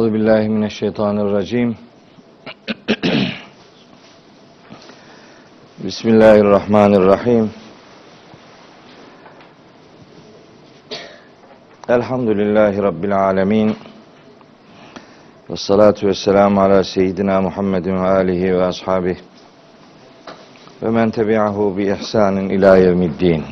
[0.00, 1.76] Euzu billahi mineşşeytanirracim.
[5.84, 7.50] Bismillahirrahmanirrahim.
[11.88, 13.76] Elhamdülillahi rabbil alamin.
[15.50, 19.18] Ve salatu vesselamu ala seyyidina Muhammedin ve alihi ve ashabihi
[20.82, 23.44] ve men tebi'ahu bi ihsanin ila yevmiddin.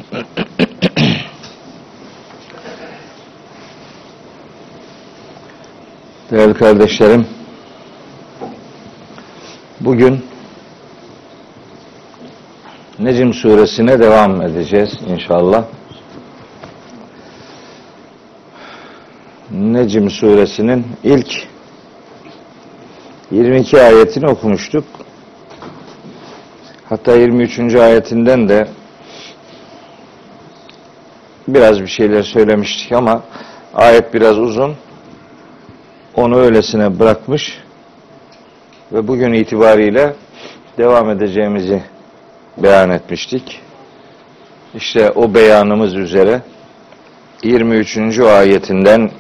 [6.30, 7.27] Değerli kardeşlerim,
[9.80, 10.24] bugün
[12.98, 15.64] Necim suresine devam edeceğiz inşallah.
[19.50, 21.46] Necim suresinin ilk
[23.30, 24.84] 22 ayetini okumuştuk.
[26.88, 27.74] Hatta 23.
[27.74, 28.69] ayetinden de
[31.48, 33.22] biraz bir şeyler söylemiştik ama
[33.74, 34.77] ayet biraz uzun.
[36.28, 37.58] Onu öylesine bırakmış
[38.92, 40.14] ve bugün itibariyle
[40.78, 41.82] devam edeceğimizi
[42.56, 43.60] beyan etmiştik.
[44.74, 46.42] İşte o beyanımız üzere
[47.42, 48.18] 23.
[48.18, 49.10] ayetinden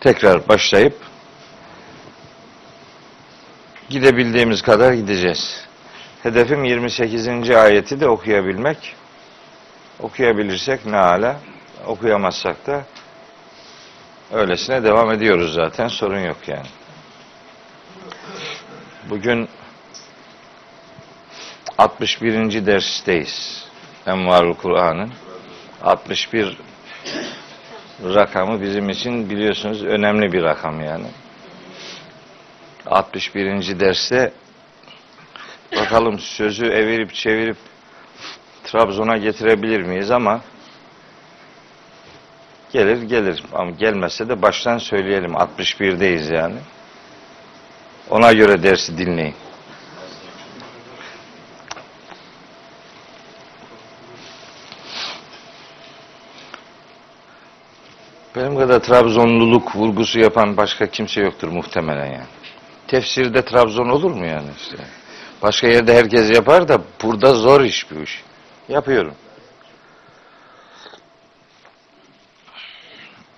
[0.00, 0.96] tekrar başlayıp
[3.88, 5.66] gidebildiğimiz kadar gideceğiz.
[6.22, 7.50] Hedefim 28.
[7.50, 8.94] ayeti de okuyabilmek.
[10.00, 11.36] Okuyabilirsek ne ala,
[11.86, 12.82] okuyamazsak da
[14.32, 16.66] öylesine devam ediyoruz zaten, sorun yok yani.
[19.10, 19.48] Bugün
[21.78, 22.66] 61.
[22.66, 23.68] dersteyiz.
[24.06, 25.12] Envarul Kur'an'ın
[25.82, 26.58] 61
[28.02, 31.06] rakamı bizim için biliyorsunuz önemli bir rakam yani.
[32.86, 33.80] 61.
[33.80, 34.32] derste
[35.76, 37.56] bakalım sözü evirip çevirip
[38.64, 40.40] Trabzon'a getirebilir miyiz ama
[42.72, 46.58] gelir gelir ama gelmezse de baştan söyleyelim 61'deyiz yani.
[48.10, 49.34] Ona göre dersi dinleyin.
[58.36, 62.26] Benim kadar Trabzonluluk vurgusu yapan başka kimse yoktur muhtemelen yani.
[62.86, 64.76] Tefsirde Trabzon olur mu yani işte?
[65.42, 68.22] Başka yerde herkes yapar da burada zor iş bu iş.
[68.68, 69.14] Yapıyorum.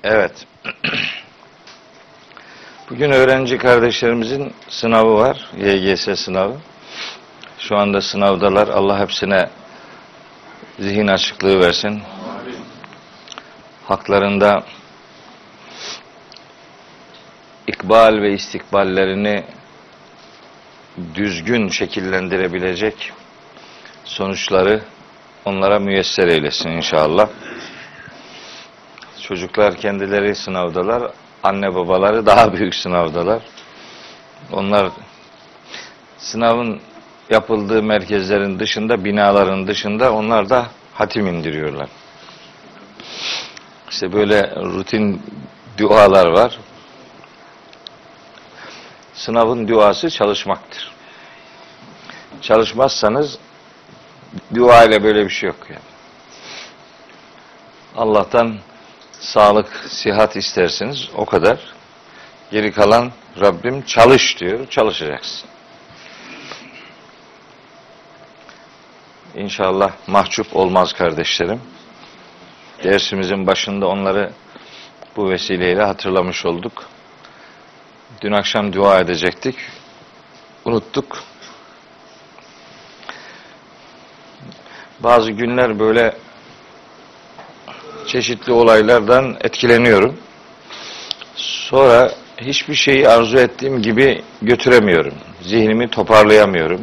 [0.05, 0.47] Evet.
[2.91, 5.51] Bugün öğrenci kardeşlerimizin sınavı var.
[5.59, 6.57] YGS sınavı.
[7.59, 8.69] Şu anda sınavdalar.
[8.69, 9.51] Allah hepsine
[10.79, 12.03] zihin açıklığı versin.
[13.85, 14.65] Haklarında
[17.67, 19.45] ikbal ve istikballerini
[21.15, 23.13] düzgün şekillendirebilecek
[24.05, 24.83] sonuçları
[25.45, 27.29] onlara müyesser eylesin inşallah.
[29.31, 33.43] Çocuklar kendileri sınavdalar, anne babaları daha büyük sınavdalar.
[34.53, 34.91] Onlar
[36.19, 36.81] sınavın
[37.31, 41.89] yapıldığı merkezlerin dışında, binaların dışında onlar da hatim indiriyorlar.
[43.91, 45.23] İşte böyle rutin
[45.79, 46.59] dualar var.
[49.15, 50.93] Sınavın duası çalışmaktır.
[52.43, 53.39] Çalışmazsanız
[54.55, 55.81] dua ile böyle bir şey yok yani.
[57.97, 58.57] Allah'tan
[59.21, 61.59] sağlık, sihat istersiniz o kadar.
[62.51, 65.51] Geri kalan Rabbim çalış diyor, çalışacaksın.
[69.35, 71.61] İnşallah mahcup olmaz kardeşlerim.
[72.85, 74.33] Dersimizin başında onları
[75.17, 76.87] bu vesileyle hatırlamış olduk.
[78.21, 79.57] Dün akşam dua edecektik.
[80.65, 81.23] Unuttuk.
[85.01, 86.17] Bazı günler böyle
[88.11, 90.17] çeşitli olaylardan etkileniyorum.
[91.37, 95.15] Sonra hiçbir şeyi arzu ettiğim gibi götüremiyorum.
[95.43, 96.81] Zihnimi toparlayamıyorum.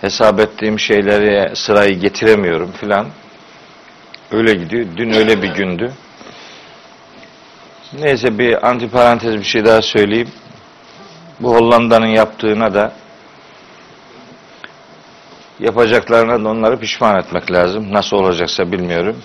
[0.00, 3.06] Hesap ettiğim şeyleri sırayı getiremiyorum filan.
[4.32, 4.86] Öyle gidiyor.
[4.96, 5.92] Dün öyle bir gündü.
[8.00, 10.30] Neyse bir antiparantez bir şey daha söyleyeyim.
[11.40, 12.92] Bu Hollanda'nın yaptığına da
[15.60, 17.92] yapacaklarına da onları pişman etmek lazım.
[17.92, 19.16] Nasıl olacaksa bilmiyorum.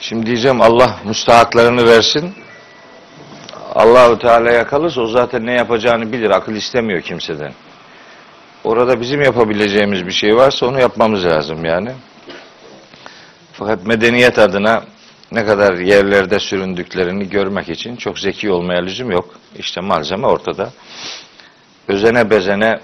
[0.00, 2.34] Şimdi diyeceğim Allah müstahaklarını versin.
[3.74, 6.30] Allahu Teala'ya kalırsa o zaten ne yapacağını bilir.
[6.30, 7.52] Akıl istemiyor kimseden.
[8.64, 11.92] Orada bizim yapabileceğimiz bir şey varsa onu yapmamız lazım yani.
[13.52, 14.84] Fakat medeniyet adına
[15.32, 19.34] ne kadar yerlerde süründüklerini görmek için çok zeki olmaya lüzum yok.
[19.58, 20.70] İşte malzeme ortada.
[21.88, 22.80] Özene bezene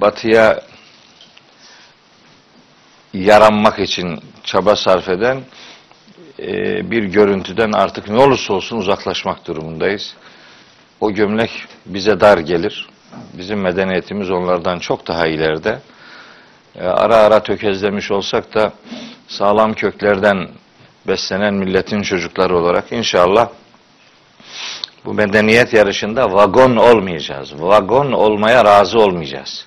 [0.00, 0.60] batıya
[3.14, 5.40] yaranmak için çaba sarf eden
[6.90, 10.14] bir görüntüden artık ne olursa olsun uzaklaşmak durumundayız.
[11.00, 11.50] O gömlek
[11.86, 12.88] bize dar gelir.
[13.32, 15.78] Bizim medeniyetimiz onlardan çok daha ileride.
[16.76, 18.72] E, ara ara tökezlemiş olsak da
[19.28, 20.48] sağlam köklerden
[21.06, 23.48] beslenen milletin çocukları olarak inşallah
[25.04, 27.62] bu medeniyet yarışında vagon olmayacağız.
[27.62, 29.66] Vagon olmaya razı olmayacağız.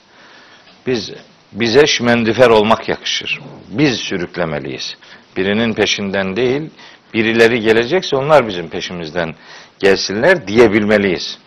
[0.88, 1.12] Biz
[1.52, 3.40] bize şmendifer olmak yakışır.
[3.70, 4.98] Biz sürüklemeliyiz.
[5.38, 6.70] Birinin peşinden değil,
[7.14, 9.36] birileri gelecekse onlar bizim peşimizden
[9.80, 11.38] gelsinler diyebilmeliyiz.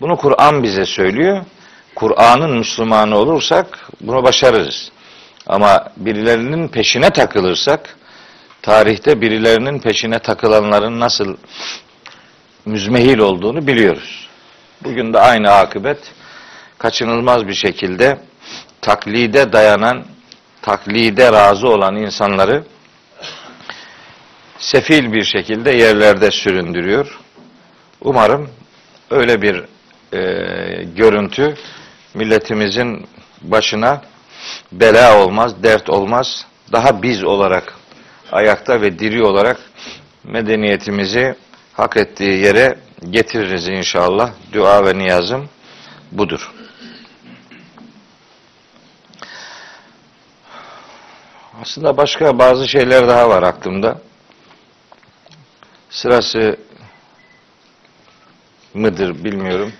[0.00, 1.44] Bunu Kur'an bize söylüyor.
[1.94, 4.92] Kur'an'ın Müslümanı olursak bunu başarırız.
[5.46, 7.96] Ama birilerinin peşine takılırsak,
[8.62, 11.36] tarihte birilerinin peşine takılanların nasıl
[12.66, 14.28] müzmehil olduğunu biliyoruz.
[14.84, 15.98] Bugün de aynı akıbet
[16.78, 18.18] kaçınılmaz bir şekilde
[18.80, 20.04] taklide dayanan,
[20.62, 22.64] taklide razı olan insanları
[24.64, 27.18] sefil bir şekilde yerlerde süründürüyor.
[28.00, 28.50] Umarım
[29.10, 29.64] öyle bir
[30.12, 30.22] e,
[30.84, 31.54] görüntü
[32.14, 33.06] milletimizin
[33.42, 34.02] başına
[34.72, 36.46] bela olmaz, dert olmaz.
[36.72, 37.74] Daha biz olarak
[38.32, 39.60] ayakta ve diri olarak
[40.24, 41.34] medeniyetimizi
[41.72, 42.78] hak ettiği yere
[43.10, 44.30] getiririz inşallah.
[44.52, 45.48] Dua ve niyazım
[46.12, 46.52] budur.
[51.62, 53.98] Aslında başka bazı şeyler daha var aklımda.
[55.94, 56.56] Sırası
[58.74, 59.72] mıdır bilmiyorum.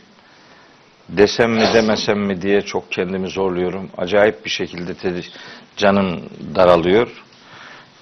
[1.08, 3.90] Desem mi demesem mi diye çok kendimi zorluyorum.
[3.98, 5.22] Acayip bir şekilde
[5.76, 7.24] canım daralıyor.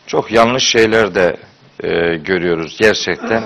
[0.06, 1.36] Çok yanlış şeyler de
[1.82, 3.44] e, görüyoruz gerçekten.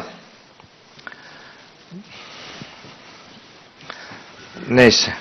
[4.68, 5.12] Neyse.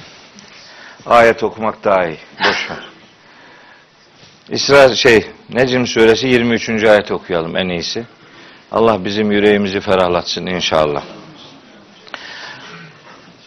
[1.05, 2.17] Ayet okumak daha iyi.
[2.39, 2.89] Boş ver.
[4.49, 6.69] İsra şey Necm suresi 23.
[6.83, 8.05] ayet okuyalım en iyisi.
[8.75, 11.03] Allah bizim yüreğimizi ferahlatsın inşallah.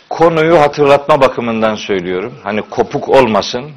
[0.08, 2.34] Konuyu hatırlatma bakımından söylüyorum.
[2.44, 3.72] Hani kopuk olmasın.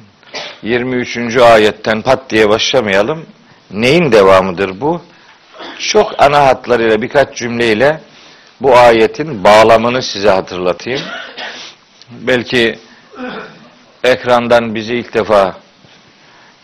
[0.62, 1.36] 23.
[1.36, 3.26] ayetten pat diye başlamayalım.
[3.70, 5.02] Neyin devamıdır bu?
[5.78, 8.00] Çok ana hatlarıyla birkaç cümleyle
[8.60, 11.00] bu ayetin bağlamını size hatırlatayım.
[12.10, 12.78] Belki
[14.04, 15.56] ekrandan bizi ilk defa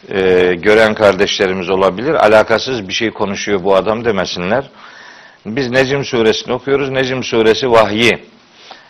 [0.09, 2.15] e, gören kardeşlerimiz olabilir.
[2.15, 4.71] Alakasız bir şey konuşuyor bu adam demesinler.
[5.47, 6.91] Biz Necim suresini okuyoruz.
[6.91, 8.19] Necim suresi vahyi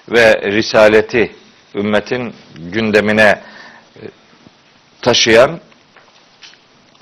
[0.08, 1.32] ve risaleti
[1.74, 3.42] ümmetin gündemine
[3.96, 4.02] e,
[5.02, 5.60] taşıyan,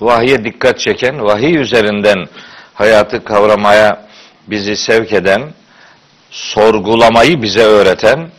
[0.00, 2.26] vahye dikkat çeken, vahiy üzerinden
[2.74, 4.06] hayatı kavramaya
[4.46, 5.42] bizi sevk eden,
[6.30, 8.30] sorgulamayı bize öğreten,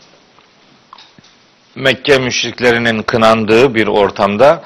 [1.75, 4.63] Mekke müşriklerinin kınandığı bir ortamda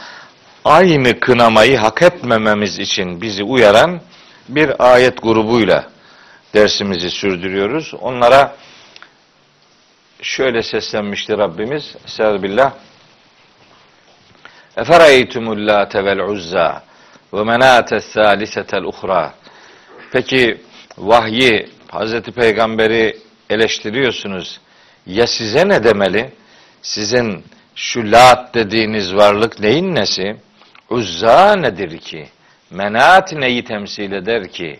[0.65, 4.01] aynı kınamayı hak etmememiz için bizi uyaran
[4.49, 5.89] bir ayet grubuyla
[6.53, 7.93] dersimizi sürdürüyoruz.
[8.01, 8.55] Onlara
[10.21, 11.95] şöyle seslenmişti Rabbimiz.
[12.05, 12.73] Estağfirullah.
[14.77, 16.83] Efereytumul late vel uzza
[17.33, 19.33] ve menate thalisetel uhra.
[20.11, 20.61] Peki
[20.97, 23.17] vahyi Hazreti Peygamber'i
[23.49, 24.59] eleştiriyorsunuz.
[25.05, 26.33] Ya size ne demeli?
[26.81, 27.43] Sizin
[27.75, 30.37] şu lat dediğiniz varlık neyin nesi?
[30.91, 32.29] Uzza nedir ki?
[32.69, 34.79] Menat neyi temsil eder ki?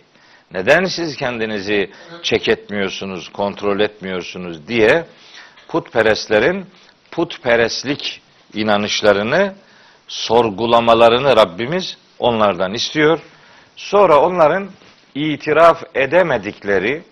[0.54, 1.92] Neden siz kendinizi
[2.24, 5.06] çek etmiyorsunuz, kontrol etmiyorsunuz diye
[5.68, 6.66] putperestlerin
[7.12, 8.22] putperestlik
[8.54, 9.54] inanışlarını
[10.08, 13.20] sorgulamalarını Rabbimiz onlardan istiyor.
[13.76, 14.70] Sonra onların
[15.16, 17.04] itiraf edemedikleri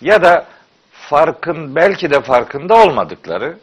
[0.00, 0.46] ya da
[0.92, 3.58] farkın belki de farkında olmadıkları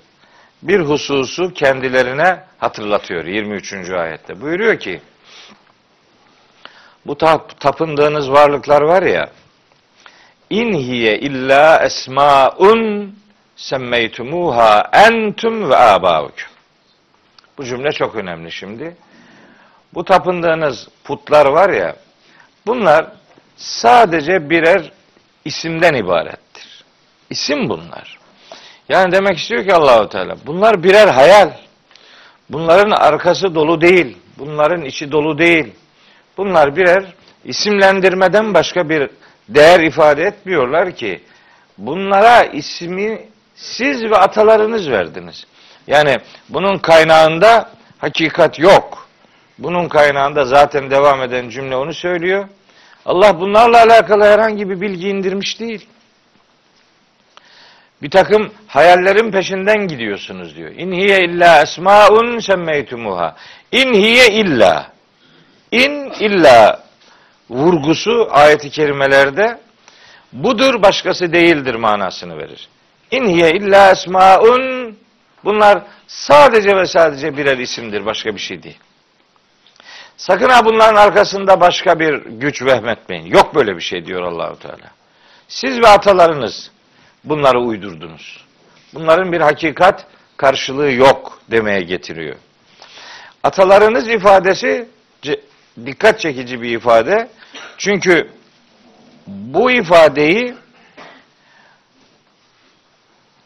[0.64, 3.74] bir hususu kendilerine hatırlatıyor 23.
[3.90, 4.42] ayette.
[4.42, 5.02] Buyuruyor ki
[7.06, 9.30] bu tap, tapındığınız varlıklar var ya
[10.50, 13.16] inhiye illa esmaun
[13.56, 16.48] semmeytumuha entum ve abaukum.
[17.58, 18.96] Bu cümle çok önemli şimdi.
[19.94, 21.96] Bu tapındığınız putlar var ya
[22.66, 23.06] bunlar
[23.58, 24.92] sadece birer
[25.46, 26.84] isimden ibarettir.
[27.30, 28.23] İsim bunlar.
[28.94, 31.52] Yani demek istiyor ki Allahu Teala bunlar birer hayal.
[32.50, 34.18] Bunların arkası dolu değil.
[34.38, 35.74] Bunların içi dolu değil.
[36.38, 37.04] Bunlar birer
[37.46, 39.10] isimlendirmeden başka bir
[39.50, 41.22] değer ifade etmiyorlar ki
[41.78, 43.22] bunlara ismi
[43.56, 45.46] siz ve atalarınız verdiniz.
[45.88, 46.18] Yani
[46.50, 49.08] bunun kaynağında hakikat yok.
[49.60, 52.48] Bunun kaynağında zaten devam eden cümle onu söylüyor.
[53.06, 55.88] Allah bunlarla alakalı herhangi bir bilgi indirmiş değil
[58.04, 60.72] bir takım hayallerin peşinden gidiyorsunuz diyor.
[60.72, 63.36] İn hiye illa esmaun semmeytumuha.
[63.72, 64.92] İn hiye illa.
[65.72, 66.84] İn illa
[67.50, 69.60] vurgusu ayeti kerimelerde
[70.34, 72.68] budur başkası değildir manasını verir.
[73.12, 74.98] İn hiye illa esmaun
[75.44, 78.80] bunlar sadece ve sadece birer isimdir başka bir şey değil.
[80.18, 83.26] Sakın ha bunların arkasında başka bir güç vehmetmeyin.
[83.26, 84.92] Yok böyle bir şey diyor Allahu Teala.
[85.48, 86.73] Siz ve atalarınız
[87.24, 88.46] bunları uydurdunuz.
[88.94, 90.06] Bunların bir hakikat
[90.38, 92.36] karşılığı yok demeye getiriyor.
[93.44, 94.88] Atalarınız ifadesi
[95.86, 97.30] dikkat çekici bir ifade.
[97.78, 98.30] Çünkü
[99.28, 100.56] bu ifadeyi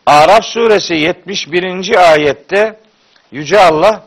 [0.06, 2.12] Araf suresi 71.
[2.12, 2.80] ayette
[3.32, 4.04] Yüce Allah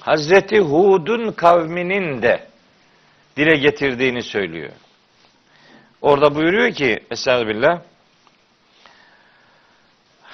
[0.00, 2.46] Hazreti Hud'un kavminin de
[3.36, 4.70] dile getirdiğini söylüyor.
[6.02, 7.80] Orada buyuruyor ki Estağfirullah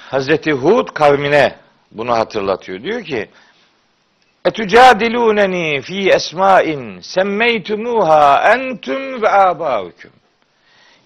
[0.09, 1.55] Hazreti Hud kavmine
[1.91, 2.83] bunu hatırlatıyor.
[2.83, 3.29] Diyor ki
[4.45, 10.11] Etücadilûneni fi esma'in semmeytumuha entum ve abaukum.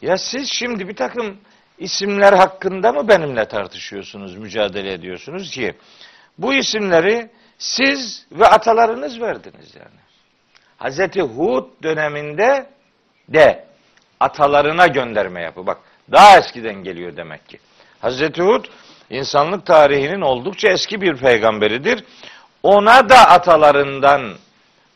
[0.02, 1.38] Ya siz şimdi bir takım
[1.78, 5.74] isimler hakkında mı benimle tartışıyorsunuz, mücadele ediyorsunuz ki
[6.38, 10.00] bu isimleri siz ve atalarınız verdiniz yani.
[10.78, 12.70] Hazreti Hud döneminde
[13.30, 13.66] de
[14.20, 15.66] atalarına gönderme yapı.
[15.68, 15.78] Bak
[16.12, 17.60] daha eskiden geliyor demek ki.
[18.04, 18.66] Hazreti Hud
[19.14, 22.04] insanlık tarihinin oldukça eski bir peygamberidir.
[22.64, 24.34] Ona da atalarından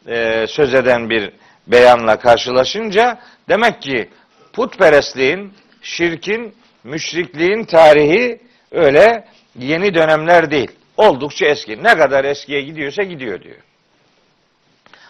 [0.08, 1.32] e, söz eden bir
[1.68, 3.20] beyanla karşılaşınca
[3.50, 4.10] demek ki
[4.54, 9.28] putperestliğin, şirkin, müşrikliğin tarihi öyle
[9.60, 10.72] yeni dönemler değil.
[10.98, 11.84] Oldukça eski.
[11.84, 13.58] Ne kadar eskiye gidiyorsa gidiyor diyor.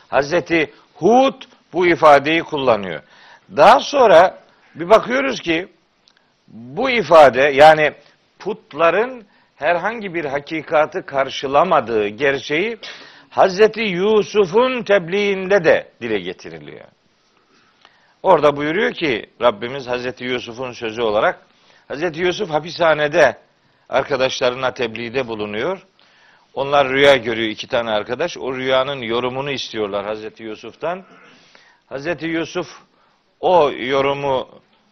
[0.08, 1.42] Hazreti Hud
[1.74, 3.02] bu ifadeyi kullanıyor.
[3.58, 4.40] Daha sonra
[4.76, 5.68] bir bakıyoruz ki
[6.48, 7.94] bu ifade yani
[8.40, 9.26] putların
[9.56, 12.78] herhangi bir hakikatı karşılamadığı gerçeği
[13.30, 16.86] Hazreti Yusuf'un tebliğinde de dile getiriliyor.
[18.24, 21.40] Orada buyuruyor ki Rabbimiz Hazreti Yusuf'un sözü olarak
[21.88, 23.38] Hazreti Yusuf hapishanede
[23.90, 25.82] arkadaşlarına tebliğde bulunuyor.
[26.54, 28.38] Onlar rüya görüyor iki tane arkadaş.
[28.38, 31.06] O rüyanın yorumunu istiyorlar Hazreti Yusuf'tan.
[31.88, 32.68] Hazreti Yusuf
[33.40, 34.50] o yorumu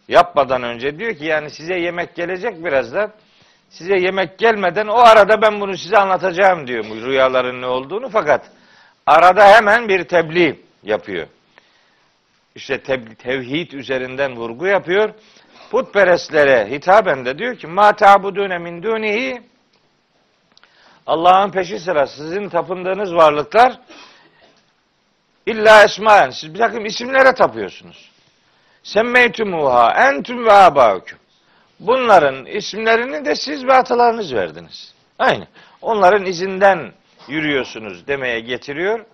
[0.08, 3.12] yapmadan önce diyor ki yani size yemek gelecek birazdan.
[3.78, 8.50] Size yemek gelmeden o arada ben bunu size anlatacağım diyor bu rüyaların ne olduğunu fakat
[9.06, 11.26] arada hemen bir tebliğ yapıyor.
[12.54, 12.82] İşte
[13.18, 15.14] tevhid üzerinden vurgu yapıyor.
[15.70, 19.42] Putperestlere hitaben de diyor ki ma ta'budune min dunihi
[21.06, 23.80] Allah'ın peşi sıra sizin tapındığınız varlıklar
[25.46, 28.10] illa esmaen siz bir takım isimlere tapıyorsunuz.
[28.82, 31.18] Semmeytumuha entüm ve abaukum.
[31.80, 34.94] Bunların isimlerini de siz ve atalarınız verdiniz.
[35.18, 35.46] Aynı.
[35.82, 36.92] Onların izinden
[37.28, 39.04] yürüyorsunuz demeye getiriyor.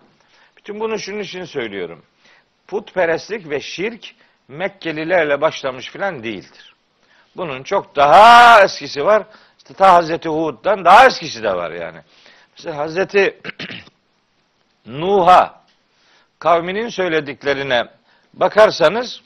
[0.56, 2.02] Bütün bunu şunun için söylüyorum.
[2.66, 4.14] Putperestlik ve şirk
[4.48, 6.74] Mekkelilerle başlamış filan değildir.
[7.36, 9.26] Bunun çok daha eskisi var.
[9.58, 11.98] İşte ta Hazreti Hud'dan daha eskisi de var yani.
[12.56, 13.40] Mesela Hazreti
[14.86, 15.62] Nuh'a
[16.38, 17.84] kavminin söylediklerine
[18.34, 19.20] bakarsanız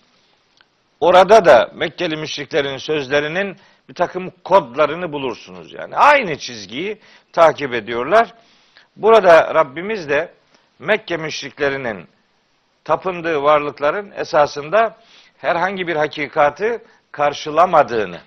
[1.01, 3.57] orada da Mekkeli müşriklerin sözlerinin
[3.89, 5.97] bir takım kodlarını bulursunuz yani.
[5.97, 6.99] Aynı çizgiyi
[7.33, 8.35] takip ediyorlar.
[8.97, 10.33] Burada Rabbimiz de
[10.79, 12.09] Mekke müşriklerinin
[12.85, 14.97] tapındığı varlıkların esasında
[15.39, 18.21] herhangi bir hakikatı karşılamadığını,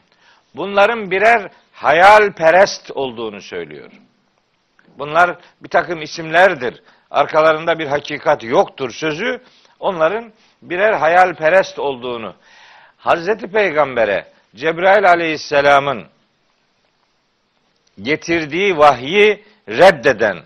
[0.56, 3.92] bunların birer hayalperest olduğunu söylüyor.
[4.98, 6.84] Bunlar bir takım isimlerdir.
[7.12, 9.42] Arkalarında bir hakikat yoktur sözü
[9.80, 12.36] onların birer hayalperest olduğunu
[13.00, 16.08] Hazreti Peygamber'e Cebrail Aleyhisselam'ın
[18.02, 20.38] getirdiği vahyi reddeden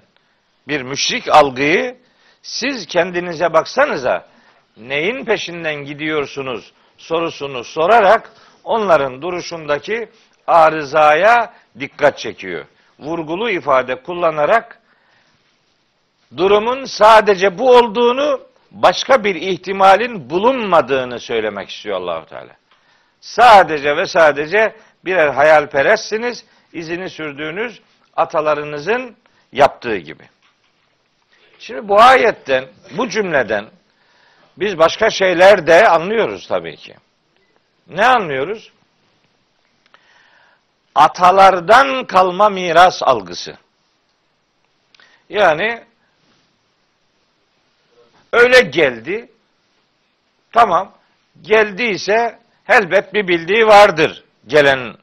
[0.68, 1.98] bir müşrik algıyı
[2.42, 4.28] siz kendinize baksanıza
[4.78, 8.32] neyin peşinden gidiyorsunuz sorusunu sorarak
[8.64, 10.10] onların duruşundaki
[10.48, 12.66] arızaya dikkat çekiyor.
[13.00, 14.80] Vurgulu ifade kullanarak
[16.38, 18.42] durumun sadece bu olduğunu
[18.74, 22.56] başka bir ihtimalin bulunmadığını söylemek istiyor Allahu Teala.
[23.22, 24.76] Sadece ve sadece
[25.06, 27.82] birer hayalperestsiniz, izini sürdüğünüz
[28.16, 29.16] atalarınızın
[29.52, 30.24] yaptığı gibi.
[31.60, 32.66] Şimdi bu ayetten,
[32.98, 33.66] bu cümleden
[34.58, 36.96] biz başka şeyler de anlıyoruz tabii ki.
[37.88, 38.72] Ne anlıyoruz?
[40.96, 43.58] Atalardan kalma miras algısı.
[45.30, 45.84] Yani
[48.34, 49.30] öyle geldi.
[50.52, 50.92] Tamam.
[51.42, 54.96] Geldiyse elbet bir bildiği vardır gelen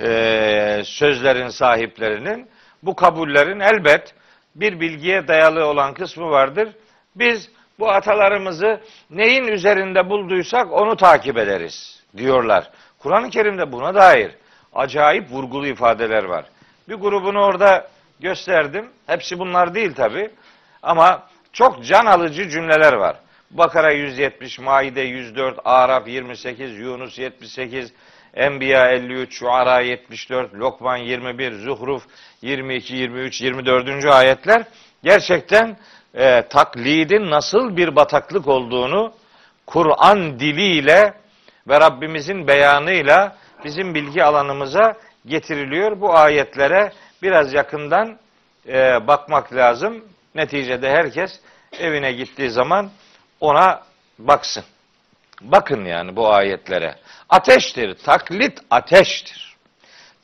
[0.00, 2.48] e, sözlerin sahiplerinin.
[2.82, 4.14] Bu kabullerin elbet
[4.54, 6.68] bir bilgiye dayalı olan kısmı vardır.
[7.16, 8.80] Biz Bu atalarımızı
[9.10, 12.70] neyin üzerinde bulduysak onu takip ederiz diyorlar.
[12.98, 14.32] Kur'an-ı Kerim'de buna dair
[14.74, 16.44] acayip vurgulu ifadeler var.
[16.88, 17.88] Bir grubunu orada
[18.20, 18.90] gösterdim.
[19.06, 20.30] Hepsi bunlar değil tabi.
[20.82, 21.28] Ama
[21.58, 23.16] çok can alıcı cümleler var.
[23.50, 27.92] Bakara 170, Maide 104, Araf 28, Yunus 78,
[28.34, 32.02] Enbiya 53, Şuara 74, Lokman 21, Zuhruf
[32.42, 34.04] 22, 23, 24.
[34.04, 34.64] ayetler
[35.02, 35.76] gerçekten
[36.14, 39.12] e, taklidin nasıl bir bataklık olduğunu
[39.66, 41.14] Kur'an diliyle
[41.68, 44.94] ve Rabbimizin beyanıyla bizim bilgi alanımıza
[45.26, 46.00] getiriliyor.
[46.00, 48.18] Bu ayetlere biraz yakından
[48.68, 50.04] e, bakmak lazım.
[50.34, 51.40] Neticede herkes
[51.72, 52.90] evine gittiği zaman
[53.40, 53.82] ona
[54.18, 54.64] baksın.
[55.40, 56.94] Bakın yani bu ayetlere.
[57.28, 57.94] Ateştir.
[57.94, 59.56] Taklit ateştir.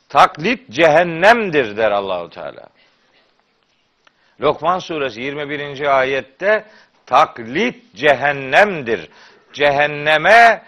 [0.09, 2.67] Taklit cehennemdir der Allahu Teala.
[4.41, 5.99] Lokman suresi 21.
[5.99, 6.65] ayette
[7.05, 9.09] taklit cehennemdir.
[9.53, 10.63] Cehenneme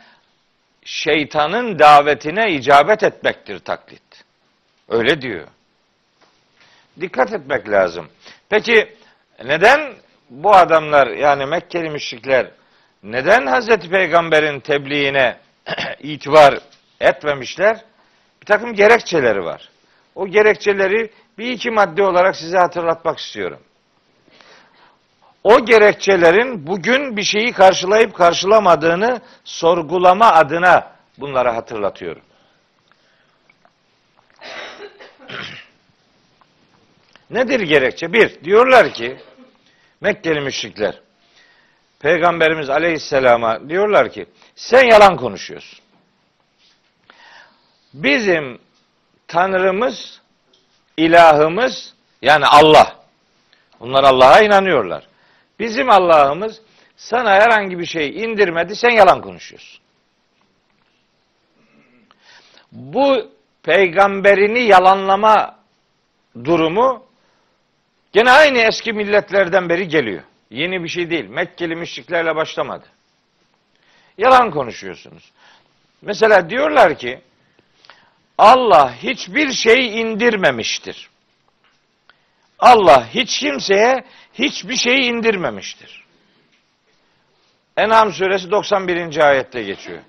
[0.86, 4.24] şeytanın davetine icabet etmektir taklit.
[4.90, 5.48] Öyle diyor.
[7.00, 8.10] Dikkat etmek lazım.
[8.50, 8.96] Peki
[9.44, 9.94] neden
[10.30, 12.52] bu adamlar yani Mekkeli müşrikler
[13.04, 15.38] neden Hazreti Peygamber'in tebliğine
[16.00, 16.60] itibar
[17.00, 17.86] etmemişler?
[18.42, 19.70] Bir takım gerekçeleri var.
[20.16, 23.60] O gerekçeleri bir iki madde olarak size hatırlatmak istiyorum.
[25.44, 32.22] O gerekçelerin bugün bir şeyi karşılayıp karşılamadığını sorgulama adına bunları hatırlatıyorum.
[37.30, 38.14] Nedir gerekçe?
[38.14, 39.18] Bir, diyorlar ki
[40.02, 41.02] Mekkeli müşrikler
[42.00, 44.26] Peygamberimiz Aleyhisselam'a diyorlar ki
[44.56, 45.80] sen yalan konuşuyorsun.
[47.94, 48.60] Bizim
[49.28, 50.22] Tanrımız,
[50.98, 52.96] ilahımız yani Allah.
[53.80, 55.08] Bunlar Allah'a inanıyorlar.
[55.60, 56.62] Bizim Allah'ımız
[56.98, 59.80] sana herhangi bir şey indirmedi, sen yalan konuşuyorsun.
[62.72, 63.32] Bu
[63.64, 65.56] peygamberini yalanlama
[66.44, 67.07] durumu
[68.18, 70.24] gene aynı eski milletlerden beri geliyor.
[70.50, 71.26] Yeni bir şey değil.
[71.26, 72.86] Mekkeli müşriklerle başlamadı.
[74.18, 75.32] Yalan konuşuyorsunuz.
[76.02, 77.22] Mesela diyorlar ki
[78.38, 81.10] Allah hiçbir şey indirmemiştir.
[82.60, 84.04] Allah hiç kimseye
[84.34, 86.06] hiçbir şey indirmemiştir.
[87.78, 89.28] En'am suresi 91.
[89.28, 90.02] ayette geçiyor.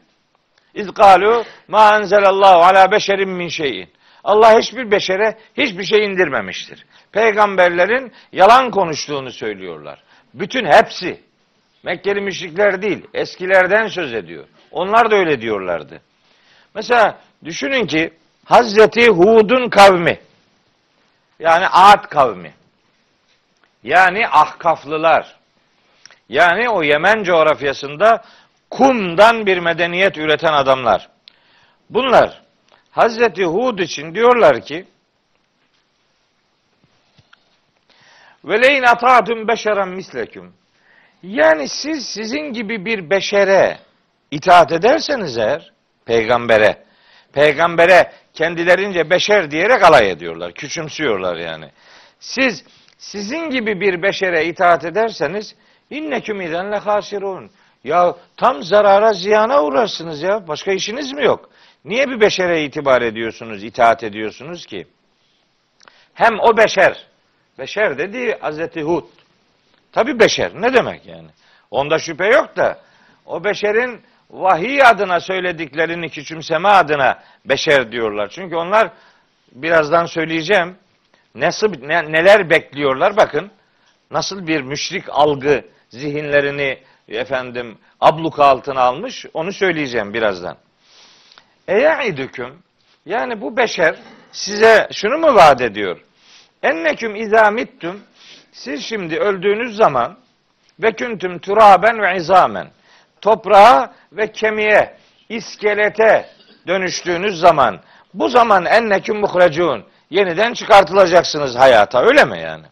[0.74, 3.90] İz galu ma enzelallahu ala beşerin min şeyin.
[4.28, 6.86] Allah hiçbir beşere hiçbir şey indirmemiştir.
[7.12, 10.02] Peygamberlerin yalan konuştuğunu söylüyorlar.
[10.34, 11.20] Bütün hepsi.
[11.82, 14.44] Mekkeli müşrikler değil, eskilerden söz ediyor.
[14.70, 16.00] Onlar da öyle diyorlardı.
[16.74, 18.14] Mesela düşünün ki
[18.44, 20.20] Hazreti Hud'un kavmi
[21.38, 22.52] yani Ad kavmi
[23.82, 25.36] yani Ahkaflılar
[26.28, 28.24] yani o Yemen coğrafyasında
[28.70, 31.08] kumdan bir medeniyet üreten adamlar.
[31.90, 32.47] Bunlar
[32.98, 34.84] Hazreti Hud için diyorlar ki
[38.44, 40.52] Veleyn ata'tum beşeren misleküm.
[41.22, 43.78] Yani siz sizin gibi bir beşere
[44.30, 45.72] itaat ederseniz eğer
[46.04, 46.84] peygambere
[47.32, 50.52] peygambere kendilerince beşer diyerek alay ediyorlar.
[50.52, 51.70] Küçümsüyorlar yani.
[52.20, 52.64] Siz
[52.98, 55.54] sizin gibi bir beşere itaat ederseniz
[55.90, 57.50] inneküm idenle hasirun.
[57.84, 60.48] Ya tam zarara ziyana uğrarsınız ya.
[60.48, 61.50] Başka işiniz mi yok?
[61.84, 64.86] Niye bir beşere itibar ediyorsunuz, itaat ediyorsunuz ki?
[66.14, 67.06] Hem o beşer,
[67.58, 69.04] beşer dedi Hazreti Hud.
[69.92, 71.28] Tabi beşer, ne demek yani?
[71.70, 72.80] Onda şüphe yok da,
[73.26, 78.28] o beşerin vahiy adına söylediklerini küçümseme adına beşer diyorlar.
[78.28, 78.90] Çünkü onlar
[79.52, 80.76] birazdan söyleyeceğim
[81.34, 83.50] nasıl ne, neler bekliyorlar bakın.
[84.10, 90.56] Nasıl bir müşrik algı zihinlerini efendim abluka altına almış onu söyleyeceğim birazdan.
[91.68, 92.58] Eyaidüküm
[93.06, 93.96] yani bu beşer
[94.32, 96.00] size şunu mu vaat ediyor?
[96.62, 98.00] Enneküm izamittum
[98.52, 100.18] siz şimdi öldüğünüz zaman
[100.82, 102.68] ve küntüm turaben ve izamen
[103.20, 104.96] toprağa ve kemiğe,
[105.28, 106.28] iskelete
[106.66, 107.80] dönüştüğünüz zaman
[108.14, 112.66] bu zaman enneküm muhrecun yeniden çıkartılacaksınız hayata öyle mi yani?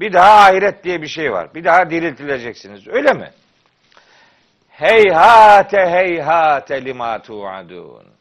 [0.00, 1.54] Bir daha ahiret diye bir şey var.
[1.54, 2.88] Bir daha diriltileceksiniz.
[2.88, 3.30] Öyle mi?
[4.68, 8.17] Heyhate heyhate lima tu'adun.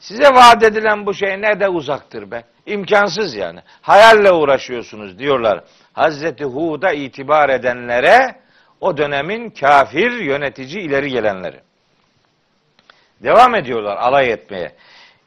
[0.00, 2.44] Size vaat edilen bu şey ne de uzaktır be.
[2.66, 3.60] İmkansız yani.
[3.82, 5.64] Hayalle uğraşıyorsunuz diyorlar.
[5.92, 8.36] Hazreti Hud'a itibar edenlere
[8.80, 11.60] o dönemin kafir yönetici ileri gelenleri.
[13.22, 14.72] Devam ediyorlar alay etmeye.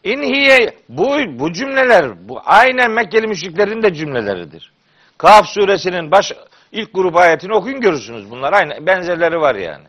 [0.03, 4.71] İnhiye bu bu cümleler bu aynen Mekkeli müşriklerin de cümleleridir.
[5.17, 6.33] Kaf suresinin baş
[6.71, 8.31] İlk grup ayetini okuyun görürsünüz.
[8.31, 9.85] Bunlar aynı benzerleri var yani.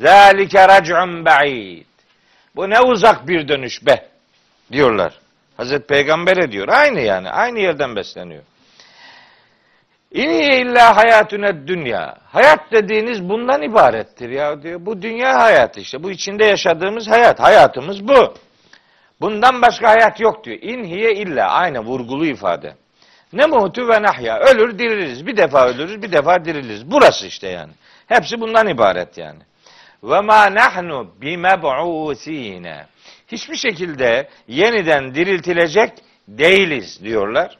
[0.00, 1.86] Zalike rac'un ba'id.
[2.56, 4.08] Bu ne uzak bir dönüş be
[4.72, 5.18] diyorlar.
[5.56, 6.68] Hazreti Peygamber'e diyor.
[6.68, 7.30] Aynı yani.
[7.30, 8.42] Aynı yerden besleniyor.
[10.12, 12.16] İni illa hayatüne dünya.
[12.26, 14.86] Hayat dediğiniz bundan ibarettir ya diyor.
[14.86, 16.02] Bu dünya hayatı işte.
[16.02, 17.40] Bu içinde yaşadığımız hayat.
[17.40, 18.34] Hayatımız bu.
[19.20, 20.58] Bundan başka hayat yok diyor.
[20.62, 21.48] İnhiye illa.
[21.48, 22.74] Aynı vurgulu ifade.
[23.32, 24.38] Ne muhtu ve nahya.
[24.38, 25.26] Ölür diriliriz.
[25.26, 26.90] Bir defa ölürüz, bir defa diriliriz.
[26.90, 27.72] Burası işte yani.
[28.06, 29.40] Hepsi bundan ibaret yani.
[30.02, 32.86] Ve ma nahnu bimeb'usine.
[33.28, 35.92] Hiçbir şekilde yeniden diriltilecek
[36.28, 37.58] değiliz diyorlar.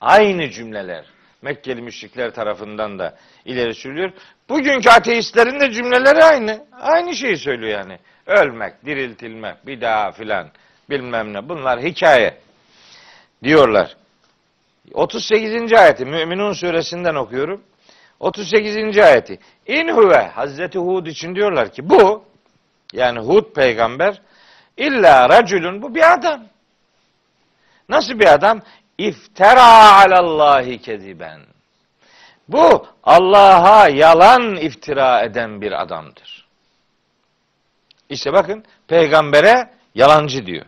[0.00, 1.04] Aynı cümleler.
[1.42, 4.12] Mekkeli müşrikler tarafından da ileri sürülüyor.
[4.48, 6.64] Bugünkü ateistlerin de cümleleri aynı.
[6.72, 7.98] Aynı şeyi söylüyor yani.
[8.26, 10.50] Ölmek, diriltilmek, bir daha filan
[10.90, 11.48] bilmem ne.
[11.48, 12.38] Bunlar hikaye
[13.42, 13.96] diyorlar.
[14.92, 15.72] 38.
[15.72, 17.62] ayeti Müminun suresinden okuyorum.
[18.20, 18.98] 38.
[18.98, 19.38] ayeti.
[19.66, 22.21] İn huve Hazreti Hud için diyorlar ki bu
[22.92, 24.22] yani Hud peygamber
[24.76, 26.42] illa raculun bu bir adam.
[27.88, 28.60] Nasıl bir adam?
[28.98, 31.40] İftera alallahi keziben.
[32.48, 36.46] Bu Allah'a yalan iftira eden bir adamdır.
[38.08, 40.66] İşte bakın peygambere yalancı diyor.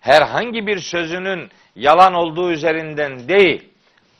[0.00, 3.68] Herhangi bir sözünün yalan olduğu üzerinden değil,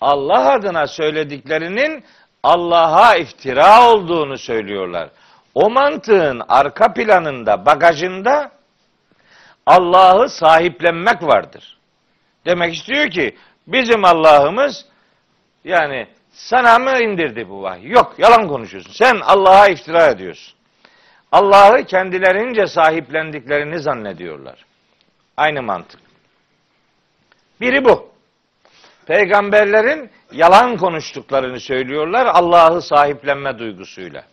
[0.00, 2.04] Allah adına söylediklerinin
[2.42, 5.10] Allah'a iftira olduğunu söylüyorlar.
[5.54, 8.50] O mantığın arka planında, bagajında
[9.66, 11.78] Allah'ı sahiplenmek vardır.
[12.46, 13.36] Demek istiyor ki
[13.66, 14.86] bizim Allah'ımız
[15.64, 17.90] yani sana mı indirdi bu vahiy?
[17.90, 18.92] Yok yalan konuşuyorsun.
[18.92, 20.54] Sen Allah'a iftira ediyorsun.
[21.32, 24.64] Allah'ı kendilerince sahiplendiklerini zannediyorlar.
[25.36, 26.00] Aynı mantık.
[27.60, 28.08] Biri bu.
[29.06, 34.24] Peygamberlerin yalan konuştuklarını söylüyorlar Allah'ı sahiplenme duygusuyla.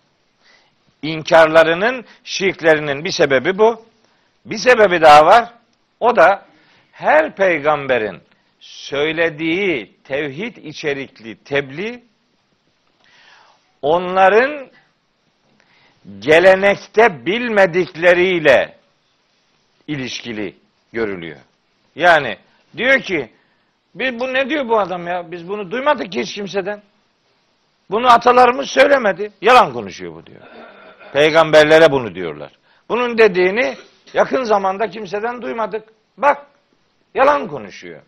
[1.02, 3.86] İnkarlarının, şirklerinin bir sebebi bu.
[4.46, 5.54] Bir sebebi daha var.
[6.00, 6.46] O da
[6.92, 8.22] her peygamberin
[8.60, 12.04] söylediği tevhid içerikli tebliğ
[13.82, 14.68] onların
[16.20, 18.78] gelenekte bilmedikleriyle
[19.88, 20.56] ilişkili
[20.94, 21.40] görülüyor.
[21.96, 22.38] Yani
[22.78, 23.32] diyor ki
[23.96, 25.32] biz bu ne diyor bu adam ya?
[25.32, 26.82] Biz bunu duymadık hiç kimseden.
[27.90, 29.32] Bunu atalarımız söylemedi.
[29.42, 30.42] Yalan konuşuyor bu diyor.
[31.14, 32.52] Peygamberlere bunu diyorlar.
[32.90, 33.78] Bunun dediğini
[34.14, 35.84] yakın zamanda kimseden duymadık.
[36.18, 36.46] Bak
[37.16, 38.02] yalan konuşuyor.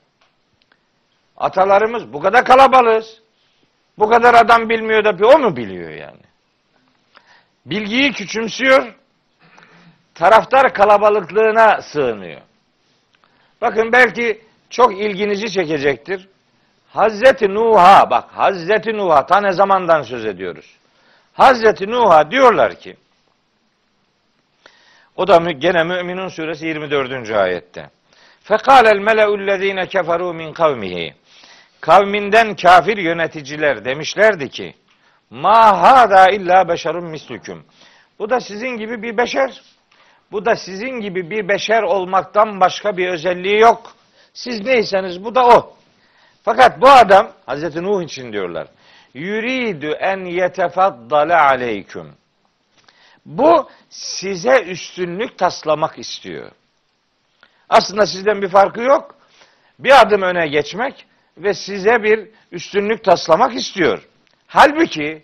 [1.37, 3.21] Atalarımız bu kadar kalabalığız.
[3.99, 6.21] Bu kadar adam bilmiyor da bir o mu biliyor yani?
[7.65, 8.93] Bilgiyi küçümsüyor.
[10.15, 12.41] Taraftar kalabalıklığına sığınıyor.
[13.61, 16.29] Bakın belki çok ilginizi çekecektir.
[16.89, 20.77] Hazreti Nuh'a bak Hazreti Nuh'a ta ne zamandan söz ediyoruz.
[21.33, 22.95] Hazreti Nuh'a diyorlar ki
[25.15, 27.29] o da gene Müminun suresi 24.
[27.31, 27.89] ayette.
[28.43, 31.13] Fekalel meleullezine keferu min kavmihi.
[31.81, 34.75] Kavminden kafir yöneticiler demişlerdi ki
[35.29, 37.63] Ma hada illa beşerun mislüküm.
[38.19, 39.61] Bu da sizin gibi bir beşer.
[40.31, 43.95] Bu da sizin gibi bir beşer olmaktan başka bir özelliği yok.
[44.33, 45.75] Siz neyseniz bu da o.
[46.43, 48.67] Fakat bu adam Hazreti Nuh için diyorlar.
[49.13, 52.11] Yuridu en yetefaddale aleyküm.
[53.25, 56.51] Bu size üstünlük taslamak istiyor.
[57.69, 59.15] Aslında sizden bir farkı yok.
[59.79, 61.05] Bir adım öne geçmek
[61.37, 64.07] ve size bir üstünlük taslamak istiyor.
[64.47, 65.23] Halbuki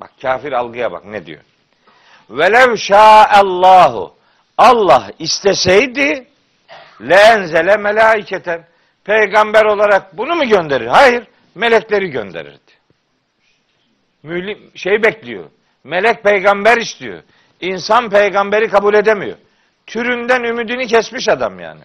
[0.00, 1.40] bak kafir algıya bak ne diyor?
[2.30, 4.14] Velev şa'allahu
[4.58, 6.26] Allah isteseydi
[7.00, 8.66] leenzele melaiketen
[9.04, 10.86] peygamber olarak bunu mu gönderir?
[10.86, 11.24] Hayır.
[11.54, 12.67] Melekleri gönderirdi.
[14.22, 15.44] Mülim, şey bekliyor.
[15.84, 17.22] Melek peygamber istiyor.
[17.60, 19.36] İnsan peygamberi kabul edemiyor.
[19.86, 21.80] Türünden ümidini kesmiş adam yani.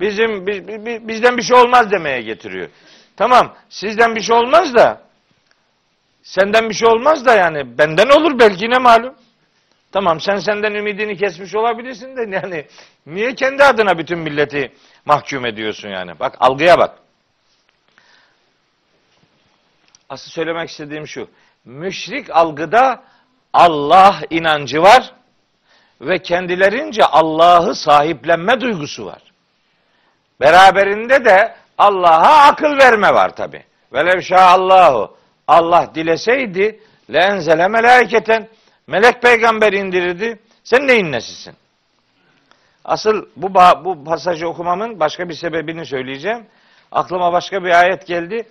[0.00, 0.68] Bizim biz,
[1.08, 2.68] bizden bir şey olmaz demeye getiriyor.
[3.16, 5.02] Tamam, sizden bir şey olmaz da
[6.22, 9.14] senden bir şey olmaz da yani benden olur belki ne malum.
[9.92, 12.66] Tamam sen senden ümidini kesmiş olabilirsin de yani
[13.06, 14.72] niye kendi adına bütün milleti
[15.04, 16.20] mahkum ediyorsun yani?
[16.20, 16.98] Bak algıya bak.
[20.12, 21.28] Asıl söylemek istediğim şu.
[21.64, 23.02] Müşrik algıda
[23.52, 25.12] Allah inancı var
[26.00, 29.22] ve kendilerince Allah'ı sahiplenme duygusu var.
[30.40, 33.64] Beraberinde de Allah'a akıl verme var tabi.
[33.92, 35.16] Velev Allahu
[35.48, 36.80] Allah dileseydi
[37.12, 38.48] lenzele meleketen
[38.86, 40.38] melek peygamber indirirdi.
[40.64, 41.54] Sen neyin nesisin?
[42.84, 46.46] Asıl bu bu pasajı okumamın başka bir sebebini söyleyeceğim.
[46.92, 48.46] Aklıma başka bir ayet geldi.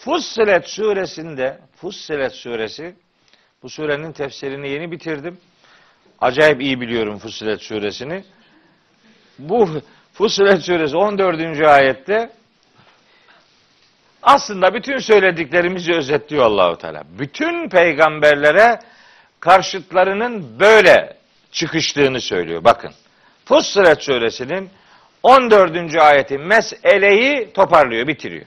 [0.00, 2.94] Fussilet suresinde, Fussilet suresi,
[3.62, 5.38] bu surenin tefsirini yeni bitirdim.
[6.20, 8.24] Acayip iyi biliyorum Fussilet suresini.
[9.38, 9.68] Bu
[10.12, 11.60] Fussilet suresi 14.
[11.60, 12.30] ayette
[14.22, 17.02] aslında bütün söylediklerimizi özetliyor Allahu Teala.
[17.18, 18.78] Bütün peygamberlere
[19.40, 21.16] karşıtlarının böyle
[21.52, 22.64] çıkıştığını söylüyor.
[22.64, 22.90] Bakın.
[23.44, 24.70] Fussilet suresinin
[25.22, 25.96] 14.
[25.96, 28.46] ayeti meseleyi toparlıyor, bitiriyor.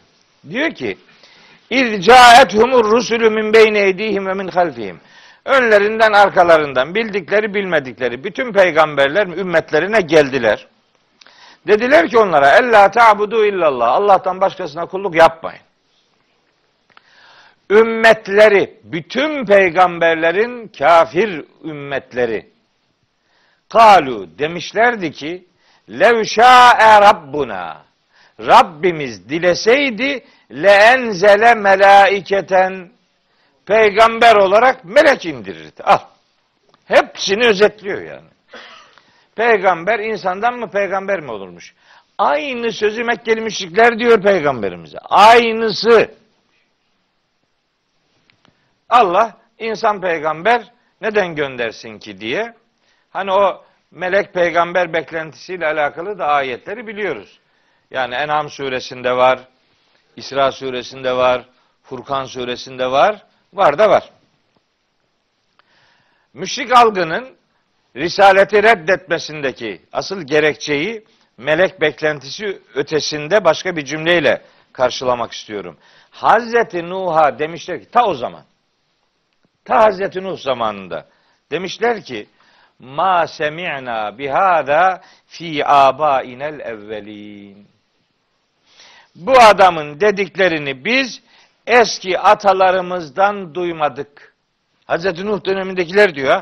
[0.50, 0.98] Diyor ki:
[1.70, 5.00] İz caethumur rusulü min beyni eydihim ve min halfihim.
[5.46, 10.68] Önlerinden arkalarından bildikleri bilmedikleri bütün peygamberler ümmetlerine geldiler.
[11.68, 13.88] Dediler ki onlara ella ta'budu illallah.
[13.88, 15.62] Allah'tan başkasına kulluk yapmayın.
[17.70, 22.54] Ümmetleri, bütün peygamberlerin kafir ümmetleri
[23.70, 25.46] kalu demişlerdi ki
[25.90, 27.83] lev şa'e rabbuna
[28.40, 32.92] Rabbimiz dileseydi le enzele melaiketen
[33.66, 35.84] peygamber olarak melek indirirdi.
[35.84, 36.00] Al.
[36.86, 38.28] Hepsini özetliyor yani.
[39.36, 41.74] Peygamber insandan mı peygamber mi olurmuş?
[42.18, 44.98] Aynı sözü Mekkeli müşrikler diyor peygamberimize.
[45.00, 46.12] Aynısı.
[48.90, 52.54] Allah insan peygamber neden göndersin ki diye.
[53.10, 57.40] Hani o melek peygamber beklentisiyle alakalı da ayetleri biliyoruz.
[57.94, 59.40] Yani En'am suresinde var,
[60.16, 61.46] İsra suresinde var,
[61.84, 64.10] Furkan suresinde var, var da var.
[66.34, 67.36] Müşrik algının
[67.96, 71.06] risaleti reddetmesindeki asıl gerekçeyi
[71.38, 74.42] melek beklentisi ötesinde başka bir cümleyle
[74.74, 75.78] karşılamak istiyorum.
[76.10, 78.44] Hazreti Nuh'a demişler ki ta o zaman
[79.66, 81.08] ta Hazreti Nuh zamanında
[81.52, 82.28] demişler ki
[82.80, 87.73] ma semi'na bihada fi abainel evvelin.
[89.16, 91.22] Bu adamın dediklerini biz
[91.68, 94.34] eski atalarımızdan duymadık.
[94.86, 96.42] Hazreti Nuh dönemindekiler diyor.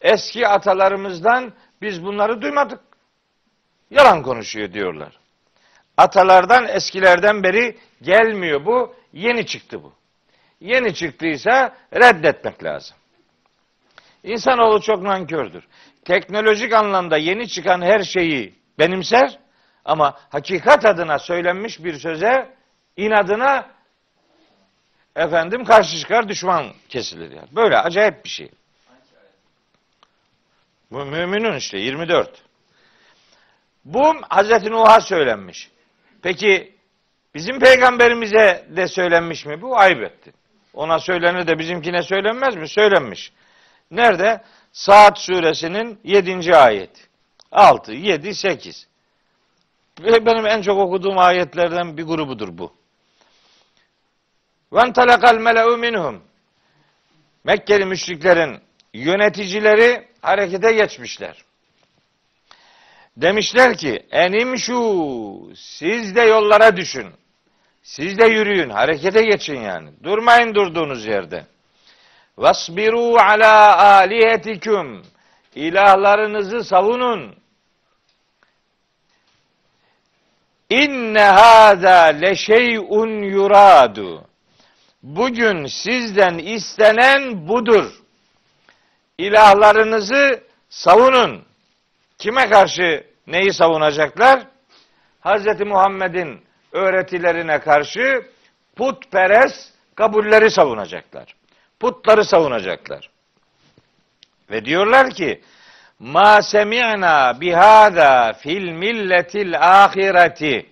[0.00, 2.80] Eski atalarımızdan biz bunları duymadık.
[3.90, 5.18] Yalan konuşuyor diyorlar.
[5.96, 8.94] Atalardan eskilerden beri gelmiyor bu.
[9.12, 9.92] Yeni çıktı bu.
[10.60, 12.96] Yeni çıktıysa reddetmek lazım.
[14.22, 15.64] İnsanoğlu çok nankördür.
[16.04, 19.38] Teknolojik anlamda yeni çıkan her şeyi benimser
[19.84, 22.54] ama hakikat adına söylenmiş bir söze
[22.96, 23.70] inadına
[25.16, 27.48] efendim karşı çıkar düşman kesilir yani.
[27.52, 28.50] Böyle acayip bir şey.
[30.90, 32.42] Bu müminin işte 24.
[33.84, 35.70] Bu Hazreti Nuh'a söylenmiş.
[36.22, 36.74] Peki
[37.34, 39.62] bizim peygamberimize de söylenmiş mi?
[39.62, 40.32] Bu ayıp etti.
[40.74, 42.68] Ona söylenir de bizimkine söylenmez mi?
[42.68, 43.32] Söylenmiş.
[43.90, 44.42] Nerede?
[44.72, 46.56] Saat suresinin 7.
[46.56, 47.08] ayet.
[47.52, 48.86] 6, 7, 8.
[50.00, 52.72] Benim en çok okuduğum ayetlerden bir grubudur bu.
[54.72, 56.22] Ve talakal mele'u minhum.
[57.44, 58.60] Mekkeli müşriklerin
[58.94, 61.44] yöneticileri harekete geçmişler.
[63.16, 67.06] Demişler ki enim şu siz de yollara düşün.
[67.82, 69.90] Siz de yürüyün, harekete geçin yani.
[70.02, 71.46] Durmayın durduğunuz yerde.
[72.38, 75.02] Vasbiru ala alihetikum.
[75.54, 77.43] İlahlarınızı savunun.
[80.70, 84.24] İnne hâzâ leşey'un yuradu.
[85.02, 87.92] Bugün sizden istenen budur.
[89.18, 91.44] İlahlarınızı savunun.
[92.18, 94.46] Kime karşı neyi savunacaklar?
[95.24, 95.60] Hz.
[95.60, 96.40] Muhammed'in
[96.72, 98.26] öğretilerine karşı
[98.76, 101.34] putperest kabulleri savunacaklar.
[101.80, 103.10] Putları savunacaklar.
[104.50, 105.42] Ve diyorlar ki
[106.04, 110.66] ma semi'na bihada fil milletil ahireti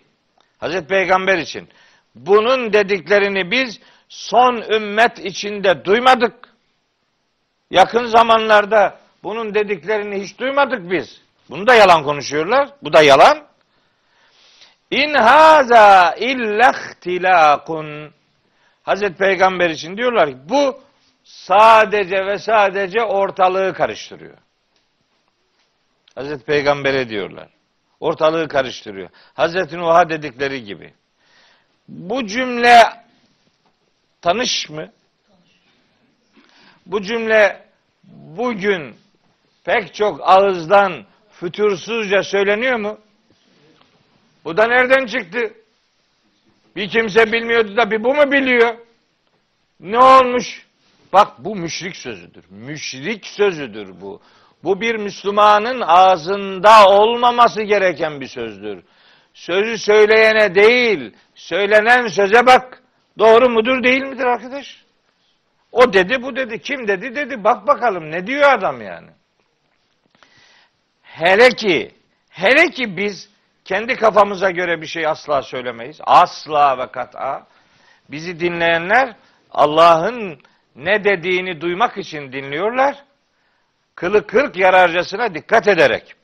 [0.58, 1.68] Hazreti Peygamber için
[2.14, 6.34] bunun dediklerini biz son ümmet içinde duymadık.
[7.70, 11.20] Yakın zamanlarda bunun dediklerini hiç duymadık biz.
[11.50, 12.68] Bunu da yalan konuşuyorlar.
[12.82, 13.38] Bu da yalan.
[14.90, 18.10] İn haza illa ihtilakun.
[18.82, 20.80] Hazreti Peygamber için diyorlar ki bu
[21.24, 24.38] sadece ve sadece ortalığı karıştırıyor.
[26.14, 27.48] Hazreti Peygamber'e diyorlar.
[28.00, 29.08] Ortalığı karıştırıyor.
[29.34, 30.94] Hazreti Nuh'a dedikleri gibi.
[31.88, 32.82] Bu cümle
[34.20, 34.92] tanış mı?
[36.86, 37.66] Bu cümle
[38.04, 38.96] bugün
[39.64, 42.98] pek çok ağızdan fütursuzca söyleniyor mu?
[44.44, 45.54] Bu da nereden çıktı?
[46.76, 48.76] Bir kimse bilmiyordu da bir bu mu biliyor?
[49.80, 50.66] Ne olmuş?
[51.12, 52.44] Bak bu müşrik sözüdür.
[52.50, 54.22] Müşrik sözüdür bu.
[54.64, 58.84] Bu bir Müslümanın ağzında olmaması gereken bir sözdür.
[59.34, 62.82] Sözü söyleyene değil, söylenen söze bak.
[63.18, 64.82] Doğru mudur değil midir arkadaş?
[65.72, 66.58] O dedi bu dedi.
[66.58, 67.44] Kim dedi dedi.
[67.44, 69.08] Bak bakalım ne diyor adam yani.
[71.02, 71.94] Hele ki
[72.30, 73.30] hele ki biz
[73.64, 76.00] kendi kafamıza göre bir şey asla söylemeyiz.
[76.04, 77.46] Asla ve kat'a.
[78.08, 79.16] Bizi dinleyenler
[79.50, 80.40] Allah'ın
[80.76, 83.04] ne dediğini duymak için dinliyorlar.
[83.94, 86.14] Kılı kırk yararcasına dikkat ederek.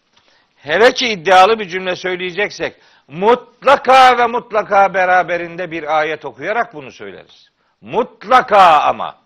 [0.56, 2.74] Hele ki iddialı bir cümle söyleyeceksek
[3.08, 7.48] mutlaka ve mutlaka beraberinde bir ayet okuyarak bunu söyleriz.
[7.80, 9.18] Mutlaka ama.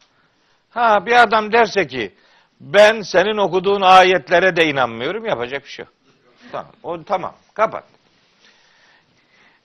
[0.71, 2.15] Ha bir adam derse ki
[2.61, 5.95] ben senin okuduğun ayetlere de inanmıyorum yapacak bir şey yok.
[6.53, 6.73] Tamam.
[6.83, 7.35] O tamam.
[7.55, 7.85] Kapat.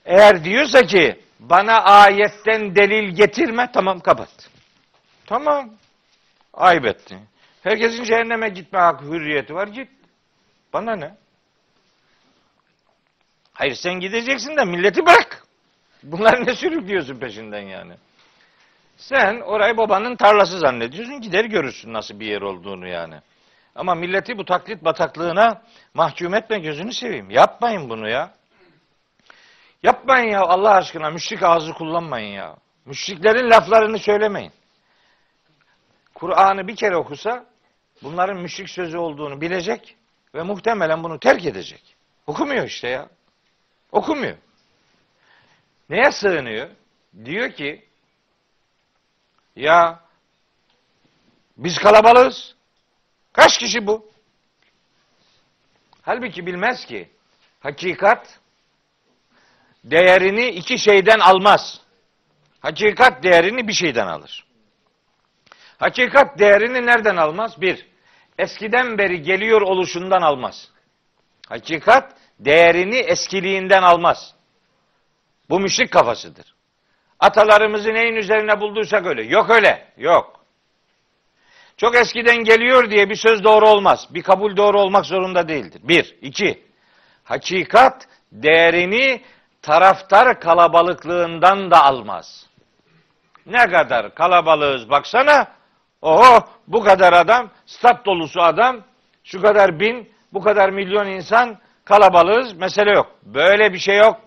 [0.05, 4.49] Eğer diyorsa ki bana ayetten delil getirme tamam kapat.
[5.25, 5.69] Tamam.
[6.53, 7.19] Ayıp ettin.
[7.67, 9.89] Herkesin cehenneme gitme hakkı hürriyeti var git.
[10.73, 11.15] Bana ne?
[13.53, 15.43] Hayır sen gideceksin de milleti bırak.
[16.03, 17.93] Bunlar ne sürüklüyorsun peşinden yani?
[18.97, 21.21] Sen orayı babanın tarlası zannediyorsun.
[21.21, 23.15] Gider görürsün nasıl bir yer olduğunu yani.
[23.75, 25.61] Ama milleti bu taklit bataklığına
[25.93, 27.29] mahkum etme gözünü seveyim.
[27.29, 28.31] Yapmayın bunu ya.
[29.83, 32.55] Yapmayın ya Allah aşkına müşrik ağzı kullanmayın ya.
[32.85, 34.51] Müşriklerin laflarını söylemeyin.
[36.13, 37.45] Kur'an'ı bir kere okusa
[38.03, 39.97] bunların müşrik sözü olduğunu bilecek
[40.35, 41.95] ve muhtemelen bunu terk edecek.
[42.27, 43.09] Okumuyor işte ya.
[43.91, 44.37] Okumuyor.
[45.89, 46.69] Neye sığınıyor?
[47.25, 47.85] Diyor ki
[49.55, 49.99] ya
[51.57, 52.55] biz kalabalığız.
[53.33, 54.11] Kaç kişi bu?
[56.01, 57.09] Halbuki bilmez ki
[57.59, 58.39] hakikat
[59.83, 61.81] değerini iki şeyden almaz.
[62.59, 64.46] Hakikat değerini bir şeyden alır.
[65.77, 67.61] Hakikat değerini nereden almaz?
[67.61, 67.87] Bir,
[68.37, 70.71] eskiden beri geliyor oluşundan almaz.
[71.49, 74.35] Hakikat değerini eskiliğinden almaz.
[75.49, 76.55] Bu müşrik kafasıdır.
[77.19, 79.23] Atalarımızı neyin üzerine bulduysak öyle.
[79.23, 79.93] Yok öyle.
[79.97, 80.37] Yok.
[81.77, 84.07] Çok eskiden geliyor diye bir söz doğru olmaz.
[84.09, 85.81] Bir kabul doğru olmak zorunda değildir.
[85.83, 86.15] Bir.
[86.21, 86.67] iki.
[87.23, 89.21] Hakikat değerini
[89.61, 92.47] taraftar kalabalıklığından da almaz.
[93.45, 95.56] Ne kadar kalabalığız baksana.
[96.01, 98.83] Oho bu kadar adam, stat dolusu adam,
[99.23, 102.53] şu kadar bin, bu kadar milyon insan kalabalığız.
[102.53, 103.15] Mesele yok.
[103.23, 104.21] Böyle bir şey yok.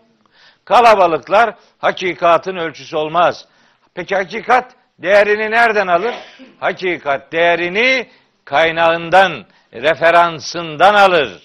[0.64, 3.46] Kalabalıklar hakikatın ölçüsü olmaz.
[3.94, 6.14] Peki hakikat değerini nereden alır?
[6.60, 8.08] Hakikat değerini
[8.44, 11.42] kaynağından, referansından alır.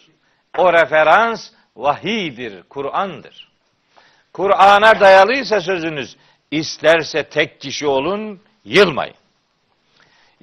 [0.57, 3.51] O referans vahidir, Kur'an'dır.
[4.33, 6.17] Kur'an'a dayalıysa sözünüz,
[6.51, 9.15] isterse tek kişi olun, yılmayın.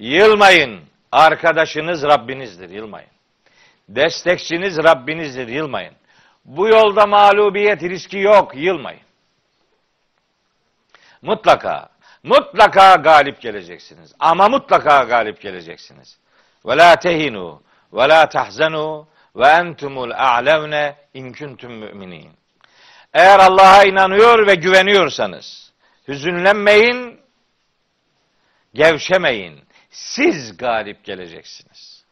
[0.03, 0.81] Yılmayın.
[1.11, 3.09] Arkadaşınız Rabbinizdir, yılmayın.
[3.89, 5.93] Destekçiniz Rabbinizdir, yılmayın.
[6.45, 9.01] Bu yolda mağlubiyet riski yok, yılmayın.
[11.21, 11.89] Mutlaka,
[12.23, 14.13] mutlaka galip geleceksiniz.
[14.19, 16.17] Ama mutlaka galip geleceksiniz.
[16.65, 17.61] Ve la tehinu
[17.93, 22.31] ve la tahzanu ve entumul a'levne in kuntum müminin.
[23.13, 25.71] Eğer Allah'a inanıyor ve güveniyorsanız,
[26.07, 27.19] hüzünlenmeyin,
[28.73, 29.63] gevşemeyin.
[29.93, 32.05] Siz galip geleceksiniz.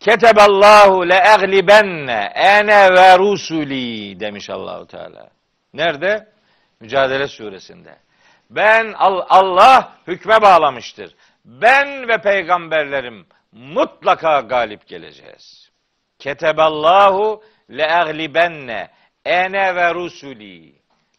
[0.00, 5.30] Keteballahu le eglibenne ene ve rusuli demiş Allahu Teala.
[5.74, 6.28] Nerede?
[6.80, 7.98] Mücadele suresinde.
[8.50, 8.94] Ben
[9.28, 11.14] Allah hükme bağlamıştır.
[11.44, 15.70] Ben ve peygamberlerim mutlaka galip geleceğiz.
[16.18, 18.90] Keteballahu le eglibenne
[19.24, 20.74] ene ve rusuli.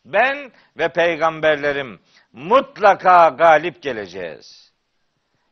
[0.05, 1.99] Ben ve peygamberlerim
[2.34, 4.72] mutlaka galip geleceğiz.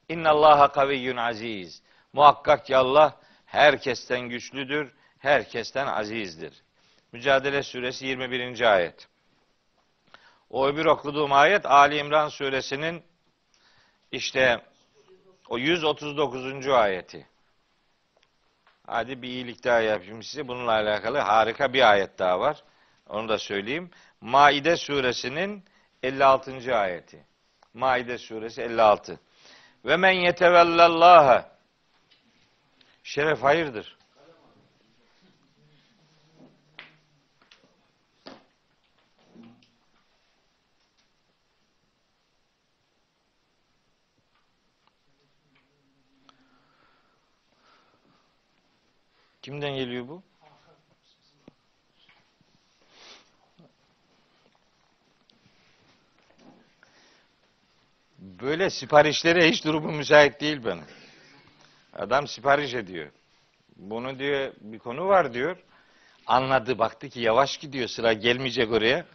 [0.10, 1.82] İnna Allaha kaviyyun aziz.
[2.14, 6.64] Muhakkak ki Allah herkesten güçlüdür, herkesten azizdir.
[7.12, 8.74] Mücadele suresi 21.
[8.74, 9.08] ayet.
[10.50, 13.04] O öbür okuduğum ayet Ali İmran suresinin
[14.12, 14.62] işte
[15.50, 16.68] o 139.
[16.68, 17.28] ayeti.
[18.88, 20.48] Hadi bir iyilik daha yapayım size.
[20.48, 22.64] Bununla alakalı harika bir ayet daha var.
[23.10, 23.92] Onu da söyleyeyim.
[24.22, 25.64] Maide suresinin
[26.04, 26.76] 56.
[26.76, 27.26] ayeti.
[27.74, 29.20] Maide suresi 56.
[29.86, 31.60] Ve men yetevellallaha
[33.04, 33.98] Şeref hayırdır?
[49.42, 50.29] Kimden geliyor bu?
[58.22, 60.84] Böyle siparişlere hiç durumu müsait değil benim.
[61.94, 63.08] Adam sipariş ediyor.
[63.76, 65.58] Bunu diyor bir konu var diyor.
[66.28, 69.06] Anladı baktı ki yavaş gidiyor sıra gelmeyecek oraya.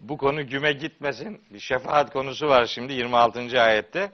[0.00, 1.42] bu konu güme gitmesin.
[1.50, 3.62] Bir şefaat konusu var şimdi 26.
[3.62, 4.12] ayette.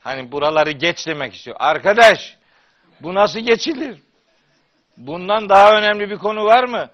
[0.00, 1.56] Hani buraları geç demek istiyor.
[1.60, 2.36] Arkadaş
[3.00, 3.98] bu nasıl geçilir?
[4.96, 6.90] Bundan daha önemli bir konu var mı?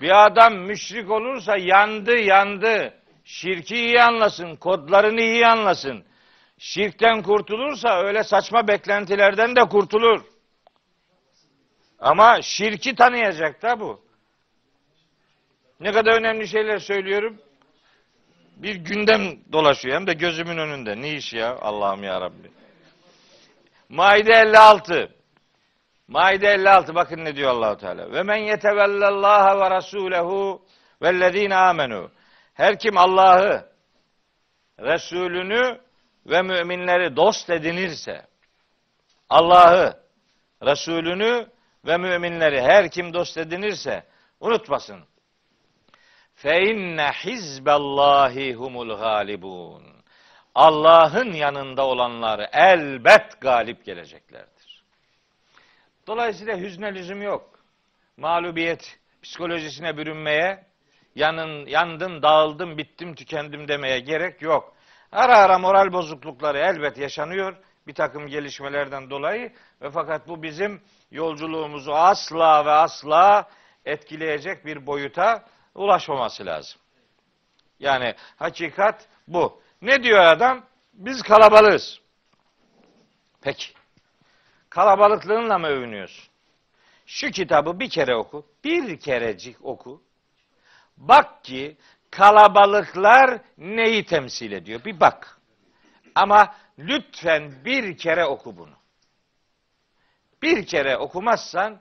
[0.00, 2.94] Bir adam müşrik olursa yandı yandı.
[3.24, 6.04] Şirki iyi anlasın, kodlarını iyi anlasın.
[6.58, 10.22] Şirkten kurtulursa öyle saçma beklentilerden de kurtulur.
[11.98, 14.04] Ama şirki tanıyacak da bu.
[15.80, 17.38] Ne kadar önemli şeyler söylüyorum.
[18.56, 21.00] Bir gündem dolaşıyor hem de gözümün önünde.
[21.00, 22.50] Ne iş ya Allah'ım ya Rabbi.
[23.88, 25.14] Maide 56.
[26.08, 28.12] Maide 56 bakın ne diyor Allahu Teala.
[28.12, 30.62] Ve men yetevellallaha ve rasulehu
[31.02, 32.10] vellezine amenu.
[32.54, 33.68] Her kim Allah'ı,
[34.80, 35.80] Resulünü
[36.26, 38.26] ve müminleri dost edinirse,
[39.30, 40.04] Allah'ı,
[40.62, 41.48] Resulünü
[41.86, 44.06] ve müminleri her kim dost edinirse
[44.40, 45.04] unutmasın.
[46.34, 49.84] Fe inne hizballahi humul galibun.
[50.54, 54.84] Allah'ın yanında olanlar elbet galip geleceklerdir.
[56.06, 57.58] Dolayısıyla hüzne lüzum yok.
[58.16, 60.66] Mağlubiyet psikolojisine bürünmeye,
[61.14, 64.74] yanın, yandım, dağıldım, bittim, tükendim demeye gerek yok.
[65.12, 67.56] Ara ara moral bozuklukları elbet yaşanıyor
[67.86, 69.52] bir takım gelişmelerden dolayı
[69.82, 73.50] ve fakat bu bizim yolculuğumuzu asla ve asla
[73.84, 75.44] etkileyecek bir boyuta
[75.74, 76.80] ulaşmaması lazım.
[77.80, 79.62] Yani hakikat bu.
[79.82, 80.66] Ne diyor adam?
[80.92, 82.00] Biz kalabalığız.
[83.40, 83.66] Peki.
[84.70, 86.28] Kalabalıklığınla mı övünüyorsun?
[87.06, 88.46] Şu kitabı bir kere oku.
[88.64, 90.02] Bir kerecik oku.
[90.96, 91.76] Bak ki
[92.10, 94.84] kalabalıklar neyi temsil ediyor?
[94.84, 95.38] Bir bak.
[96.14, 98.74] Ama lütfen bir kere oku bunu.
[100.42, 101.80] Bir kere okumazsan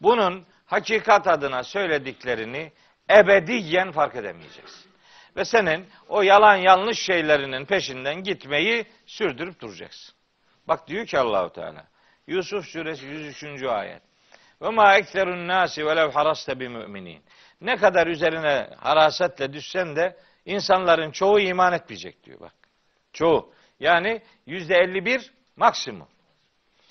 [0.00, 2.72] bunun hakikat adına söylediklerini
[3.10, 4.90] ebediyen fark edemeyeceksin.
[5.36, 10.14] Ve senin o yalan yanlış şeylerinin peşinden gitmeyi sürdürüp duracaksın.
[10.68, 11.86] Bak diyor ki Allahu Teala.
[12.26, 13.62] Yusuf suresi 103.
[13.62, 14.02] ayet.
[14.62, 17.22] Ve ma ekserun nasi velev haraste bi müminin.
[17.64, 22.52] Ne kadar üzerine harasetle düşsen de insanların çoğu iman etmeyecek diyor bak.
[23.12, 23.52] Çoğu.
[23.80, 26.08] Yani yüzde 51 maksimum.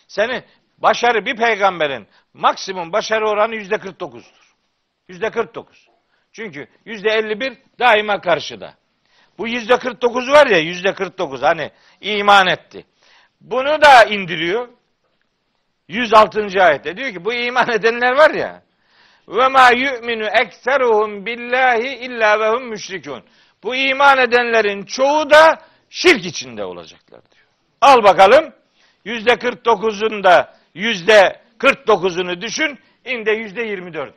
[0.08, 0.44] Senin
[0.78, 4.24] başarı bir peygamberin maksimum başarı oranı yüzde 49'dur.
[5.08, 5.90] Yüzde 49.
[6.32, 8.74] Çünkü yüzde 51 daima karşıda.
[9.38, 11.72] Bu yüzde 49 var ya yüzde 49 hani
[12.02, 12.86] iman etti.
[13.42, 14.70] Bunu da indiriyor.
[15.88, 16.64] 106.
[16.64, 18.64] ayette diyor ki bu iman edenler var ya
[19.28, 23.24] ve ma yu'minu ekseruhum billahi illa ve hum müşrikun.
[23.64, 27.48] Bu iman edenlerin çoğu da şirk içinde olacaklar diyor.
[27.82, 28.54] Al bakalım
[29.06, 34.14] yüzde 49'un da yüzde 49'unu düşün inde yüzde 24.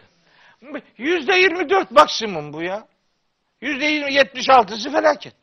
[0.96, 2.86] Yüzde 24 maksimum bu ya.
[3.60, 5.34] Yüzde 76'sı felaket.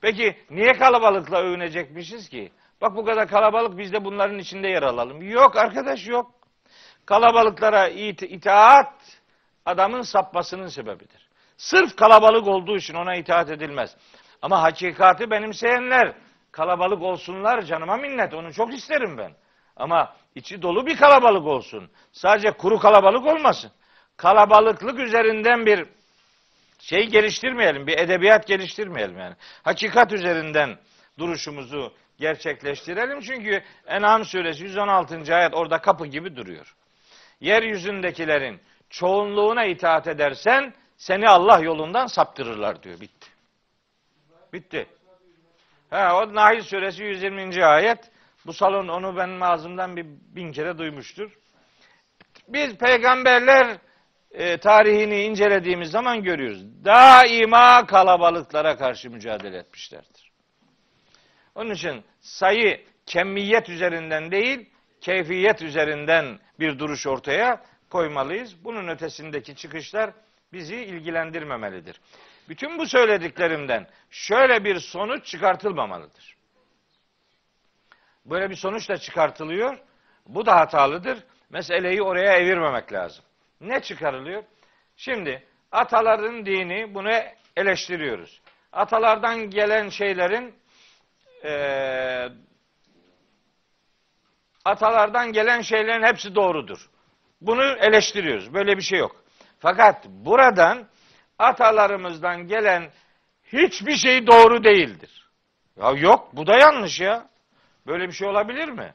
[0.00, 2.52] Peki niye kalabalıkla övünecekmişiz ki?
[2.80, 5.22] Bak bu kadar kalabalık biz de bunların içinde yer alalım.
[5.22, 6.43] Yok arkadaş yok.
[7.06, 8.92] Kalabalıklara it itaat
[9.66, 11.28] adamın sapmasının sebebidir.
[11.56, 13.96] Sırf kalabalık olduğu için ona itaat edilmez.
[14.42, 16.14] Ama hakikati benimseyenler
[16.52, 19.32] kalabalık olsunlar canıma minnet onu çok isterim ben.
[19.76, 21.90] Ama içi dolu bir kalabalık olsun.
[22.12, 23.70] Sadece kuru kalabalık olmasın.
[24.16, 25.86] Kalabalıklık üzerinden bir
[26.78, 29.34] şey geliştirmeyelim, bir edebiyat geliştirmeyelim yani.
[29.62, 30.78] Hakikat üzerinden
[31.18, 33.20] duruşumuzu gerçekleştirelim.
[33.20, 35.34] Çünkü En'am suresi 116.
[35.34, 36.74] ayet orada kapı gibi duruyor.
[37.44, 43.00] Yeryüzündekilerin çoğunluğuna itaat edersen seni Allah yolundan saptırırlar diyor.
[43.00, 43.28] Bitti.
[44.52, 44.86] Bitti.
[45.90, 47.64] Ha, o Nahil suresi 120.
[47.64, 48.10] ayet.
[48.46, 51.38] Bu salon onu benim ağzımdan bir bin kere duymuştur.
[52.48, 53.76] Biz peygamberler
[54.30, 56.84] e, tarihini incelediğimiz zaman görüyoruz.
[56.84, 60.32] Daima kalabalıklara karşı mücadele etmişlerdir.
[61.54, 64.70] Onun için sayı kemmiyet üzerinden değil,
[65.00, 68.64] keyfiyet üzerinden bir duruş ortaya koymalıyız.
[68.64, 70.10] Bunun ötesindeki çıkışlar
[70.52, 72.00] bizi ilgilendirmemelidir.
[72.48, 76.36] Bütün bu söylediklerimden şöyle bir sonuç çıkartılmamalıdır.
[78.26, 79.78] Böyle bir sonuç da çıkartılıyor.
[80.26, 81.18] Bu da hatalıdır.
[81.50, 83.24] Meseleyi oraya evirmemek lazım.
[83.60, 84.44] Ne çıkarılıyor?
[84.96, 87.10] Şimdi ataların dini bunu
[87.56, 88.40] eleştiriyoruz.
[88.72, 90.54] Atalardan gelen şeylerin
[91.44, 92.28] e,
[94.64, 96.90] atalardan gelen şeylerin hepsi doğrudur.
[97.40, 98.54] Bunu eleştiriyoruz.
[98.54, 99.16] Böyle bir şey yok.
[99.58, 100.88] Fakat buradan
[101.38, 102.90] atalarımızdan gelen
[103.52, 105.30] hiçbir şey doğru değildir.
[105.80, 107.28] Ya yok bu da yanlış ya.
[107.86, 108.94] Böyle bir şey olabilir mi?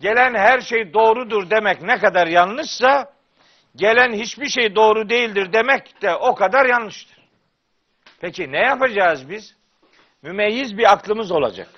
[0.00, 3.12] Gelen her şey doğrudur demek ne kadar yanlışsa
[3.76, 7.18] gelen hiçbir şey doğru değildir demek de o kadar yanlıştır.
[8.20, 9.56] Peki ne yapacağız biz?
[10.22, 11.68] Mümeyyiz bir aklımız olacak.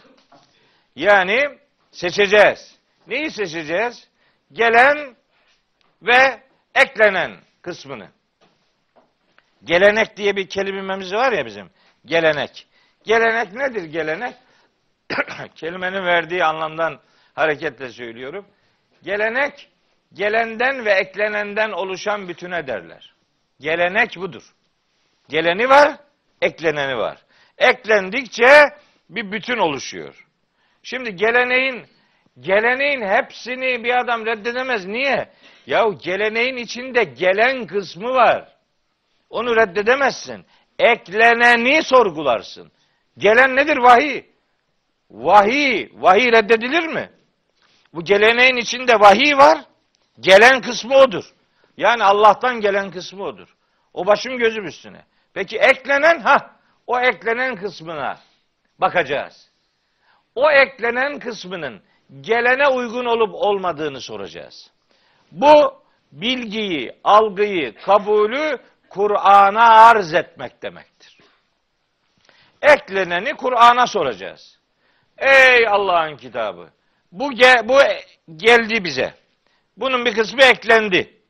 [0.97, 1.59] Yani
[1.97, 2.78] seçeceğiz.
[3.07, 4.09] Neyi seçeceğiz?
[4.53, 5.16] Gelen
[6.03, 6.42] ve
[6.74, 8.09] eklenen kısmını.
[9.64, 11.70] Gelenek diye bir kelimemiz var ya bizim.
[12.05, 12.66] Gelenek.
[13.05, 14.34] Gelenek nedir gelenek?
[15.55, 17.01] Kelimenin verdiği anlamdan
[17.34, 18.47] hareketle söylüyorum.
[19.03, 19.68] Gelenek
[20.12, 23.14] gelenden ve eklenenden oluşan bütüne derler.
[23.61, 24.55] Gelenek budur.
[25.28, 25.97] Geleni var,
[26.42, 27.18] ekleneni var.
[27.59, 28.64] Eklendikçe
[29.11, 30.26] bir bütün oluşuyor.
[30.87, 31.87] Şimdi geleneğin
[32.41, 34.87] geleneğin hepsini bir adam reddedemez.
[34.87, 35.28] Niye?
[35.66, 38.49] Ya geleneğin içinde gelen kısmı var.
[39.30, 40.47] Onu reddedemezsin.
[40.78, 42.72] Ekleneni sorgularsın.
[43.18, 43.76] Gelen nedir?
[43.76, 44.24] Vahiy.
[45.11, 45.89] Vahiy.
[45.95, 47.11] Vahiy reddedilir mi?
[47.95, 49.59] Bu geleneğin içinde vahiy var.
[50.20, 51.24] Gelen kısmı odur.
[51.76, 53.57] Yani Allah'tan gelen kısmı odur.
[53.95, 55.05] O başım gözüm üstüne.
[55.34, 56.57] Peki eklenen ha
[56.87, 58.18] o eklenen kısmına
[58.78, 59.55] bakacağız.
[60.37, 61.82] O eklenen kısmının
[62.20, 64.70] gelene uygun olup olmadığını soracağız.
[65.32, 65.82] Bu
[66.12, 68.59] bilgiyi, algıyı, kabulü
[68.91, 71.18] Kur'an'a arz etmek demektir.
[72.62, 74.59] Ekleneni Kur'an'a soracağız.
[75.18, 76.68] Ey Allah'ın kitabı.
[77.12, 77.78] Bu ge, bu
[78.37, 79.14] geldi bize.
[79.76, 81.20] Bunun bir kısmı eklendi.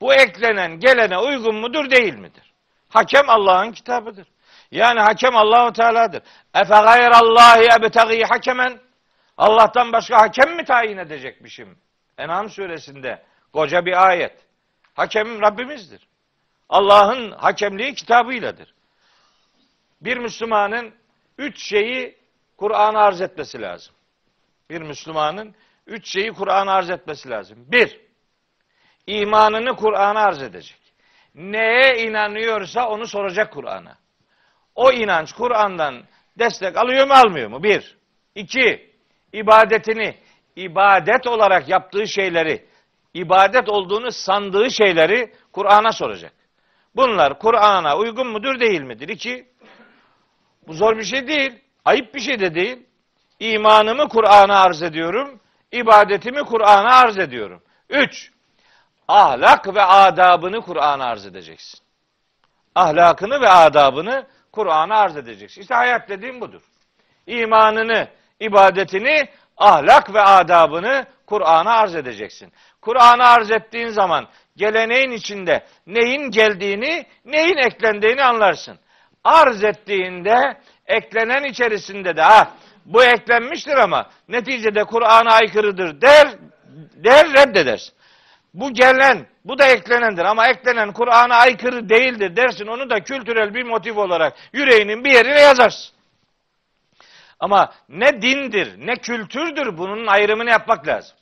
[0.00, 2.52] Bu eklenen gelene uygun mudur değil midir?
[2.88, 4.26] Hakem Allah'ın kitabıdır.
[4.74, 6.22] Yani hakem Allahu Teala'dır.
[6.54, 8.80] Efe gayrallahi ebtagi hakemen
[9.36, 11.78] Allah'tan başka hakem mi tayin edecekmişim?
[12.18, 13.22] En'am suresinde
[13.52, 14.32] koca bir ayet.
[14.94, 16.08] Hakem Rabbimizdir.
[16.68, 18.74] Allah'ın hakemliği kitabıyladır.
[20.00, 20.94] Bir Müslümanın
[21.38, 22.18] üç şeyi
[22.56, 23.94] Kur'an'a arz etmesi lazım.
[24.70, 25.54] Bir Müslümanın
[25.86, 27.58] üç şeyi Kur'an'a arz etmesi lazım.
[27.68, 28.00] Bir,
[29.06, 30.80] imanını Kur'an'a arz edecek.
[31.34, 34.03] Neye inanıyorsa onu soracak Kur'an'a.
[34.74, 36.04] O inanç Kur'an'dan
[36.38, 37.62] destek alıyor mu almıyor mu?
[37.62, 37.96] Bir.
[38.34, 38.90] İki,
[39.32, 40.16] ibadetini,
[40.56, 42.66] ibadet olarak yaptığı şeyleri,
[43.14, 46.32] ibadet olduğunu sandığı şeyleri Kur'an'a soracak.
[46.96, 49.08] Bunlar Kur'an'a uygun mudur değil midir?
[49.08, 49.46] İki,
[50.66, 51.52] bu zor bir şey değil.
[51.84, 52.86] Ayıp bir şey de değil.
[53.40, 55.40] İmanımı Kur'an'a arz ediyorum.
[55.72, 57.62] ibadetimi Kur'an'a arz ediyorum.
[57.90, 58.30] Üç,
[59.08, 61.80] ahlak ve adabını Kur'an'a arz edeceksin.
[62.74, 65.60] Ahlakını ve adabını Kur'an'a arz edeceksin.
[65.60, 66.62] İşte hayat dediğim budur.
[67.26, 68.08] İmanını,
[68.40, 72.52] ibadetini, ahlak ve adabını Kur'an'a arz edeceksin.
[72.80, 78.78] Kur'an'a arz ettiğin zaman geleneğin içinde neyin geldiğini, neyin eklendiğini anlarsın.
[79.24, 82.52] Arz ettiğinde eklenen içerisinde de ha
[82.84, 86.28] bu eklenmiştir ama neticede Kur'an'a aykırıdır der,
[86.94, 87.94] der reddedersin.
[88.54, 92.66] Bu gelen, bu da eklenendir ama eklenen Kur'an'a aykırı değildir dersin.
[92.66, 95.94] Onu da kültürel bir motif olarak yüreğinin bir yerine yazarsın.
[97.40, 101.16] Ama ne dindir, ne kültürdür bunun ayrımını yapmak lazım.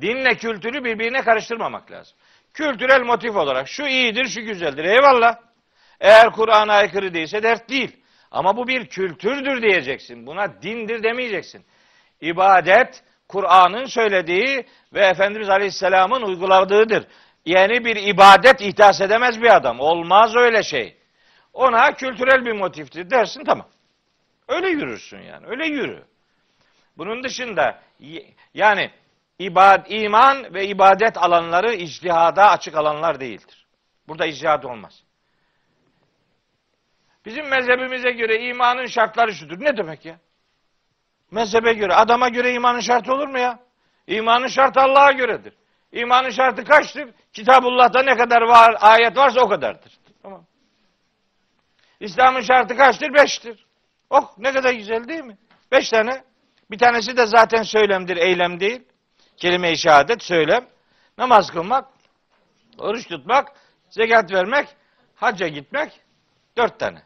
[0.00, 2.16] Dinle kültürü birbirine karıştırmamak lazım.
[2.54, 4.84] Kültürel motif olarak şu iyidir, şu güzeldir.
[4.84, 5.36] Eyvallah.
[6.00, 7.96] Eğer Kur'an'a aykırı değilse dert değil.
[8.30, 10.26] Ama bu bir kültürdür diyeceksin.
[10.26, 11.64] Buna dindir demeyeceksin.
[12.20, 17.06] İbadet, Kur'an'ın söylediği ve Efendimiz Aleyhisselam'ın uyguladığıdır.
[17.44, 19.80] Yeni bir ibadet ihdas edemez bir adam.
[19.80, 20.96] Olmaz öyle şey.
[21.52, 23.68] Ona kültürel bir motiftir dersin tamam.
[24.48, 25.46] Öyle yürürsün yani.
[25.46, 26.04] Öyle yürü.
[26.96, 27.82] Bunun dışında
[28.54, 28.90] yani
[29.38, 33.66] ibad, iman ve ibadet alanları ictihada açık alanlar değildir.
[34.08, 35.02] Burada ictihad olmaz.
[37.24, 39.60] Bizim mezhebimize göre imanın şartları şudur.
[39.60, 40.18] Ne demek ya?
[41.30, 43.58] Mezhebe göre, adama göre imanın şartı olur mu ya?
[44.06, 45.54] İmanın şartı Allah'a göredir.
[45.92, 47.10] İmanın şartı kaçtır?
[47.32, 49.92] Kitabullah'ta ne kadar var, ayet varsa o kadardır.
[50.22, 50.44] Tamam.
[52.00, 53.14] İslam'ın şartı kaçtır?
[53.14, 53.66] Beştir.
[54.10, 55.38] Oh ne kadar güzel değil mi?
[55.72, 56.24] Beş tane.
[56.70, 58.82] Bir tanesi de zaten söylemdir, eylem değil.
[59.36, 60.66] Kelime-i şehadet, söylem.
[61.18, 61.88] Namaz kılmak,
[62.78, 63.52] oruç tutmak,
[63.90, 64.68] zekat vermek,
[65.14, 66.00] hacca gitmek.
[66.56, 67.02] Dört tane.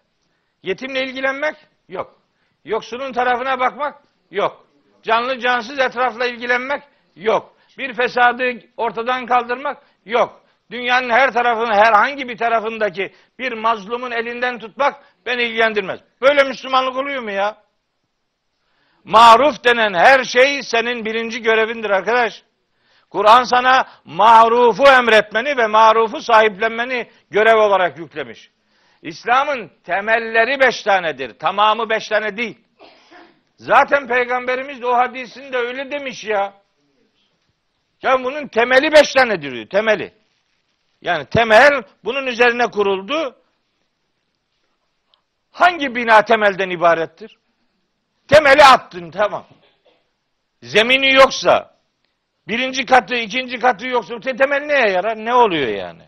[0.62, 1.56] Yetimle ilgilenmek?
[1.88, 2.20] Yok.
[2.64, 4.02] Yoksulun tarafına bakmak?
[4.30, 4.66] Yok.
[5.02, 6.82] Canlı cansız etrafla ilgilenmek?
[7.16, 7.54] Yok.
[7.78, 9.82] Bir fesadı ortadan kaldırmak?
[10.04, 10.40] Yok.
[10.70, 16.00] Dünyanın her tarafını, herhangi bir tarafındaki bir mazlumun elinden tutmak beni ilgilendirmez.
[16.20, 17.56] Böyle Müslümanlık oluyor mu ya?
[19.04, 22.42] Maruf denen her şey senin birinci görevindir arkadaş.
[23.10, 28.50] Kur'an sana marufu emretmeni ve marufu sahiplenmeni görev olarak yüklemiş.
[29.02, 31.38] İslam'ın temelleri beş tanedir.
[31.38, 32.58] Tamamı beş tane değil.
[33.58, 36.54] Zaten Peygamberimiz de o hadisinde öyle demiş ya.
[38.02, 39.68] Ya bunun temeli beş tanedir diyor.
[39.68, 40.14] Temeli.
[41.02, 43.36] Yani temel bunun üzerine kuruldu.
[45.50, 47.38] Hangi bina temelden ibarettir?
[48.28, 49.46] Temeli attın tamam.
[50.62, 51.74] Zemini yoksa,
[52.48, 55.16] birinci katı, ikinci katı yoksa temel neye yarar?
[55.16, 56.02] Ne oluyor yani?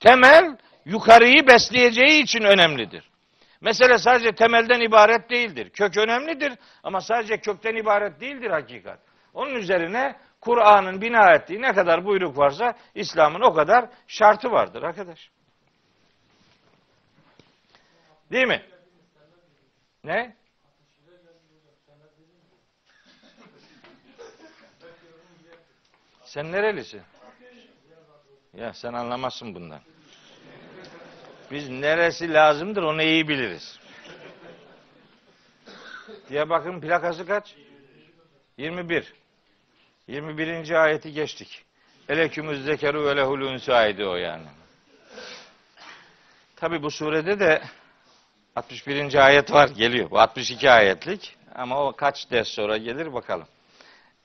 [0.00, 3.10] Temel yukarıyı besleyeceği için önemlidir.
[3.64, 5.70] Mesele sadece temelden ibaret değildir.
[5.70, 6.52] Kök önemlidir
[6.82, 9.00] ama sadece kökten ibaret değildir hakikat.
[9.34, 15.30] Onun üzerine Kur'an'ın bina ettiği ne kadar buyruk varsa İslam'ın o kadar şartı vardır arkadaş.
[18.32, 18.62] Değil mi?
[20.04, 20.36] Ne?
[26.24, 27.02] Sen nerelisin?
[28.52, 29.93] Ya sen anlamazsın bundan.
[31.54, 33.78] Biz neresi lazımdır onu iyi biliriz.
[36.28, 37.54] Diyarbakır'ın plakası kaç?
[38.58, 39.12] 21.
[40.08, 40.70] 21.
[40.70, 41.64] ayeti geçtik.
[42.08, 43.40] Elekümüz zekeru ve lehul
[44.06, 44.46] o yani.
[46.56, 47.62] Tabi bu surede de
[48.56, 49.14] 61.
[49.26, 50.10] ayet var geliyor.
[50.10, 53.46] Bu 62 ayetlik ama o kaç ders sonra gelir bakalım.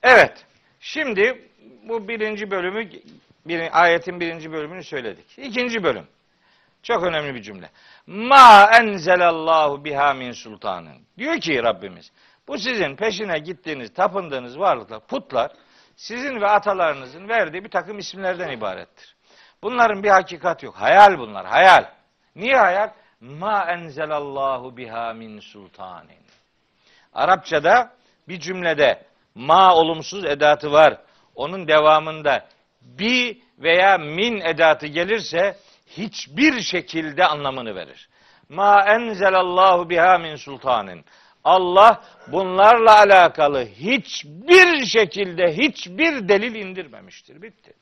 [0.02, 0.46] Evet.
[0.80, 1.48] Şimdi
[1.82, 2.90] bu birinci bölümü
[3.46, 5.38] bir, ayetin birinci bölümünü söyledik.
[5.38, 6.06] İkinci bölüm.
[6.82, 7.70] Çok önemli bir cümle.
[8.06, 10.96] Ma enzelallahu biha min sultanın.
[11.18, 12.12] Diyor ki Rabbimiz
[12.48, 15.52] bu sizin peşine gittiğiniz, tapındığınız varlıklar, putlar
[15.96, 19.16] sizin ve atalarınızın verdiği bir takım isimlerden ibarettir.
[19.62, 20.74] Bunların bir hakikat yok.
[20.74, 21.84] Hayal bunlar, hayal.
[22.36, 22.90] Niye hayal?
[23.20, 26.20] Ma enzelallahu biha min sultanin.
[27.14, 27.92] Arapçada
[28.28, 29.02] bir cümlede
[29.34, 30.96] ma olumsuz edatı var.
[31.34, 32.46] Onun devamında
[32.82, 35.56] bi veya min edatı gelirse
[35.96, 38.08] hiçbir şekilde anlamını verir.
[38.48, 41.04] Ma enzelallahu biha min sultanin.
[41.44, 47.42] Allah bunlarla alakalı hiçbir şekilde hiçbir delil indirmemiştir.
[47.42, 47.72] Bitti.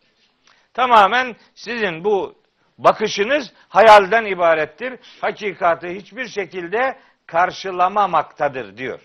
[0.74, 2.34] Tamamen sizin bu
[2.78, 4.98] bakışınız hayalden ibarettir.
[5.20, 9.00] Hakikati hiçbir şekilde karşılamamaktadır diyor.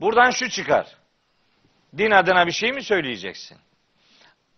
[0.00, 0.96] Buradan şu çıkar.
[1.98, 3.58] Din adına bir şey mi söyleyeceksin?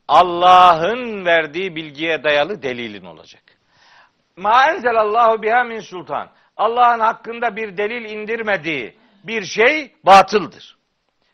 [0.08, 3.42] Allah'ın verdiği bilgiye dayalı delilin olacak.
[4.36, 6.30] Ma enzelallahu biha min sultan.
[6.56, 10.76] Allah'ın hakkında bir delil indirmediği bir şey batıldır.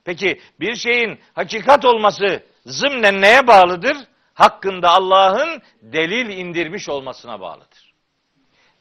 [0.04, 3.96] Peki bir şeyin hakikat olması zımnen neye bağlıdır?
[4.34, 7.94] Hakkında Allah'ın delil indirmiş olmasına bağlıdır.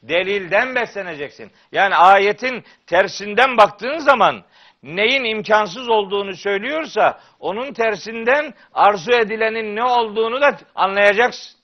[0.02, 1.52] Delilden besleneceksin.
[1.72, 4.44] Yani ayetin tersinden baktığın zaman
[4.82, 11.60] neyin imkansız olduğunu söylüyorsa onun tersinden arzu edilenin ne olduğunu da anlayacaksın.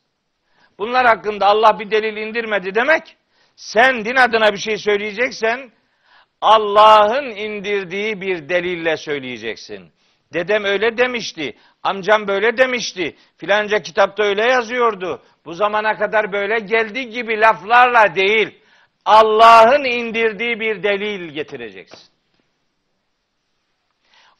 [0.78, 3.16] Bunlar hakkında Allah bir delil indirmedi demek
[3.56, 5.70] sen din adına bir şey söyleyeceksen
[6.40, 9.92] Allah'ın indirdiği bir delille söyleyeceksin.
[10.32, 15.22] Dedem öyle demişti, amcam böyle demişti, filanca kitapta öyle yazıyordu.
[15.44, 18.58] Bu zamana kadar böyle geldi gibi laflarla değil,
[19.04, 22.15] Allah'ın indirdiği bir delil getireceksin.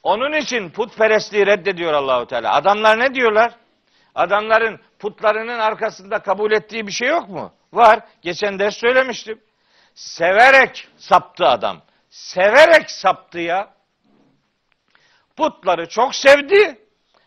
[0.07, 2.53] Onun için putperestliği reddediyor Allahu Teala.
[2.55, 3.53] Adamlar ne diyorlar?
[4.15, 7.53] Adamların putlarının arkasında kabul ettiği bir şey yok mu?
[7.73, 8.01] Var.
[8.23, 9.41] Geçen ders söylemiştim.
[9.95, 11.83] Severek saptı adam.
[12.11, 13.75] Severek saptı ya.
[15.37, 16.79] Putları çok sevdi.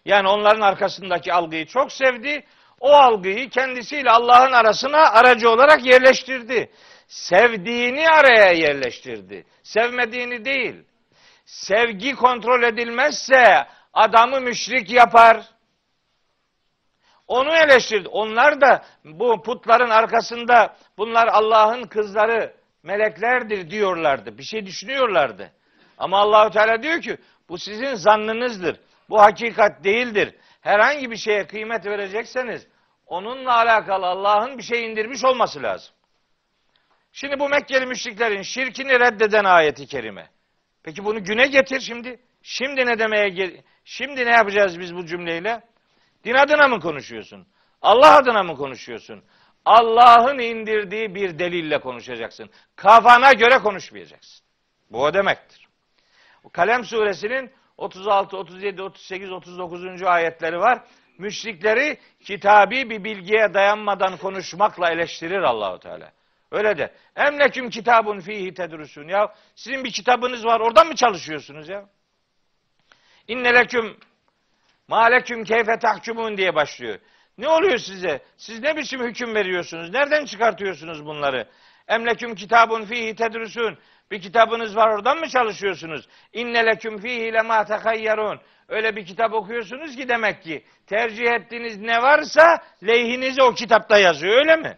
[0.05, 2.45] Yani onların arkasındaki algıyı çok sevdi.
[2.79, 6.71] O algıyı kendisiyle Allah'ın arasına aracı olarak yerleştirdi.
[7.07, 9.45] Sevdiğini araya yerleştirdi.
[9.63, 10.88] Sevmediğini değil.
[11.49, 15.45] Sevgi kontrol edilmezse adamı müşrik yapar.
[17.27, 18.07] Onu eleştirdi.
[18.07, 24.37] Onlar da bu putların arkasında bunlar Allah'ın kızları, meleklerdir diyorlardı.
[24.37, 25.51] Bir şey düşünüyorlardı.
[25.97, 27.17] Ama Allahu Teala diyor ki
[27.49, 28.79] bu sizin zannınızdır.
[29.09, 30.35] Bu hakikat değildir.
[30.61, 32.67] Herhangi bir şeye kıymet verecekseniz
[33.05, 35.93] onunla alakalı Allah'ın bir şey indirmiş olması lazım.
[37.11, 40.29] Şimdi bu Mekkeli müşriklerin şirkini reddeden ayeti kerime.
[40.89, 42.19] Peki bunu güne getir şimdi.
[42.41, 45.61] Şimdi ne demeye şimdi ne yapacağız biz bu cümleyle?
[46.23, 47.47] Din adına mı konuşuyorsun?
[47.81, 49.23] Allah adına mı konuşuyorsun?
[49.65, 52.49] Allah'ın indirdiği bir delille konuşacaksın.
[52.75, 54.45] Kafana göre konuşmayacaksın.
[54.91, 55.67] Bu o demektir.
[56.53, 60.03] Kalem suresinin 36, 37, 38, 39.
[60.03, 60.83] ayetleri var.
[61.17, 66.11] Müşrikleri kitabi bir bilgiye dayanmadan konuşmakla eleştirir Allahu Teala.
[66.51, 66.93] Öyle de.
[67.15, 69.07] Emleküm kitabun fihi tedrusun.
[69.07, 70.59] Ya sizin bir kitabınız var.
[70.59, 71.85] Oradan mı çalışıyorsunuz ya?
[73.27, 73.97] İnneleküm
[74.89, 76.99] Maleküm keyfe tahkumun diye başlıyor.
[77.37, 78.21] Ne oluyor size?
[78.37, 79.89] Siz ne biçim hüküm veriyorsunuz?
[79.89, 81.47] Nereden çıkartıyorsunuz bunları?
[81.87, 83.77] Emleküm kitabun fihi tedrusun.
[84.11, 86.07] Bir kitabınız var oradan mı çalışıyorsunuz?
[86.33, 88.39] İnneleküm fihi lema tekayyarun.
[88.67, 94.37] Öyle bir kitap okuyorsunuz ki demek ki tercih ettiğiniz ne varsa lehinize o kitapta yazıyor
[94.37, 94.77] öyle mi?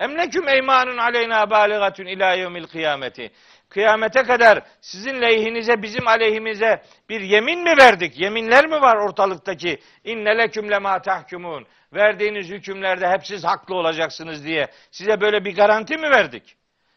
[0.00, 3.30] Emleküm eymanun aleyna baligatun ila yevmil kıyameti.
[3.68, 8.20] Kıyamete kadar sizin lehinize bizim aleyhimize bir yemin mi verdik?
[8.20, 9.78] Yeminler mi var ortalıktaki?
[10.04, 11.66] İnne leküm lema tahkumun.
[11.92, 16.56] Verdiğiniz hükümlerde hep siz haklı olacaksınız diye size böyle bir garanti mi verdik?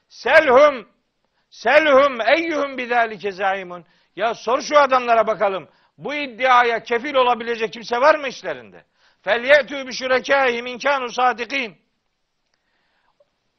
[0.10, 0.88] Selhum
[1.50, 3.86] selhum eyyuhum bidalike zaimun.
[4.16, 5.70] Ya sor şu adamlara bakalım.
[5.98, 8.84] Bu iddiaya kefil olabilecek kimse var mı işlerinde?
[9.22, 11.83] Felyetü bi şurekâhim inkânu sadikin.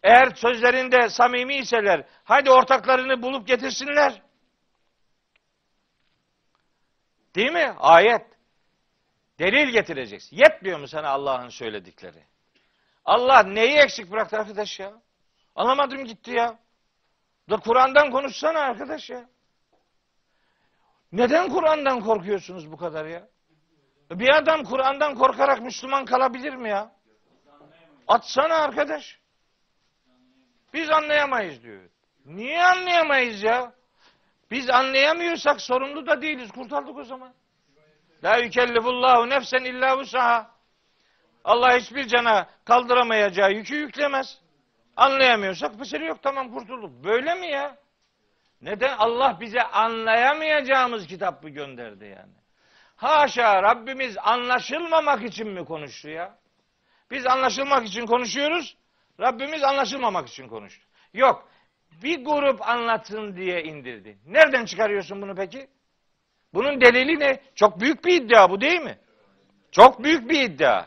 [0.05, 4.23] Eğer sözlerinde samimi iseler, hadi ortaklarını bulup getirsinler.
[7.35, 7.75] Değil mi?
[7.79, 8.27] Ayet.
[9.39, 10.37] Delil getireceksin.
[10.37, 12.25] Yetmiyor mu sana Allah'ın söyledikleri?
[13.05, 14.93] Allah neyi eksik bıraktı arkadaş ya?
[15.55, 16.59] Anlamadım gitti ya.
[17.51, 19.29] Da Kur'an'dan konuşsana arkadaş ya.
[21.13, 23.29] Neden Kur'an'dan korkuyorsunuz bu kadar ya?
[24.11, 26.93] Bir adam Kur'an'dan korkarak Müslüman kalabilir mi ya?
[28.09, 29.24] Atsana arkadaş.
[30.75, 31.83] Biz anlayamayız diyor.
[32.25, 33.73] Niye anlayamayız ya?
[34.51, 36.51] Biz anlayamıyorsak sorumlu da değiliz.
[36.53, 37.35] Kurtardık o zaman.
[38.25, 40.51] La yükellifullahu nefsen illa vusaha.
[41.45, 44.39] Allah hiçbir cana kaldıramayacağı yükü yüklemez.
[44.97, 47.05] Anlayamıyorsak mesele yok tamam kurtulduk.
[47.05, 47.77] Böyle mi ya?
[48.63, 48.97] Neden?
[48.99, 52.33] Allah bize anlayamayacağımız kitap mı gönderdi yani?
[52.97, 56.39] Haşa Rabbimiz anlaşılmamak için mi konuştu ya?
[57.11, 58.77] Biz anlaşılmak için konuşuyoruz.
[59.21, 60.87] Rabbimiz anlaşılmamak için konuştu.
[61.15, 61.49] Yok.
[62.03, 64.19] Bir grup anlatsın diye indirdi.
[64.27, 65.69] Nereden çıkarıyorsun bunu peki?
[66.55, 67.41] Bunun delili ne?
[67.55, 68.99] Çok büyük bir iddia bu değil mi?
[69.73, 70.87] Çok büyük bir iddia.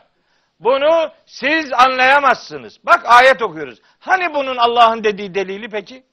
[0.60, 2.78] Bunu siz anlayamazsınız.
[2.86, 3.80] Bak ayet okuyoruz.
[3.98, 6.04] Hani bunun Allah'ın dediği delili peki?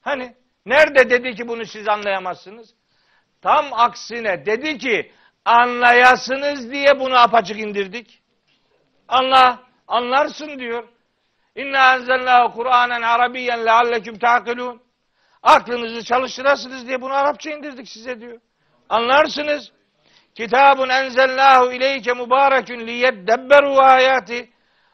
[0.00, 0.34] Hani?
[0.66, 2.74] Nerede dedi ki bunu siz anlayamazsınız?
[3.42, 5.12] Tam aksine dedi ki
[5.44, 8.22] anlayasınız diye bunu apaçık indirdik.
[9.08, 10.88] Anla, anlarsın diyor.
[11.56, 14.82] İnna enzelnahu Kur'anen Arabiyen lealleküm ta'kilun.
[15.42, 18.40] Aklınızı çalıştırasınız diye bunu Arapça indirdik size diyor.
[18.88, 19.72] Anlarsınız.
[20.34, 24.50] Kitabun enzelnahu ileyke mübarekün liyeddebberu ayati.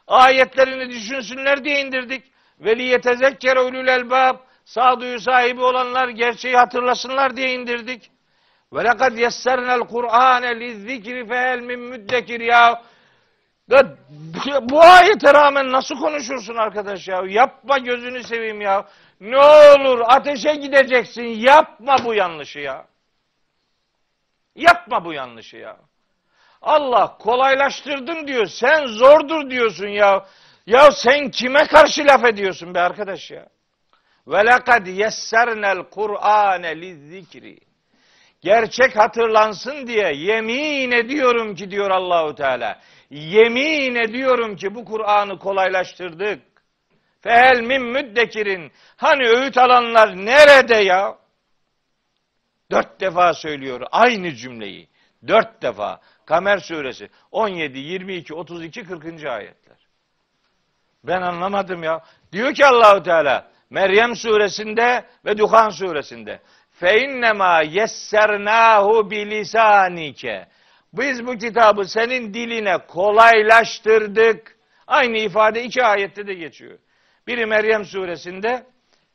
[0.07, 2.23] Ayetlerini düşünsünler diye indirdik.
[2.59, 4.37] Ve liyetezekkere ulul elbab.
[4.65, 8.11] Sağduyu sahibi olanlar gerçeği hatırlasınlar diye indirdik.
[8.73, 12.81] Ve lekad yessernel Kur'ane lizzikri fehel min müddekir ya.
[14.61, 17.21] Bu ayete rağmen nasıl konuşursun arkadaş ya?
[17.27, 18.87] Yapma gözünü seveyim ya.
[19.21, 21.23] Ne olur ateşe gideceksin.
[21.23, 22.85] Yapma bu yanlışı ya.
[24.55, 25.77] Yapma bu yanlışı ya.
[26.61, 28.45] Allah kolaylaştırdım diyor.
[28.45, 30.25] Sen zordur diyorsun ya.
[30.65, 33.47] Ya sen kime karşı laf ediyorsun be arkadaş ya?
[34.27, 37.59] Ve lekad yessernel Kur'ane lizzikri.
[38.41, 42.79] Gerçek hatırlansın diye yemin ediyorum ki diyor Allahu Teala.
[43.13, 46.41] Yemin ediyorum ki bu Kur'an'ı kolaylaştırdık.
[47.21, 48.71] Fehel min müddekirin.
[48.97, 51.17] Hani öğüt alanlar nerede ya?
[52.71, 54.87] Dört defa söylüyor aynı cümleyi.
[55.27, 56.01] Dört defa.
[56.25, 59.25] Kamer suresi 17, 22, 32, 40.
[59.25, 59.77] ayetler.
[61.03, 62.03] Ben anlamadım ya.
[62.31, 66.41] Diyor ki Allahu Teala Meryem suresinde ve Duhan suresinde
[66.71, 70.47] fe innema yessernahu bilisanike
[70.93, 74.57] biz bu kitabı senin diline kolaylaştırdık.
[74.87, 76.79] Aynı ifade iki ayette de geçiyor.
[77.27, 78.65] Biri Meryem suresinde,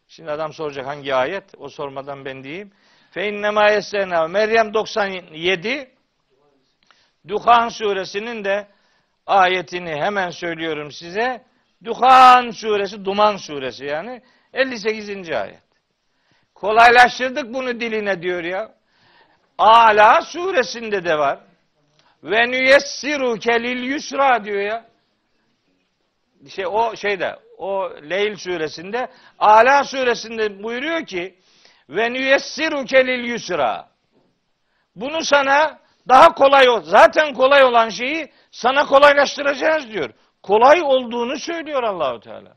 [0.09, 2.73] şimdi adam soracak hangi ayet, o sormadan ben diyeyim.
[3.11, 4.29] Fe innema yesserna.
[4.29, 5.91] Meryem 97,
[7.29, 8.67] Duhan suresinin de
[9.27, 11.45] ayetini hemen söylüyorum size.
[11.85, 14.23] Duhan suresi, Duman suresi yani
[14.53, 15.31] 58.
[15.31, 15.63] ayet.
[16.55, 18.75] Kolaylaştırdık bunu diline diyor ya.
[19.59, 21.48] Ala suresinde de var.
[22.25, 24.85] Ve nüyessiru kelil yusra diyor ya.
[26.49, 29.09] Şey o şeyde o Leyl suresinde
[29.39, 31.39] Ala suresinde buyuruyor ki
[31.89, 33.89] ve nüyessiru kelil yusra.
[34.97, 40.11] Bunu sana daha kolay zaten kolay olan şeyi sana kolaylaştıracağız diyor.
[40.43, 42.57] Kolay olduğunu söylüyor Allahu Teala.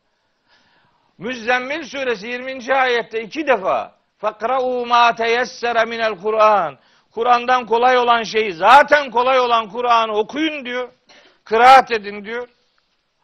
[1.18, 2.74] Müzzemmil suresi 20.
[2.74, 6.78] ayette iki defa fakra'u ma teyessere minel Kur'an
[7.12, 10.89] Kur'an'dan kolay olan şeyi, zaten kolay olan Kur'an'ı okuyun diyor.
[11.43, 12.47] Kıraat edin diyor.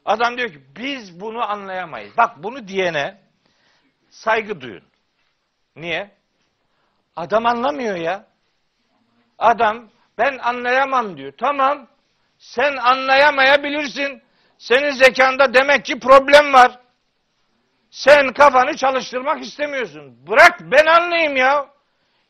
[0.05, 2.17] Adam diyor ki biz bunu anlayamayız.
[2.17, 3.17] Bak bunu diyene
[4.09, 4.83] saygı duyun.
[5.75, 6.11] Niye?
[7.15, 8.25] Adam anlamıyor ya.
[9.39, 11.33] Adam ben anlayamam diyor.
[11.38, 11.88] Tamam.
[12.38, 14.23] Sen anlayamayabilirsin.
[14.57, 16.79] Senin zekanda demek ki problem var.
[17.89, 20.27] Sen kafanı çalıştırmak istemiyorsun.
[20.27, 21.76] Bırak ben anlayayım ya.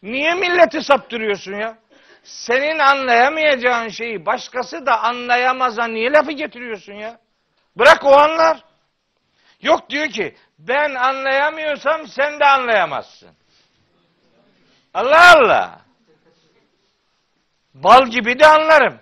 [0.02, 1.78] Niye milleti saptırıyorsun ya?
[2.24, 7.20] Senin anlayamayacağın şeyi başkası da anlayamaza niye lafı getiriyorsun ya?
[7.78, 8.64] Bırak o anlar.
[9.62, 13.30] Yok diyor ki ben anlayamıyorsam sen de anlayamazsın.
[14.94, 15.82] Allah Allah.
[17.74, 19.00] Bal gibi de anlarım.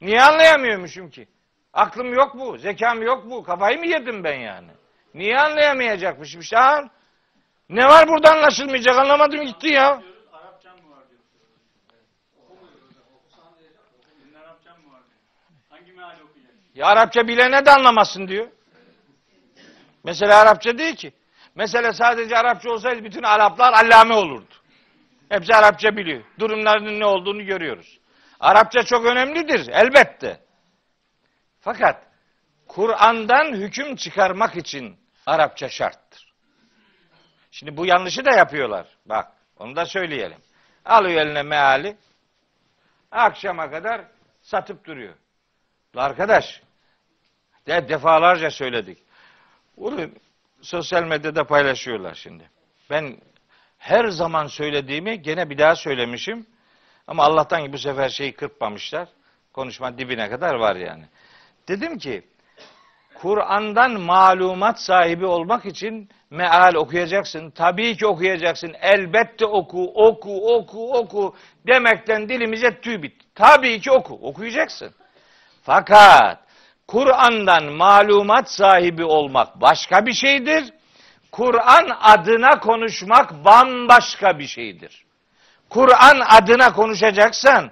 [0.00, 1.28] Niye anlayamıyormuşum ki?
[1.72, 3.42] Aklım yok bu, zekam yok bu.
[3.42, 4.70] Kafayı mı yedim ben yani?
[5.14, 6.56] Niye anlayamayacakmışım işte?
[7.68, 10.02] Ne var burada anlaşılmayacak anlamadım gitti ya.
[14.92, 15.20] Var diyor.
[15.68, 16.60] Hangi meali okuyacaksın?
[16.74, 18.48] Ya Arapça bilene de anlamasın diyor.
[20.04, 21.12] Mesela Arapça değil ki.
[21.54, 24.54] Mesela sadece Arapça olsaydı bütün Araplar allame olurdu.
[25.28, 26.22] Hepsi Arapça biliyor.
[26.38, 27.98] Durumlarının ne olduğunu görüyoruz.
[28.40, 30.40] Arapça çok önemlidir elbette.
[31.60, 32.02] Fakat
[32.68, 34.96] Kur'an'dan hüküm çıkarmak için
[35.26, 36.32] Arapça şarttır.
[37.50, 38.86] Şimdi bu yanlışı da yapıyorlar.
[39.06, 40.38] Bak onu da söyleyelim.
[40.84, 41.96] Alıyor eline meali.
[43.10, 44.00] Akşama kadar
[44.42, 45.14] satıp duruyor.
[45.96, 46.62] Arkadaş,
[47.66, 48.98] de defalarca söyledik.
[49.76, 50.10] Bunu
[50.60, 52.50] sosyal medyada paylaşıyorlar şimdi.
[52.90, 53.16] Ben
[53.78, 56.46] her zaman söylediğimi gene bir daha söylemişim.
[57.06, 59.08] Ama Allah'tan ki bu sefer şeyi kırpmamışlar.
[59.52, 61.04] Konuşma dibine kadar var yani.
[61.68, 62.22] Dedim ki
[63.22, 67.50] Kur'an'dan malumat sahibi olmak için meal okuyacaksın.
[67.50, 68.74] Tabii ki okuyacaksın.
[68.80, 71.34] Elbette oku, oku, oku, oku
[71.66, 73.12] demekten dilimize tüy bit.
[73.34, 74.94] Tabii ki oku, okuyacaksın.
[75.62, 76.38] Fakat
[76.88, 80.72] Kur'an'dan malumat sahibi olmak başka bir şeydir.
[81.32, 85.04] Kur'an adına konuşmak bambaşka bir şeydir.
[85.70, 87.70] Kur'an adına konuşacaksan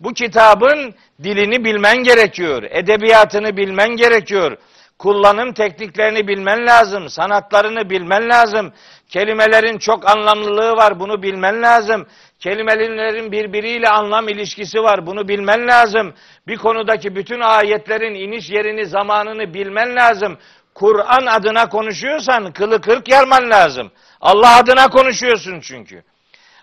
[0.00, 4.58] bu kitabın dilini bilmen gerekiyor, edebiyatını bilmen gerekiyor,
[5.02, 8.72] kullanım tekniklerini bilmen lazım, sanatlarını bilmen lazım,
[9.08, 12.06] kelimelerin çok anlamlılığı var, bunu bilmen lazım,
[12.38, 16.14] kelimelerin birbiriyle anlam ilişkisi var, bunu bilmen lazım,
[16.46, 20.38] bir konudaki bütün ayetlerin iniş yerini, zamanını bilmen lazım,
[20.74, 23.90] Kur'an adına konuşuyorsan kılı kırk yarman lazım.
[24.20, 26.02] Allah adına konuşuyorsun çünkü.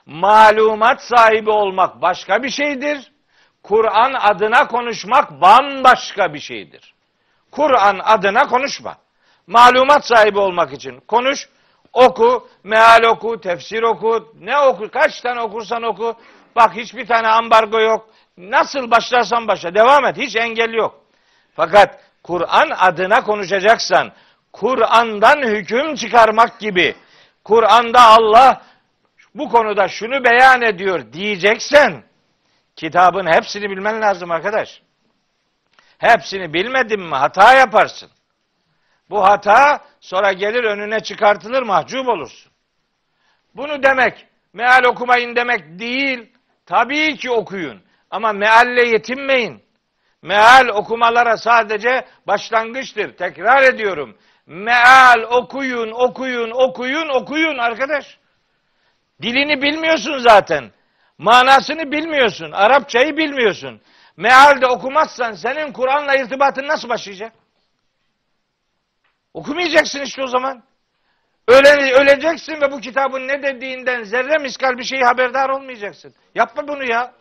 [0.05, 3.11] Malumat sahibi olmak başka bir şeydir.
[3.63, 6.93] Kur'an adına konuşmak bambaşka bir şeydir.
[7.51, 8.95] Kur'an adına konuşma.
[9.47, 11.49] Malumat sahibi olmak için konuş,
[11.93, 16.15] oku, meal oku, tefsir oku, ne oku, kaç tane okursan oku.
[16.55, 18.09] Bak hiçbir tane ambargo yok.
[18.37, 21.01] Nasıl başlarsan başla, devam et, hiç engel yok.
[21.55, 24.11] Fakat Kur'an adına konuşacaksan,
[24.53, 26.95] Kur'an'dan hüküm çıkarmak gibi,
[27.43, 28.61] Kur'an'da Allah
[29.35, 32.03] bu konuda şunu beyan ediyor diyeceksen,
[32.75, 34.81] kitabın hepsini bilmen lazım arkadaş.
[35.99, 38.09] Hepsini bilmedin mi hata yaparsın.
[39.09, 42.51] Bu hata sonra gelir önüne çıkartılır mahcup olursun.
[43.55, 46.31] Bunu demek, meal okumayın demek değil.
[46.65, 47.81] Tabii ki okuyun.
[48.09, 49.63] Ama mealle yetinmeyin.
[50.21, 53.17] Meal okumalara sadece başlangıçtır.
[53.17, 54.17] Tekrar ediyorum.
[54.45, 58.17] Meal okuyun, okuyun, okuyun, okuyun arkadaş.
[59.21, 60.71] Dilini bilmiyorsun zaten.
[61.17, 62.51] Manasını bilmiyorsun.
[62.51, 63.81] Arapçayı bilmiyorsun.
[64.19, 67.33] Mealde okumazsan senin Kur'an'la irtibatın nasıl başlayacak?
[69.33, 70.63] Okumayacaksın işte o zaman.
[71.47, 76.15] Öle, öleceksin ve bu kitabın ne dediğinden zerre miskal bir şey haberdar olmayacaksın.
[76.35, 77.13] Yapma bunu ya.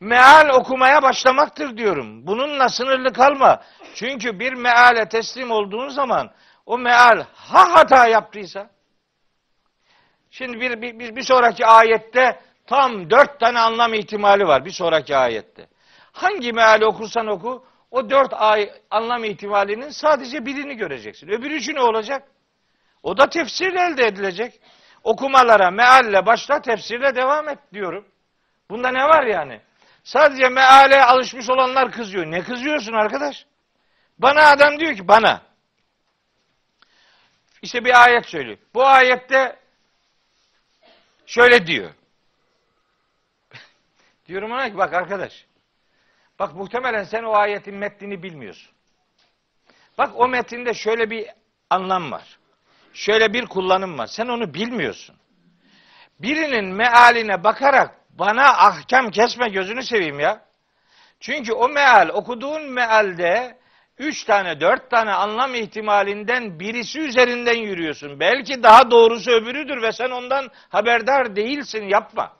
[0.00, 2.26] Meal okumaya başlamaktır diyorum.
[2.26, 3.62] Bununla sınırlı kalma.
[3.94, 6.30] Çünkü bir meale teslim olduğun zaman
[6.66, 8.70] o meal ha hata yaptıysa
[10.30, 15.68] Şimdi bir, bir, bir sonraki ayette tam dört tane anlam ihtimali var bir sonraki ayette.
[16.12, 21.28] Hangi meali okursan oku o dört ay anlam ihtimalinin sadece birini göreceksin.
[21.28, 22.28] Öbür üçü ne olacak?
[23.02, 24.60] O da tefsirle elde edilecek.
[25.04, 28.08] Okumalara mealle başla tefsirle devam et diyorum.
[28.70, 29.60] Bunda ne var yani?
[30.04, 32.26] Sadece meale alışmış olanlar kızıyor.
[32.26, 33.46] Ne kızıyorsun arkadaş?
[34.18, 35.42] Bana adam diyor ki bana.
[37.62, 38.58] İşte bir ayet söylüyor.
[38.74, 39.56] Bu ayette
[41.26, 41.90] şöyle diyor.
[44.28, 45.46] Diyorum ona ki bak arkadaş.
[46.38, 48.72] Bak muhtemelen sen o ayetin metnini bilmiyorsun.
[49.98, 51.26] Bak o metinde şöyle bir
[51.70, 52.38] anlam var.
[52.92, 54.06] Şöyle bir kullanım var.
[54.06, 55.16] Sen onu bilmiyorsun.
[56.20, 60.46] Birinin mealine bakarak bana ahkam kesme gözünü seveyim ya.
[61.20, 63.58] Çünkü o meal, okuduğun mealde
[63.98, 68.20] üç tane, dört tane anlam ihtimalinden birisi üzerinden yürüyorsun.
[68.20, 72.36] Belki daha doğrusu öbürüdür ve sen ondan haberdar değilsin, yapma.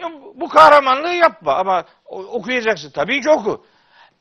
[0.00, 2.90] Ya bu kahramanlığı yapma ama okuyacaksın.
[2.90, 3.66] Tabii ki oku.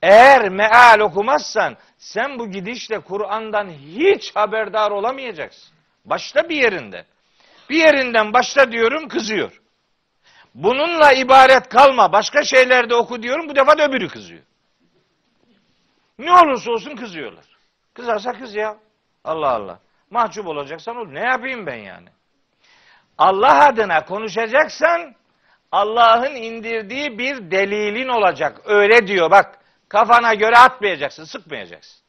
[0.02, 5.74] Eğer meal okumazsan sen bu gidişle Kur'an'dan hiç haberdar olamayacaksın.
[6.06, 7.06] Başta bir yerinde.
[7.70, 9.62] Bir yerinden başla diyorum kızıyor.
[10.56, 12.12] Bununla ibaret kalma.
[12.12, 13.50] Başka şeylerde oku diyorum.
[13.50, 14.42] Bu defa da öbürü kızıyor.
[16.20, 17.46] Ne olursa olsun kızıyorlar.
[17.94, 18.78] Kızarsa kız ya.
[19.24, 19.80] Allah Allah.
[20.10, 21.08] Mahcup olacaksan ol.
[21.08, 22.10] Ne yapayım ben yani?
[23.18, 25.16] Allah adına konuşacaksan
[25.72, 28.62] Allah'ın indirdiği bir delilin olacak.
[28.66, 29.60] Öyle diyor bak.
[29.90, 32.02] Kafana göre atmayacaksın, sıkmayacaksın.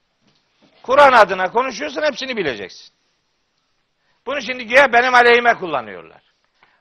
[0.82, 2.94] Kur'an adına konuşuyorsan hepsini bileceksin.
[4.26, 6.22] Bunu şimdi güya benim aleyhime kullanıyorlar.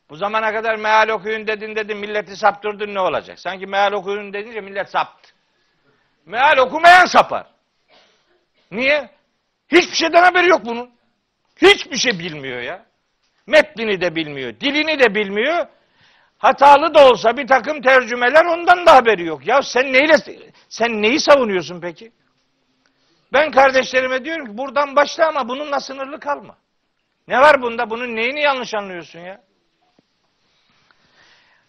[0.09, 3.39] Bu zamana kadar meal okuyun dedin dedin milleti saptırdın ne olacak?
[3.39, 5.34] Sanki meal okuyun dedince millet saptı.
[6.25, 7.47] Meal okumayan sapar.
[8.71, 9.09] Niye?
[9.71, 10.91] Hiçbir şeyden haberi yok bunun.
[11.61, 12.86] Hiçbir şey bilmiyor ya.
[13.47, 15.67] Metnini de bilmiyor, dilini de bilmiyor.
[16.38, 19.48] Hatalı da olsa bir takım tercümeler ondan da haberi yok.
[19.48, 20.16] Ya sen neyle
[20.70, 22.12] sen neyi savunuyorsun peki?
[23.34, 26.58] Ben kardeşlerime diyorum ki buradan başla ama bununla sınırlı kalma.
[27.28, 27.90] Ne var bunda?
[27.90, 29.44] Bunun neyini yanlış anlıyorsun ya?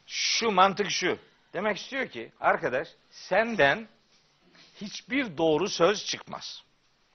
[0.07, 1.19] Şu mantık şu.
[1.53, 3.89] Demek istiyor ki arkadaş senden
[4.81, 6.63] hiçbir doğru söz çıkmaz.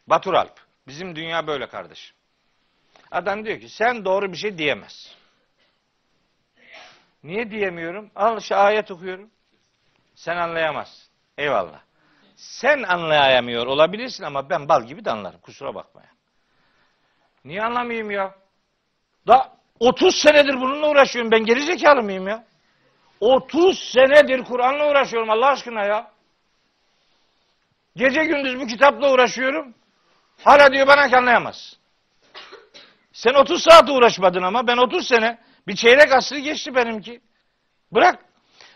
[0.07, 0.59] Batur Alp.
[0.87, 2.15] Bizim dünya böyle kardeşim.
[3.11, 5.15] Adam diyor ki sen doğru bir şey diyemez.
[7.23, 8.11] Niye diyemiyorum?
[8.15, 9.29] Al şu ayet okuyorum.
[10.15, 11.13] Sen anlayamazsın.
[11.37, 11.81] Eyvallah.
[12.35, 15.39] Sen anlayamıyor olabilirsin ama ben bal gibi de anlarım.
[15.39, 16.09] Kusura bakma ya.
[17.45, 18.35] Niye anlamayayım ya?
[19.27, 21.31] Da 30 senedir bununla uğraşıyorum.
[21.31, 22.43] Ben geri zekalı mıyım ya?
[23.19, 26.11] 30 senedir Kur'an'la uğraşıyorum Allah aşkına ya.
[27.95, 29.73] Gece gündüz bu kitapla uğraşıyorum.
[30.43, 31.77] Hala diyor bana anlayamaz.
[33.13, 37.21] Sen 30 saat uğraşmadın ama ben 30 sene bir çeyrek asrı geçti benimki.
[37.91, 38.25] Bırak.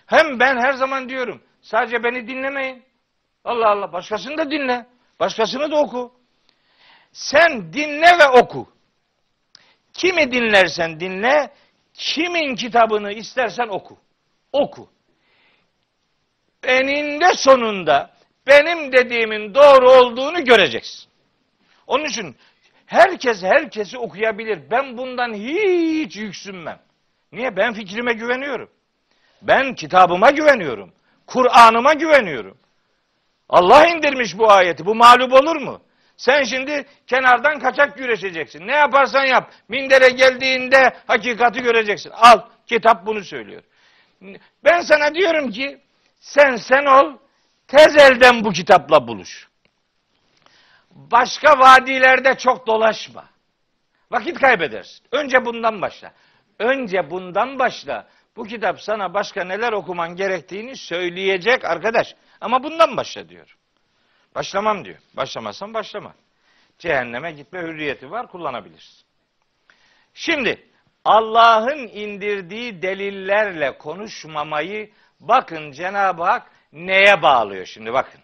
[0.05, 2.83] Hem ben her zaman diyorum sadece beni dinlemeyin.
[3.43, 4.85] Allah Allah başkasını da dinle.
[5.19, 6.13] Başkasını da oku.
[7.11, 8.69] Sen dinle ve oku.
[9.93, 11.53] Kimi dinlersen dinle,
[11.93, 13.97] kimin kitabını istersen oku.
[14.51, 14.89] Oku.
[16.63, 18.17] Eninde sonunda
[18.47, 21.09] benim dediğimin doğru olduğunu göreceksin.
[21.87, 22.35] Onun için
[22.87, 24.59] herkes herkesi okuyabilir.
[24.71, 26.79] Ben bundan hiç yüksünmem.
[27.31, 27.55] Niye?
[27.55, 28.69] Ben fikrime güveniyorum.
[29.41, 30.91] Ben kitabıma güveniyorum.
[31.27, 32.57] Kur'an'ıma güveniyorum.
[33.49, 34.85] Allah indirmiş bu ayeti.
[34.85, 35.81] Bu mağlup olur mu?
[36.17, 38.67] Sen şimdi kenardan kaçak güreşeceksin.
[38.67, 39.51] Ne yaparsan yap.
[39.67, 42.09] Mindere geldiğinde hakikati göreceksin.
[42.09, 42.41] Al.
[42.67, 43.63] Kitap bunu söylüyor.
[44.63, 45.79] Ben sana diyorum ki
[46.19, 47.13] sen sen ol.
[47.67, 49.47] Tez elden bu kitapla buluş.
[50.97, 53.25] Başka vadilerde çok dolaşma.
[54.11, 55.05] Vakit kaybedersin.
[55.11, 56.13] Önce bundan başla.
[56.59, 58.07] Önce bundan başla.
[58.35, 62.15] Bu kitap sana başka neler okuman gerektiğini söyleyecek arkadaş.
[62.41, 63.57] Ama bundan başla diyor.
[64.35, 64.97] Başlamam diyor.
[65.13, 66.13] Başlamazsan başlama.
[66.79, 69.05] Cehenneme gitme hürriyeti var kullanabilirsin.
[70.13, 70.67] Şimdi
[71.05, 78.21] Allah'ın indirdiği delillerle konuşmamayı bakın Cenab-ı Hak neye bağlıyor şimdi bakın.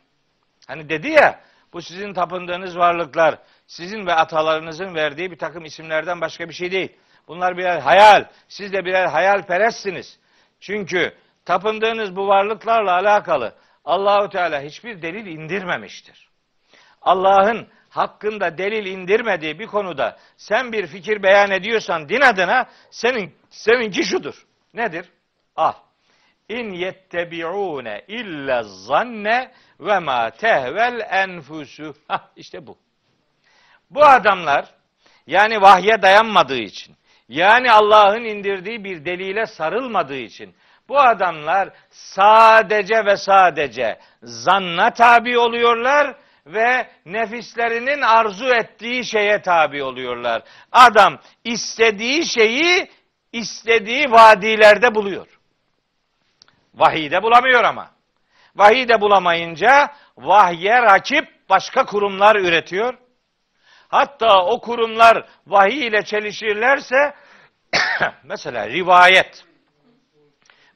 [0.67, 1.39] Hani dedi ya
[1.73, 6.91] bu sizin tapındığınız varlıklar sizin ve atalarınızın verdiği bir takım isimlerden başka bir şey değil.
[7.27, 8.25] Bunlar birer hayal.
[8.47, 10.19] Siz de birer hayalperestsiniz.
[10.59, 11.13] Çünkü
[11.45, 13.55] tapındığınız bu varlıklarla alakalı
[13.85, 16.29] Allahu Teala hiçbir delil indirmemiştir.
[17.01, 24.03] Allah'ın hakkında delil indirmediği bir konuda sen bir fikir beyan ediyorsan din adına senin seninki
[24.03, 24.45] şudur.
[24.73, 25.09] Nedir?
[25.55, 25.73] Al.
[26.49, 29.51] İn yettebi'une illa zanne
[29.85, 31.95] ve ma tehvel enfusu.
[32.07, 32.77] Hah işte bu.
[33.89, 34.65] Bu adamlar
[35.27, 36.95] yani vahye dayanmadığı için
[37.29, 40.55] yani Allah'ın indirdiği bir delile sarılmadığı için
[40.89, 46.15] bu adamlar sadece ve sadece zanna tabi oluyorlar
[46.45, 50.43] ve nefislerinin arzu ettiği şeye tabi oluyorlar.
[50.71, 52.89] Adam istediği şeyi
[53.31, 55.39] istediği vadilerde buluyor.
[56.75, 57.92] Vahide bulamıyor ama.
[58.55, 62.97] Vahide bulamayınca vahye rakip başka kurumlar üretiyor.
[63.87, 67.13] Hatta o kurumlar vahiy ile çelişirlerse
[68.23, 69.45] mesela rivayet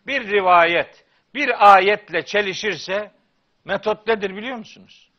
[0.08, 3.12] bir rivayet bir ayetle çelişirse
[3.66, 5.10] metot nedir biliyor musunuz?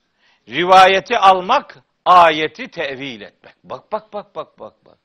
[0.48, 3.54] Rivayeti almak, ayeti tevil etmek.
[3.64, 4.98] Bak bak bak bak bak bak.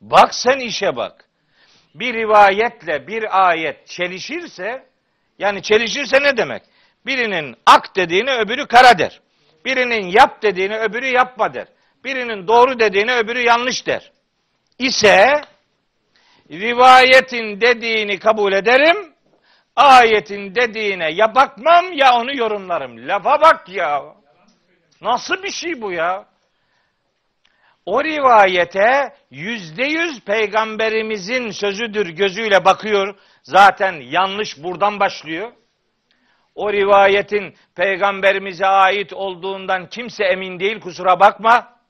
[0.00, 1.24] Bak sen işe bak.
[1.94, 4.86] Bir rivayetle bir ayet çelişirse
[5.38, 6.62] yani çelişirse ne demek?
[7.06, 9.20] Birinin ak dediğini öbürü kara der.
[9.64, 11.66] Birinin yap dediğini öbürü yapma der.
[12.04, 14.12] Birinin doğru dediğini öbürü yanlış der.
[14.78, 15.42] İse
[16.50, 19.14] rivayetin dediğini kabul ederim.
[19.76, 23.08] Ayetin dediğine ya bakmam ya onu yorumlarım.
[23.08, 24.02] Lafa bak ya.
[25.00, 26.24] Nasıl bir şey bu ya?
[27.86, 33.18] O rivayete yüzde yüz peygamberimizin sözüdür gözüyle bakıyor.
[33.42, 35.52] Zaten yanlış buradan başlıyor.
[36.54, 41.80] O rivayetin peygamberimize ait olduğundan kimse emin değil kusura bakma.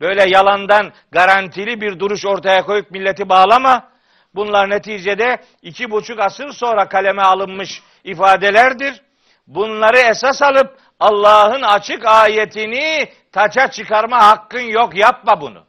[0.00, 3.92] Böyle yalandan garantili bir duruş ortaya koyup milleti bağlama.
[4.34, 9.02] Bunlar neticede iki buçuk asır sonra kaleme alınmış ifadelerdir.
[9.46, 14.96] Bunları esas alıp Allah'ın açık ayetini taça çıkarma hakkın yok.
[14.96, 15.64] Yapma bunu.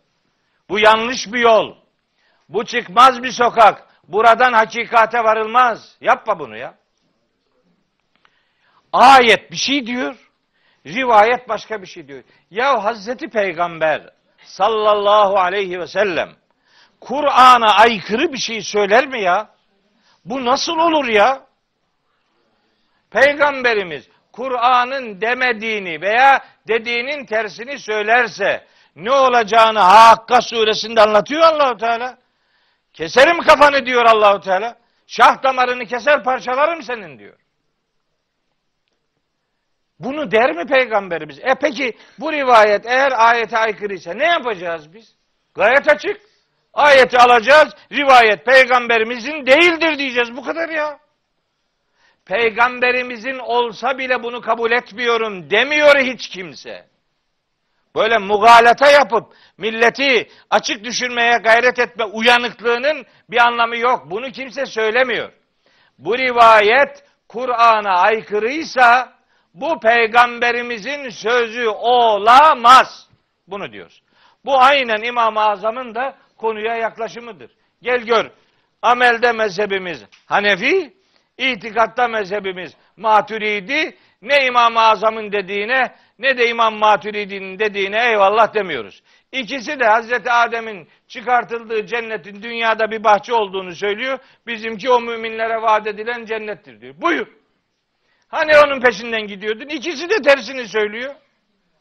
[0.70, 1.76] Bu yanlış bir yol.
[2.50, 3.88] Bu çıkmaz bir sokak.
[4.08, 5.98] Buradan hakikate varılmaz.
[6.02, 6.76] Yapma bunu ya.
[8.94, 10.16] Ayet bir şey diyor.
[10.86, 12.24] Rivayet başka bir şey diyor.
[12.52, 14.10] Ya Hazreti Peygamber
[14.44, 16.30] sallallahu aleyhi ve sellem
[17.02, 19.50] Kur'an'a aykırı bir şey söyler mi ya?
[20.26, 21.42] Bu nasıl olur ya?
[23.12, 32.18] Peygamberimiz Kur'an'ın demediğini veya dediğinin tersini söylerse ne olacağını Hakka suresinde anlatıyor Allahu Teala.
[32.94, 34.78] Keserim kafanı diyor Allahu Teala.
[35.08, 37.43] Şah damarını keser parçalarım senin diyor.
[40.00, 41.40] Bunu der mi peygamberimiz?
[41.40, 45.16] E peki bu rivayet eğer ayete aykırıysa ne yapacağız biz?
[45.56, 46.22] Gayet açık.
[46.74, 47.74] Ayeti alacağız.
[47.92, 50.38] Rivayet peygamberimizin değildir diyeceğiz.
[50.38, 51.00] Bu kadar ya.
[52.26, 56.86] Peygamberimizin olsa bile bunu kabul etmiyorum demiyor hiç kimse.
[57.96, 64.04] Böyle mugalata yapıp milleti açık düşürmeye gayret etme uyanıklığının bir anlamı yok.
[64.10, 65.32] Bunu kimse söylemiyor.
[65.98, 69.14] Bu rivayet Kur'an'a aykırıysa
[69.54, 73.10] bu peygamberimizin sözü olamaz.
[73.48, 74.04] Bunu diyoruz.
[74.46, 77.52] Bu aynen İmam-ı Azam'ın da konuya yaklaşımıdır.
[77.82, 78.26] Gel gör.
[78.82, 80.94] Amelde mezhebimiz Hanefi,
[81.38, 83.98] itikatta mezhebimiz Maturidi.
[84.22, 89.04] Ne İmam-ı Azam'ın dediğine ne de İmam Maturidi'nin dediğine eyvallah demiyoruz.
[89.32, 94.20] İkisi de Hazreti Adem'in çıkartıldığı cennetin dünyada bir bahçe olduğunu söylüyor.
[94.48, 96.96] Bizimki o müminlere vaat edilen cennettir diyor.
[97.02, 97.43] Buyur.
[98.34, 99.68] Hani onun peşinden gidiyordun?
[99.68, 101.16] İkisi de tersini söylüyor.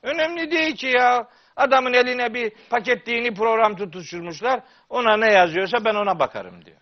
[0.02, 1.28] Önemli değil ki ya.
[1.56, 4.60] Adamın eline bir paket dini program tutuşturmuşlar.
[4.88, 6.76] Ona ne yazıyorsa ben ona bakarım diyor.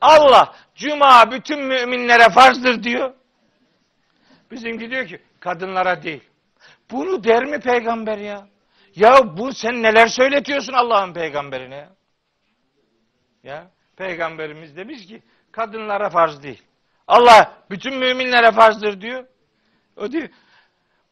[0.00, 3.14] Allah cuma bütün müminlere farzdır diyor.
[4.50, 6.22] Bizimki diyor ki kadınlara değil.
[6.90, 8.46] Bunu der mi peygamber ya?
[8.94, 11.90] Ya bu sen neler söyletiyorsun Allah'ın peygamberine ya?
[13.42, 16.62] Ya peygamberimiz demiş ki kadınlara farz değil.
[17.08, 19.24] Allah bütün müminlere farzdır diyor.
[19.96, 20.28] O diyor.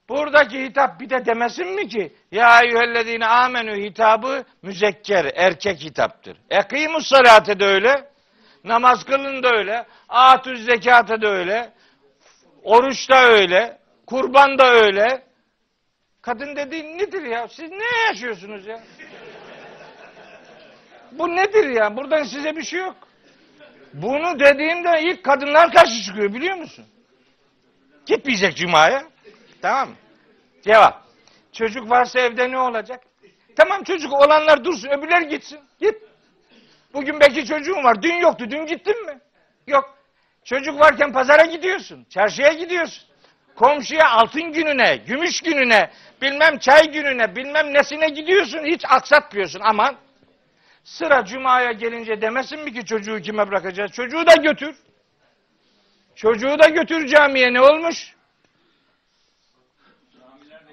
[0.09, 6.37] Buradaki hitap bir de demesin mi ki ya eyyühellezine amenü hitabı müzekker erkek hitaptır.
[6.51, 8.11] Ekimus salate de öyle.
[8.65, 9.87] Namaz kılın da öyle.
[10.09, 11.73] Atüz zekate de öyle.
[12.63, 13.79] Oruç da öyle.
[14.07, 15.23] Kurban da öyle.
[16.23, 17.49] Kadın dediğin nedir ya?
[17.49, 18.81] Siz ne yaşıyorsunuz ya?
[21.13, 21.97] Bu nedir ya?
[21.97, 22.97] Buradan size bir şey yok.
[23.93, 26.85] Bunu dediğimde ilk kadınlar karşı çıkıyor biliyor musun?
[28.07, 29.05] Gitmeyecek cumaya.
[29.63, 29.95] Tamam mı?
[30.63, 31.05] Cevap.
[31.53, 33.01] Çocuk varsa evde ne olacak?
[33.57, 35.61] Tamam çocuk olanlar dursun öbürler gitsin.
[35.81, 35.95] Git.
[36.95, 38.03] Bugün belki çocuğun var.
[38.03, 38.47] Dün yoktu.
[38.51, 39.19] Dün gittin mi?
[39.67, 39.99] Yok.
[40.45, 42.07] Çocuk varken pazara gidiyorsun.
[42.11, 43.05] Çarşıya gidiyorsun.
[43.57, 45.91] Komşuya altın gününe, gümüş gününe,
[46.23, 48.65] bilmem çay gününe, bilmem nesine gidiyorsun.
[48.65, 49.61] Hiç aksatmıyorsun.
[49.65, 49.97] Aman
[50.91, 53.93] sıra cumaya gelince demesin mi ki çocuğu kime bırakacağız?
[53.93, 54.77] Çocuğu da götür.
[56.15, 58.17] Çocuğu da götür camiye ne olmuş?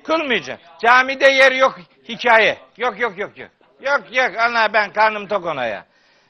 [0.04, 0.60] Kılmayacak.
[0.82, 1.80] Camide yer yok
[2.10, 2.58] hikaye.
[2.78, 3.50] Yok yok yok yok.
[3.82, 5.86] Yok yok ana ben karnım tok ona ya.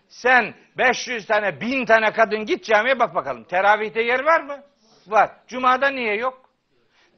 [0.09, 3.43] Sen 500 tane 1000 tane kadın git camiye bak bakalım.
[3.43, 4.63] Teravihte yer var mı?
[5.07, 5.29] Var.
[5.47, 6.49] Cuma'da niye yok?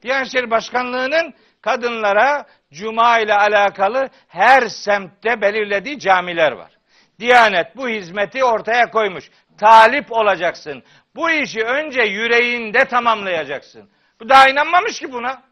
[0.02, 6.70] Diyanet İşleri Başkanlığı'nın kadınlara Cuma ile alakalı her semtte belirlediği camiler var.
[7.18, 9.30] Diyanet bu hizmeti ortaya koymuş.
[9.58, 10.82] Talip olacaksın.
[11.14, 13.90] Bu işi önce yüreğinde tamamlayacaksın.
[14.20, 15.42] Bu daha inanmamış ki buna.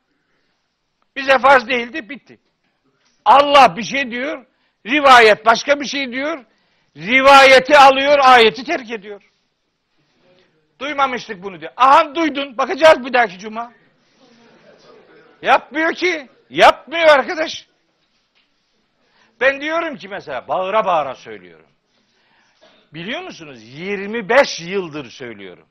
[1.16, 2.38] Bize farz değildi, bitti.
[3.24, 4.46] Allah bir şey diyor,
[4.86, 6.44] rivayet başka bir şey diyor.
[6.96, 9.22] Rivayeti alıyor, ayeti terk ediyor.
[10.78, 11.72] Duymamıştık bunu diyor.
[11.76, 13.72] Aha duydun, bakacağız bir dahaki cuma.
[15.42, 16.28] Yapmıyor ki.
[16.50, 17.66] Yapmıyor arkadaş.
[19.40, 21.66] Ben diyorum ki mesela bağıra bağıra söylüyorum.
[22.94, 23.62] Biliyor musunuz?
[23.62, 25.68] 25 yıldır söylüyorum.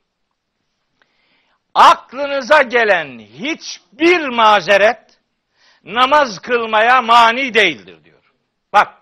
[1.73, 5.19] Aklınıza gelen hiçbir mazeret
[5.83, 8.33] namaz kılmaya mani değildir diyor.
[8.73, 8.93] Bak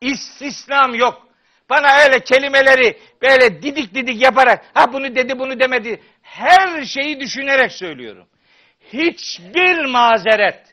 [0.00, 1.26] istisnam yok.
[1.70, 7.72] Bana öyle kelimeleri böyle didik didik yaparak ha bunu dedi bunu demedi her şeyi düşünerek
[7.72, 8.28] söylüyorum.
[8.92, 10.69] Hiçbir mazeret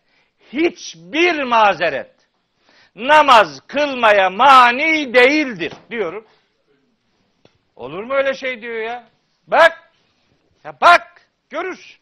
[0.53, 2.17] hiçbir mazeret
[2.95, 6.27] namaz kılmaya mani değildir diyorum.
[7.75, 9.09] Olur mu öyle şey diyor ya?
[9.47, 9.91] Bak.
[10.63, 11.21] Ya bak.
[11.49, 11.97] Görürsün.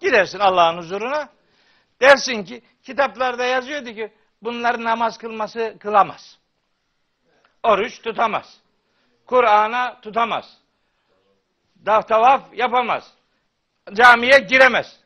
[0.00, 1.28] Gidersin Allah'ın huzuruna.
[2.00, 6.38] Dersin ki kitaplarda yazıyordu ki bunlar namaz kılması kılamaz.
[7.62, 8.60] Oruç tutamaz.
[9.26, 10.58] Kur'an'a tutamaz.
[11.86, 13.14] Dav tavaf yapamaz.
[13.92, 15.00] Camiye giremez.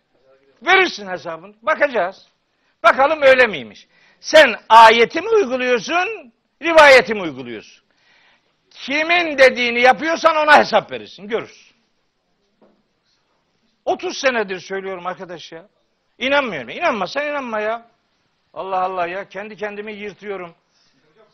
[0.62, 1.55] Verirsin hesabını.
[1.62, 2.28] Bakacağız.
[2.85, 3.89] Bakalım öyle miymiş?
[4.20, 6.32] Sen ayeti mi uyguluyorsun,
[6.62, 7.85] rivayeti mi uyguluyorsun?
[8.70, 11.28] Kimin dediğini yapıyorsan ona hesap verirsin.
[11.28, 11.74] Görürsün.
[13.85, 15.66] 30 senedir söylüyorum arkadaş ya.
[16.19, 16.69] İnanmıyorum.
[16.69, 17.86] İnanmasan inanma ya.
[18.55, 19.28] Allah Allah ya.
[19.28, 20.55] Kendi kendimi yırtıyorum.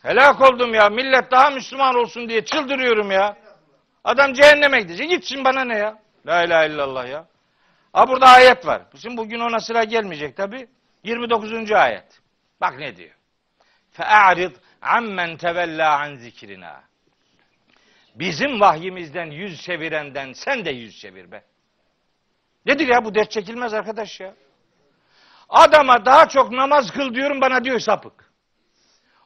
[0.02, 0.89] Helak oldum ya.
[0.89, 3.36] Millet daha Müslüman olsun diye çıldırıyorum ya.
[4.05, 5.10] Adam cehenneme gidecek.
[5.10, 5.98] Gitsin bana ne ya?
[6.27, 7.27] La ilahe illallah ya.
[7.93, 8.82] Ha burada ayet var.
[9.02, 10.68] Şimdi bugün ona sıra gelmeyecek tabi.
[11.05, 11.72] 29.
[11.72, 12.20] ayet.
[12.60, 13.14] Bak ne diyor.
[13.90, 16.82] Fe'arid ammen tevella an zikrina.
[18.14, 21.44] Bizim vahyimizden yüz çevirenden sen de yüz çevir be.
[22.66, 24.35] Nedir ya bu dert çekilmez arkadaş ya.
[25.48, 28.32] Adama daha çok namaz kıl diyorum bana diyor sapık.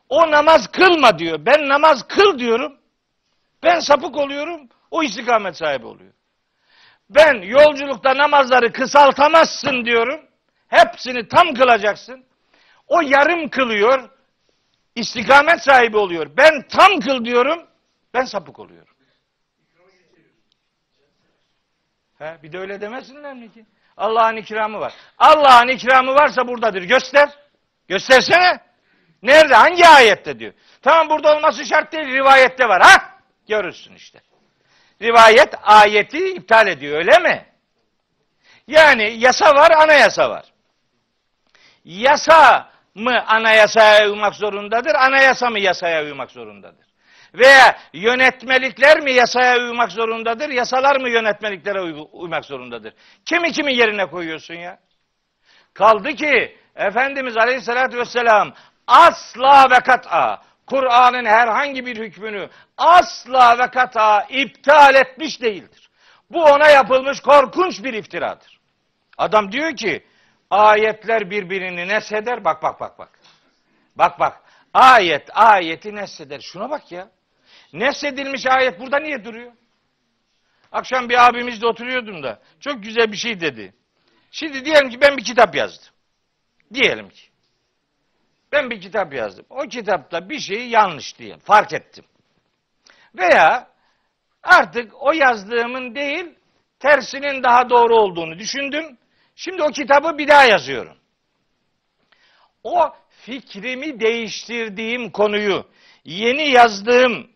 [0.09, 1.47] O namaz kılma diyor.
[1.47, 2.79] Ben namaz kıl diyorum.
[3.63, 4.69] Ben sapık oluyorum.
[4.91, 6.13] O istikamet sahibi oluyor.
[7.11, 10.21] Ben yolculukta namazları kısaltamazsın diyorum.
[10.69, 12.25] Hepsini tam kılacaksın.
[12.87, 14.11] O yarım kılıyor.
[14.95, 16.31] istikamet sahibi oluyor.
[16.37, 17.67] Ben tam kıl diyorum.
[18.15, 18.95] Ben sapık oluyorum.
[22.19, 23.67] He, bir de öyle demesinler mi ki?
[23.97, 24.95] Allah'ın ikramı var.
[25.19, 26.83] Allah'ın ikramı varsa buradadır.
[26.83, 27.31] Göster.
[27.89, 28.61] Göstersene.
[29.23, 29.55] Nerede?
[29.55, 30.53] Hangi ayette diyor.
[30.83, 32.07] Tamam burada olması şart değil.
[32.07, 32.83] Rivayette var.
[32.83, 33.19] Ha?
[33.49, 34.21] Görürsün işte.
[35.03, 37.47] Rivayet ayeti iptal ediyor öyle mi?
[38.67, 40.54] Yani yasa var, anayasa var.
[41.85, 46.87] Yasa mı anayasaya uymak zorundadır, anayasa mı yasaya uymak zorundadır?
[47.35, 52.95] Veya yönetmelikler mi yasaya uymak zorundadır, yasalar mı yönetmeliklere uy- uymak zorundadır?
[53.25, 54.79] Kimi kimin yerine koyuyorsun ya?
[55.75, 58.53] Kaldı ki Efendimiz Aleyhisselatü Vesselam
[58.87, 65.91] asla ve kat'a Kur'an'ın herhangi bir hükmünü asla ve kat'a iptal etmiş değildir.
[66.31, 68.61] Bu ona yapılmış korkunç bir iftiradır.
[69.19, 70.05] Adam diyor ki
[70.55, 72.45] ayetler birbirini nesheder.
[72.45, 73.19] Bak bak bak bak.
[73.97, 74.43] Bak bak.
[74.75, 76.41] Ayet ayeti nesheder.
[76.41, 77.11] Şuna bak ya.
[77.73, 79.53] Nesedilmiş ayet burada niye duruyor?
[80.73, 83.75] Akşam bir abimizle oturuyordum da çok güzel bir şey dedi.
[84.31, 85.95] Şimdi diyelim ki ben bir kitap yazdım.
[86.75, 87.23] Diyelim ki.
[88.53, 89.47] Ben bir kitap yazdım.
[89.51, 92.05] O kitapta bir şeyi yanlış diye fark ettim.
[93.15, 93.69] Veya
[94.43, 96.35] artık o yazdığımın değil
[96.79, 98.99] tersinin daha doğru olduğunu düşündüm.
[99.35, 100.97] Şimdi o kitabı bir daha yazıyorum.
[102.65, 105.67] O fikrimi değiştirdiğim konuyu
[106.05, 107.31] yeni yazdığım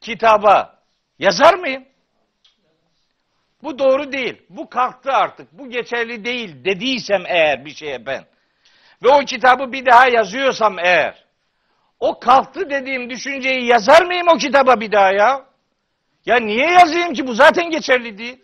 [0.00, 0.82] kitaba
[1.18, 1.84] yazar mıyım?
[3.62, 4.42] Bu doğru değil.
[4.48, 5.52] Bu kalktı artık.
[5.52, 8.24] Bu geçerli değil dediysem eğer bir şeye ben
[9.02, 11.24] ve o kitabı bir daha yazıyorsam eğer
[12.00, 15.44] o kalktı dediğim düşünceyi yazar mıyım o kitaba bir daha ya?
[16.26, 18.38] Ya niye yazayım ki bu zaten geçerli değil.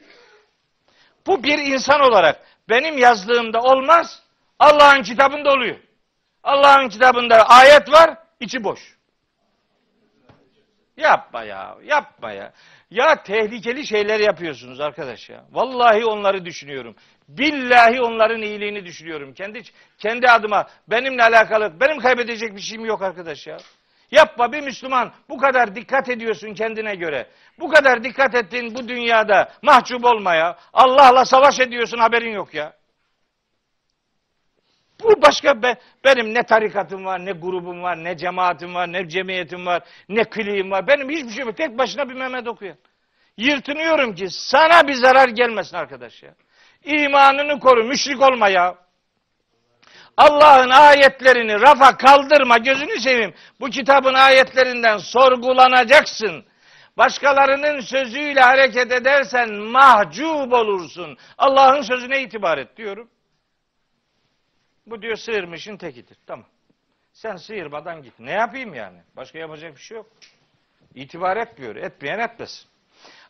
[1.27, 4.23] Bu bir insan olarak benim yazdığımda olmaz.
[4.59, 5.77] Allah'ın kitabında oluyor.
[6.43, 8.97] Allah'ın kitabında ayet var, içi boş.
[10.97, 12.53] Yapma ya, yapma ya.
[12.91, 15.45] Ya tehlikeli şeyler yapıyorsunuz arkadaş ya.
[15.53, 16.95] Vallahi onları düşünüyorum.
[17.29, 19.35] Billahi onların iyiliğini düşünüyorum.
[19.35, 19.63] Kendi
[19.99, 23.57] kendi adıma benimle alakalı benim kaybedecek bir şeyim yok arkadaş ya.
[24.13, 27.27] Yapma bir Müslüman bu kadar dikkat ediyorsun kendine göre.
[27.59, 30.59] Bu kadar dikkat ettiğin bu dünyada mahcup olma ya.
[30.73, 32.73] Allah'la savaş ediyorsun haberin yok ya.
[35.03, 35.75] Bu başka be,
[36.05, 40.71] benim ne tarikatım var, ne grubum var, ne cemaatim var, ne cemiyetim var, ne kliğim
[40.71, 40.87] var.
[40.87, 41.57] Benim hiçbir şey yok.
[41.57, 42.77] Tek başına bir Mehmet okuyan.
[43.37, 46.35] Yırtınıyorum ki sana bir zarar gelmesin arkadaş ya.
[46.85, 48.75] İmanını koru, müşrik olma ya.
[50.17, 53.35] Allah'ın ayetlerini rafa kaldırma, gözünü seveyim.
[53.61, 56.45] Bu kitabın ayetlerinden sorgulanacaksın.
[56.97, 61.19] Başkalarının sözüyle hareket edersen mahcup olursun.
[61.39, 63.09] Allah'ın sözüne itibar et diyorum.
[64.87, 66.17] Bu diyor sıyırmışın tekidir.
[66.27, 66.47] Tamam.
[67.13, 68.19] Sen sıyırmadan git.
[68.19, 68.99] Ne yapayım yani?
[69.17, 70.07] Başka yapacak bir şey yok.
[70.95, 71.77] İtibar etmiyor.
[71.77, 72.69] Etmeyen etmesin.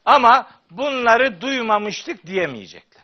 [0.04, 3.02] Ama bunları duymamıştık diyemeyecekler.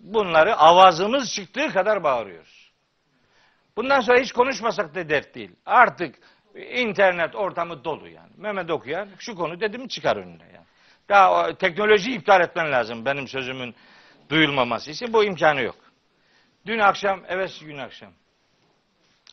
[0.00, 2.59] Bunları avazımız çıktığı kadar bağırıyoruz.
[3.80, 5.50] Bundan sonra hiç konuşmasak da dert değil.
[5.66, 6.14] Artık
[6.54, 8.30] internet ortamı dolu yani.
[8.36, 10.66] Mehmet okuyan şu konu dedi mi çıkar önüne yani.
[11.08, 13.74] Daha o, teknolojiyi iptal etmen lazım benim sözümün
[14.28, 15.12] duyulmaması için.
[15.12, 15.76] Bu imkanı yok.
[16.66, 18.12] Dün akşam, evet gün akşam.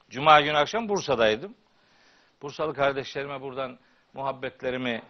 [0.09, 1.55] Cuma gün akşam Bursa'daydım.
[2.41, 3.77] Bursalı kardeşlerime buradan
[4.13, 5.01] muhabbetlerimi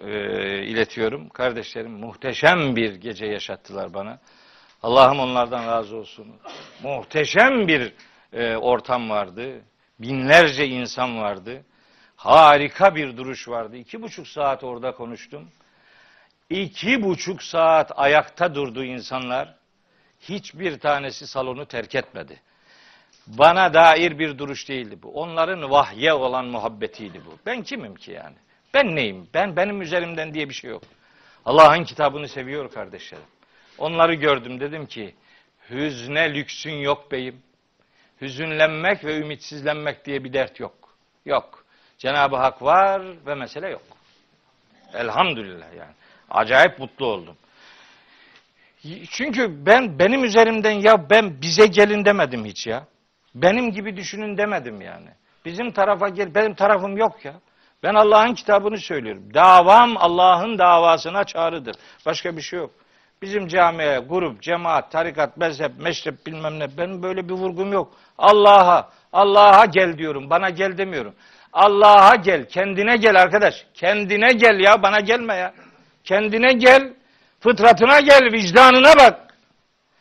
[0.00, 0.10] e,
[0.62, 1.28] iletiyorum.
[1.28, 4.18] Kardeşlerim muhteşem bir gece yaşattılar bana.
[4.82, 6.26] Allah'ım onlardan razı olsun.
[6.82, 7.92] Muhteşem bir
[8.32, 9.60] e, ortam vardı.
[9.98, 11.64] Binlerce insan vardı.
[12.16, 13.76] Harika bir duruş vardı.
[13.76, 15.48] İki buçuk saat orada konuştum.
[16.50, 19.54] İki buçuk saat ayakta durdu insanlar.
[20.20, 22.40] Hiçbir tanesi salonu terk etmedi.
[23.26, 25.08] Bana dair bir duruş değildi bu.
[25.08, 27.38] Onların vahye olan muhabbetiydi bu.
[27.46, 28.36] Ben kimim ki yani?
[28.74, 29.28] Ben neyim?
[29.34, 30.82] Ben benim üzerimden diye bir şey yok.
[31.44, 33.24] Allah'ın kitabını seviyor kardeşlerim.
[33.78, 35.14] Onları gördüm dedim ki
[35.70, 37.42] hüzne lüksün yok beyim.
[38.22, 40.74] Hüzünlenmek ve ümitsizlenmek diye bir dert yok.
[41.26, 41.64] Yok.
[41.98, 43.82] Cenab-ı Hak var ve mesele yok.
[44.94, 45.92] Elhamdülillah yani.
[46.30, 47.36] Acayip mutlu oldum.
[49.10, 52.86] Çünkü ben benim üzerimden ya ben bize gelin demedim hiç ya.
[53.34, 55.08] Benim gibi düşünün demedim yani.
[55.44, 57.34] Bizim tarafa gel, benim tarafım yok ya.
[57.82, 59.34] Ben Allah'ın kitabını söylüyorum.
[59.34, 61.76] Davam Allah'ın davasına çağrıdır.
[62.06, 62.70] Başka bir şey yok.
[63.22, 67.94] Bizim camiye, grup, cemaat, tarikat, mezhep, meşrep bilmem ne benim böyle bir vurgum yok.
[68.18, 70.30] Allah'a, Allah'a gel diyorum.
[70.30, 71.14] Bana gel demiyorum.
[71.52, 73.66] Allah'a gel, kendine gel arkadaş.
[73.74, 75.54] Kendine gel ya, bana gelme ya.
[76.04, 76.92] Kendine gel,
[77.40, 79.34] fıtratına gel, vicdanına bak.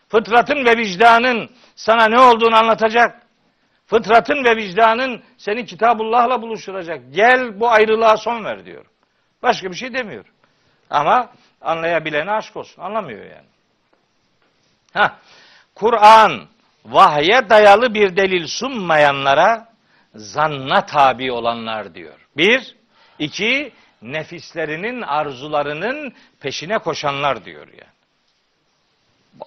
[0.10, 3.22] Fıtratın ve vicdanın sana ne olduğunu anlatacak.
[3.86, 7.02] Fıtratın ve vicdanın seni Kitabullah'la buluşturacak.
[7.12, 8.86] Gel bu ayrılığa son ver diyor.
[9.44, 10.26] Başka bir şey demiyor.
[10.90, 11.30] Ama
[11.62, 12.82] anlayabilene aşk olsun.
[12.82, 13.48] Anlamıyor yani.
[14.94, 15.18] Ha,
[15.76, 16.48] Kur'an
[16.86, 19.68] vahye dayalı bir delil sunmayanlara
[20.16, 22.28] zanna tabi olanlar diyor.
[22.38, 22.76] Bir,
[23.20, 27.92] iki, nefislerinin arzularının peşine koşanlar diyor yani.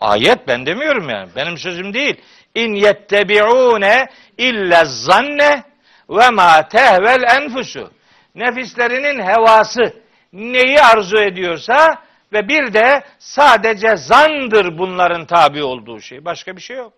[0.01, 1.29] Ayet ben demiyorum yani.
[1.37, 2.21] Benim sözüm değil.
[2.55, 4.09] İn yettebi'une
[4.39, 5.63] illa zanne
[6.11, 7.91] ve ma tehvel enfusu.
[8.35, 10.04] Nefislerinin hevası
[10.35, 12.03] neyi arzu ediyorsa
[12.33, 16.25] ve bir de sadece zandır bunların tabi olduğu şey.
[16.25, 16.93] Başka bir şey yok.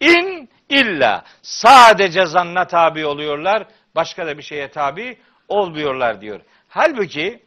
[0.00, 3.66] İn illa sadece zanna tabi oluyorlar.
[3.94, 5.18] Başka da bir şeye tabi
[5.48, 6.40] olmuyorlar diyor.
[6.68, 7.42] Halbuki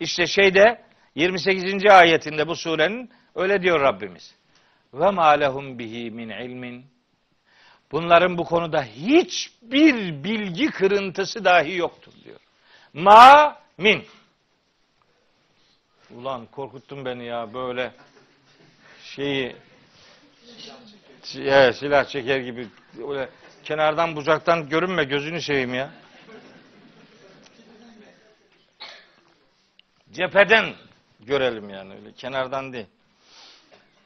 [0.00, 0.82] işte şeyde
[1.14, 1.86] 28.
[1.86, 4.34] ayetinde bu surenin öyle diyor Rabbimiz.
[4.94, 6.86] Ve ma lehum bihi min ilmin.
[7.92, 12.40] Bunların bu konuda hiçbir bilgi kırıntısı dahi yoktur diyor.
[12.92, 14.04] Ma min.
[16.14, 17.92] Ulan korkuttun beni ya böyle
[19.02, 19.56] şeyi
[21.36, 22.68] evet, silah çeker gibi
[23.08, 23.28] öyle
[23.64, 25.90] kenardan bucaktan görünme gözünü seveyim ya.
[30.12, 30.74] Cepheden
[31.20, 32.86] görelim yani öyle kenardan değil.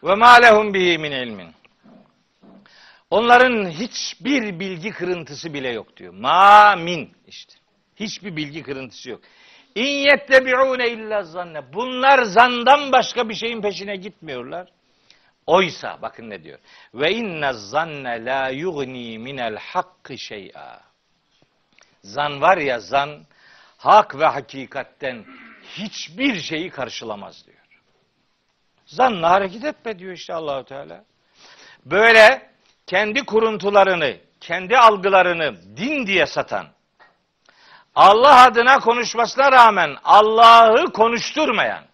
[0.03, 1.55] Ve ma lehum bihi min ilmin.
[3.11, 6.13] Onların hiçbir bilgi kırıntısı bile yok diyor.
[6.15, 7.55] Ma min işte.
[7.97, 9.21] Hiçbir bilgi kırıntısı yok.
[9.79, 11.73] İn yettebi'une illa zanne.
[11.73, 14.69] Bunlar zandan başka bir şeyin peşine gitmiyorlar.
[15.47, 16.59] Oysa bakın ne diyor.
[16.95, 20.81] Ve inne zanne la yugni minel hakkı şey'a.
[22.03, 23.27] Zan var ya zan
[23.77, 25.25] hak ve hakikatten
[25.63, 27.59] hiçbir şeyi karşılamaz diyor.
[28.87, 31.05] Zanla hareket etme diyor işte Allahu Teala.
[31.85, 32.51] Böyle
[32.87, 36.67] kendi kuruntularını, kendi algılarını din diye satan,
[37.99, 41.85] Allah adına konuşmasına rağmen Allah'ı konuşturmayan,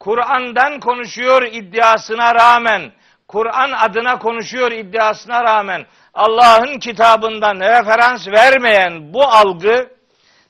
[0.00, 2.92] Kur'an'dan konuşuyor iddiasına rağmen,
[3.28, 9.96] Kur'an adına konuşuyor iddiasına rağmen Allah'ın kitabından referans vermeyen bu algı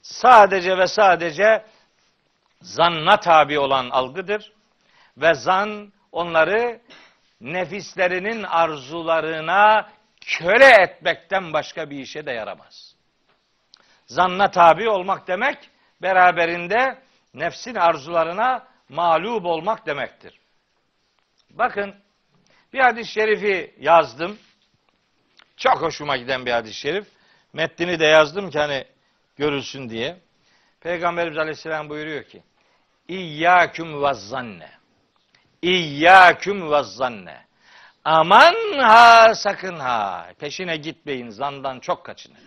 [0.03, 1.65] sadece ve sadece
[2.61, 4.53] zanna tabi olan algıdır
[5.17, 6.81] ve zan onları
[7.41, 9.91] nefislerinin arzularına
[10.21, 12.92] köle etmekten başka bir işe de yaramaz.
[14.07, 15.71] Zanna tabi olmak demek
[16.03, 16.99] beraberinde
[17.35, 20.41] nefsin arzularına mağlup olmak demektir.
[21.51, 21.95] Bakın
[22.73, 24.39] bir hadis-i şerifi yazdım.
[25.57, 27.07] Çok hoşuma giden bir hadis-i şerif.
[27.53, 28.85] Metnini de yazdım ki hani
[29.37, 30.17] görülsün diye.
[30.81, 32.43] Peygamberimiz Aleyhisselam buyuruyor ki
[33.09, 34.71] İyyâküm ve zanne
[35.63, 37.43] İyyâküm ve zanne
[38.05, 40.31] Aman ha sakın ha.
[40.39, 41.31] Peşine gitmeyin.
[41.31, 42.39] Zandan çok kaçının.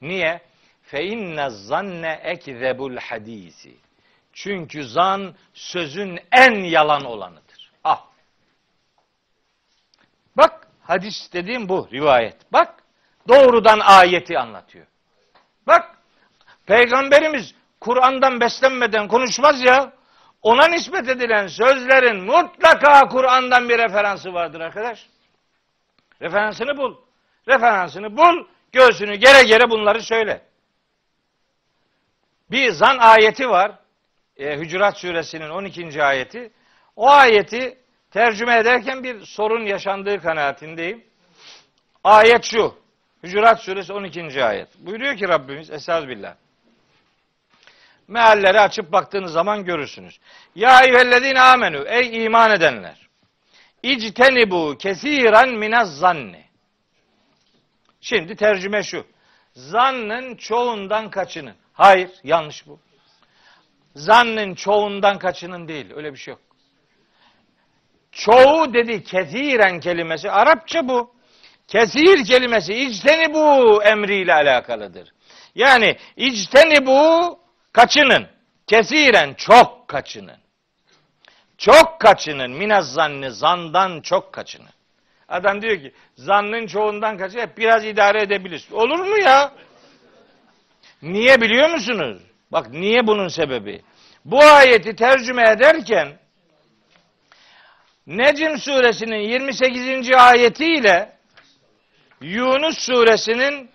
[0.00, 0.40] Niye?
[0.90, 3.76] Fe inne zanne ekzebul hadisi.
[4.32, 7.72] Çünkü zan sözün en yalan olanıdır.
[7.84, 8.04] Ah.
[10.36, 12.52] Bak hadis dediğim bu rivayet.
[12.52, 12.74] Bak
[13.28, 14.86] doğrudan ayeti anlatıyor.
[15.66, 15.96] Bak
[16.66, 19.92] peygamberimiz Kur'an'dan beslenmeden konuşmaz ya.
[20.42, 25.06] Ona nispet edilen sözlerin mutlaka Kur'an'dan bir referansı vardır arkadaş.
[26.22, 26.96] Referansını bul.
[27.48, 28.46] Referansını bul.
[28.72, 30.49] Göğsünü gere gere bunları söyle.
[32.50, 33.72] Bir zan ayeti var.
[34.36, 36.04] E, Hücurat suresinin 12.
[36.04, 36.52] ayeti.
[36.96, 37.78] O ayeti
[38.10, 41.04] tercüme ederken bir sorun yaşandığı kanaatindeyim.
[42.04, 42.74] Ayet şu.
[43.22, 44.44] Hücurat suresi 12.
[44.44, 44.68] ayet.
[44.78, 46.34] Buyuruyor ki Rabbimiz Estağfirullah.
[48.08, 50.20] Mealleri açıp baktığınız zaman görürsünüz.
[50.54, 53.08] Ya eyyühellezine amenü ey iman edenler.
[53.82, 56.44] İctenibu kesiren minez zanni.
[58.00, 59.06] Şimdi tercüme şu.
[59.52, 61.54] Zannın çoğundan kaçının.
[61.80, 62.78] Hayır, yanlış bu.
[63.94, 65.86] Zannın çoğundan kaçının değil.
[65.96, 66.40] Öyle bir şey yok.
[68.12, 70.30] Çoğu dedi kesiren kelimesi.
[70.30, 71.14] Arapça bu.
[71.68, 75.12] Kesir kelimesi içteni bu emriyle alakalıdır.
[75.54, 77.38] Yani içteni bu
[77.72, 78.26] kaçının.
[78.66, 80.38] Kesiren çok kaçının.
[81.58, 82.50] Çok kaçının.
[82.50, 84.70] Minaz zanni zandan çok kaçının.
[85.28, 88.72] Adam diyor ki zannın çoğundan kaçı biraz idare edebiliriz.
[88.72, 89.52] Olur mu ya?
[91.02, 92.22] Niye biliyor musunuz?
[92.52, 93.82] Bak niye bunun sebebi?
[94.24, 96.18] Bu ayeti tercüme ederken
[98.06, 100.10] Necm suresinin 28.
[100.16, 101.16] ayetiyle
[102.20, 103.70] Yunus suresinin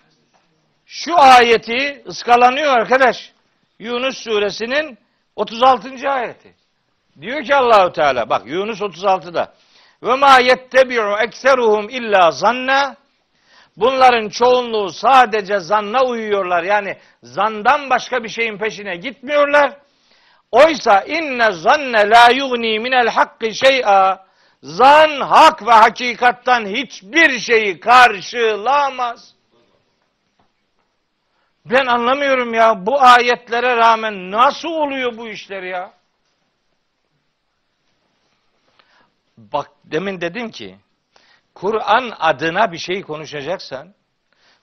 [0.86, 3.32] şu ayeti ıskalanıyor arkadaş.
[3.80, 4.98] Yunus suresinin
[5.36, 6.10] 36.
[6.10, 6.56] ayeti.
[7.22, 9.54] Diyor ki Allahu Teala bak Yunus 36'da
[10.04, 12.96] ve ma yettebi'u ekseruhum illa zanna
[13.78, 16.64] Bunların çoğunluğu sadece zanna uyuyorlar.
[16.64, 19.78] Yani zandan başka bir şeyin peşine gitmiyorlar.
[20.52, 24.26] Oysa inne zanne la yugni minel hakkı şey'a.
[24.64, 29.36] Zan hak ve hakikattan hiçbir şeyi karşılamaz.
[31.66, 35.94] Ben anlamıyorum ya bu ayetlere rağmen nasıl oluyor bu işler ya?
[39.38, 40.78] Bak demin dedim ki
[41.56, 43.94] Kur'an adına bir şey konuşacaksan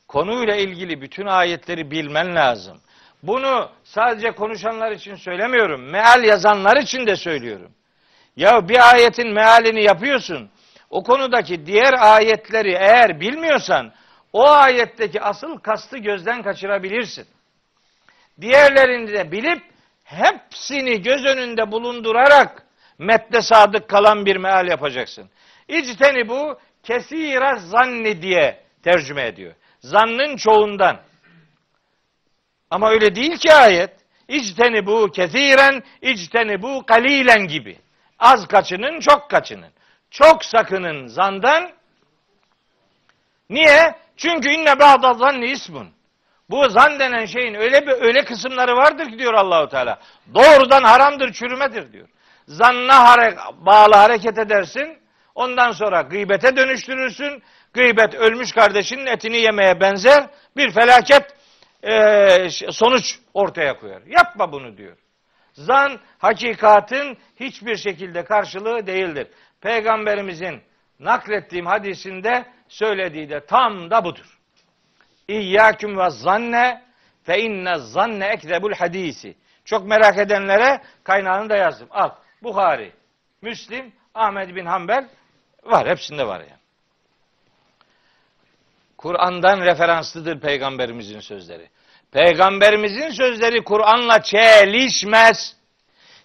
[0.08, 2.80] konuyla ilgili bütün ayetleri bilmen lazım.
[3.22, 5.90] Bunu sadece konuşanlar için söylemiyorum.
[5.90, 7.72] Meal yazanlar için de söylüyorum.
[8.36, 10.50] Ya bir ayetin mealini yapıyorsun.
[10.90, 13.92] O konudaki diğer ayetleri eğer bilmiyorsan
[14.32, 17.26] o ayetteki asıl kastı gözden kaçırabilirsin.
[18.40, 19.62] Diğerlerini de bilip
[20.04, 22.66] hepsini göz önünde bulundurarak
[22.98, 25.30] metne sadık kalan bir meal yapacaksın.
[25.68, 29.54] İcteni bu kesire zanni diye tercüme ediyor.
[29.80, 31.00] Zannın çoğundan.
[32.70, 33.90] Ama öyle değil ki ayet.
[34.28, 37.78] İcteni bu kesiren, içteni bu kalilen gibi.
[38.18, 39.70] Az kaçının, çok kaçının.
[40.10, 41.72] Çok sakının zandan.
[43.50, 43.94] Niye?
[44.16, 45.88] Çünkü inne ba'da zanni ismun.
[46.50, 49.98] Bu zan denen şeyin öyle bir öyle kısımları vardır ki diyor Allahu Teala.
[50.34, 52.08] Doğrudan haramdır, çürümedir diyor.
[52.46, 55.01] Zanna hare, bağlı hareket edersin.
[55.34, 57.42] Ondan sonra gıybete dönüştürürsün.
[57.72, 60.26] Gıybet ölmüş kardeşinin etini yemeye benzer
[60.56, 61.36] bir felaket
[61.82, 64.02] e, sonuç ortaya koyar.
[64.06, 64.96] Yapma bunu diyor.
[65.52, 69.26] Zan hakikatin hiçbir şekilde karşılığı değildir.
[69.60, 70.60] Peygamberimizin
[71.00, 74.38] naklettiğim hadisinde söylediği de tam da budur.
[75.28, 76.82] İyyâküm ve zanne
[77.22, 79.36] fe inne zanne ekzebul hadisi.
[79.64, 81.88] Çok merak edenlere kaynağını da yazdım.
[81.90, 82.10] Al.
[82.42, 82.92] Bukhari,
[83.42, 85.08] Müslim, Ahmed bin Hanbel
[85.62, 85.88] var.
[85.88, 86.62] Hepsinde var yani.
[88.98, 91.70] Kur'an'dan referanslıdır peygamberimizin sözleri.
[92.12, 95.56] Peygamberimizin sözleri Kur'an'la çelişmez.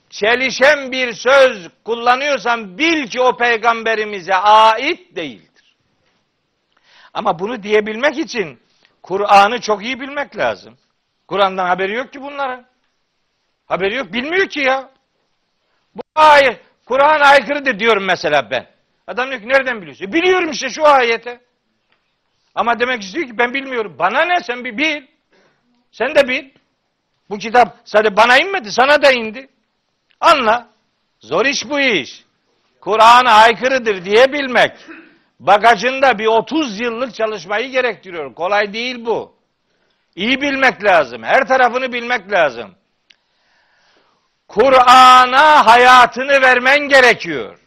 [0.10, 5.76] Çelişen bir söz kullanıyorsan bil ki o peygamberimize ait değildir.
[7.14, 8.60] Ama bunu diyebilmek için
[9.04, 10.78] Kur'an'ı çok iyi bilmek lazım.
[11.28, 12.66] Kur'an'dan haberi yok ki bunların.
[13.66, 14.90] Haberi yok, bilmiyor ki ya.
[15.96, 18.77] Bu ayet Kur'an aykırıdır diyorum mesela ben.
[19.08, 20.06] Adam diyor ki nereden biliyorsun?
[20.06, 21.42] E, biliyorum işte şu ayete.
[22.56, 23.96] Ama demek istiyor ki ben bilmiyorum.
[24.00, 25.04] Bana ne sen bir bil.
[25.92, 26.50] Sen de bil.
[27.30, 29.50] Bu kitap sadece bana inmedi sana da indi.
[30.20, 30.68] Anla.
[31.20, 32.24] Zor iş bu iş.
[32.82, 34.72] Kur'an'a aykırıdır diye bilmek.
[35.40, 38.34] Bagajında bir 30 yıllık çalışmayı gerektiriyor.
[38.36, 39.36] Kolay değil bu.
[40.16, 41.24] İyi bilmek lazım.
[41.24, 42.76] Her tarafını bilmek lazım.
[44.48, 47.60] Kur'an'a hayatını vermen gerekiyor.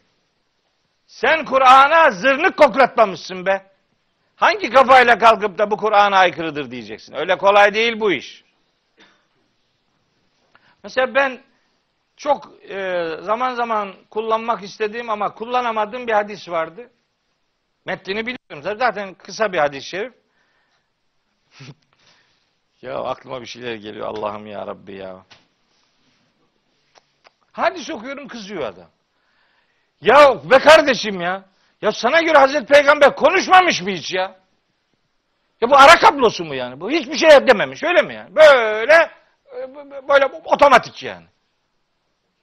[1.21, 3.71] Sen Kur'an'a zırnık koklatmamışsın be.
[4.35, 7.13] Hangi kafayla kalkıp da bu Kur'an'a aykırıdır diyeceksin.
[7.13, 8.43] Öyle kolay değil bu iş.
[10.83, 11.41] Mesela ben
[12.17, 16.89] çok e, zaman zaman kullanmak istediğim ama kullanamadığım bir hadis vardı.
[17.85, 18.77] Metnini biliyorum.
[18.79, 20.13] Zaten kısa bir hadis-i şerif.
[22.81, 25.25] ya aklıma bir şeyler geliyor Allah'ım ya Rabbi ya.
[27.51, 28.89] Hadis okuyorum kızıyor adam.
[30.01, 31.43] Ya be kardeşim ya.
[31.81, 34.35] Ya sana göre Hazreti Peygamber konuşmamış mı hiç ya?
[35.61, 36.79] Ya bu ara kablosu mu yani?
[36.79, 38.35] Bu hiçbir şey dememiş öyle mi yani?
[38.35, 39.11] Böyle
[40.09, 41.25] böyle otomatik yani.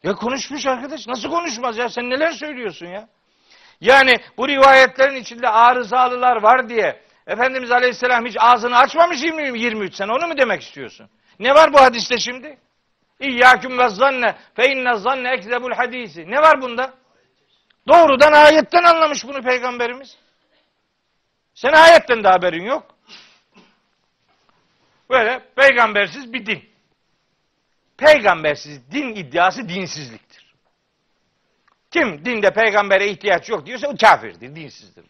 [0.02, 1.06] Ya konuşmuş arkadaş.
[1.06, 1.88] Nasıl konuşmaz ya?
[1.88, 3.08] Sen neler söylüyorsun ya?
[3.80, 10.12] Yani bu rivayetlerin içinde arızalılar var diye Efendimiz Aleyhisselam hiç ağzını açmamış 20, 23 sene.
[10.12, 11.10] Onu mu demek istiyorsun?
[11.38, 12.58] Ne var bu hadiste şimdi?
[13.20, 16.30] İyyâküm ve zanne fe inne zanne ekzebul hadisi.
[16.30, 16.94] Ne var bunda?
[17.88, 20.16] Doğrudan ayetten anlamış bunu peygamberimiz.
[21.54, 22.94] Sen ayetten de haberin yok.
[25.10, 26.70] Böyle peygambersiz bir din.
[27.96, 30.54] Peygambersiz din iddiası dinsizliktir.
[31.90, 35.04] Kim dinde peygambere ihtiyaç yok diyorsa o kafirdir, dinsizdir.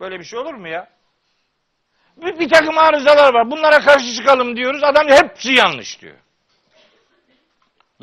[0.00, 0.90] Böyle bir şey olur mu ya?
[2.16, 3.50] Bir, bir takım arızalar var.
[3.50, 4.82] Bunlara karşı çıkalım diyoruz.
[4.84, 6.16] Adam hepsi yanlış diyor.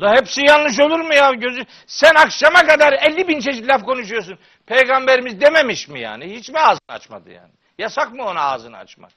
[0.00, 1.30] La hepsi yanlış olur mu ya?
[1.30, 4.38] Gözü, sen akşama kadar 50 bin çeşit laf konuşuyorsun.
[4.66, 6.36] Peygamberimiz dememiş mi yani?
[6.36, 7.50] Hiç mi ağzını açmadı yani?
[7.78, 9.10] Yasak mı ona ağzını açmak?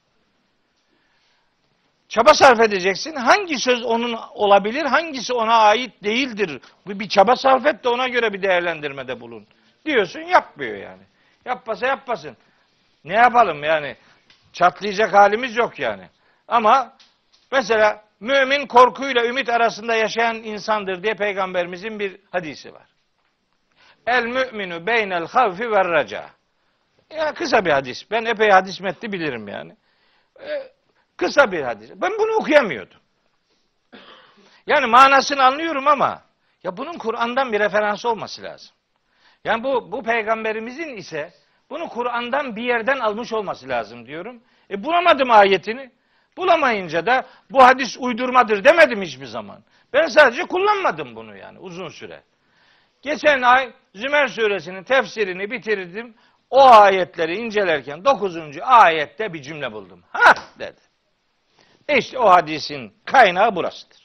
[2.10, 3.15] Çaba sarf edeceksin.
[3.15, 6.61] Hangi söz onun olabilir, hangisi ona ait değildir?
[6.85, 9.47] Bir, çaba sarf et de ona göre bir değerlendirmede bulun.
[9.85, 11.03] Diyorsun yapmıyor yani.
[11.45, 12.38] Yapmasa yapmasın.
[13.06, 13.95] Ne yapalım yani?
[14.53, 16.10] Çatlayacak halimiz yok yani.
[16.47, 16.93] Ama
[17.51, 22.87] mesela mümin korkuyla ümit arasında yaşayan insandır diye peygamberimizin bir hadisi var.
[24.07, 26.29] El müminu beynel havfi ve raca.
[27.09, 28.11] Yani kısa bir hadis.
[28.11, 29.75] Ben epey hadis metni bilirim yani.
[30.39, 30.71] Ee,
[31.17, 31.91] kısa bir hadis.
[31.95, 32.97] Ben bunu okuyamıyordum.
[34.67, 36.21] Yani manasını anlıyorum ama
[36.63, 38.71] ya bunun Kur'an'dan bir referans olması lazım.
[39.43, 41.33] Yani bu bu peygamberimizin ise
[41.69, 44.41] bunu Kur'an'dan bir yerden almış olması lazım diyorum.
[44.71, 45.91] E bulamadım ayetini.
[46.40, 49.64] Bulamayınca da bu hadis uydurmadır demedim hiçbir zaman.
[49.94, 52.24] Ben sadece kullanmadım bunu yani uzun süre.
[53.02, 56.16] Geçen ay Zümer suresinin tefsirini bitirdim.
[56.49, 58.38] O ayetleri incelerken 9.
[58.61, 60.03] ayette bir cümle buldum.
[60.11, 60.80] Ha dedi.
[61.98, 64.03] İşte o hadisin kaynağı burasıdır.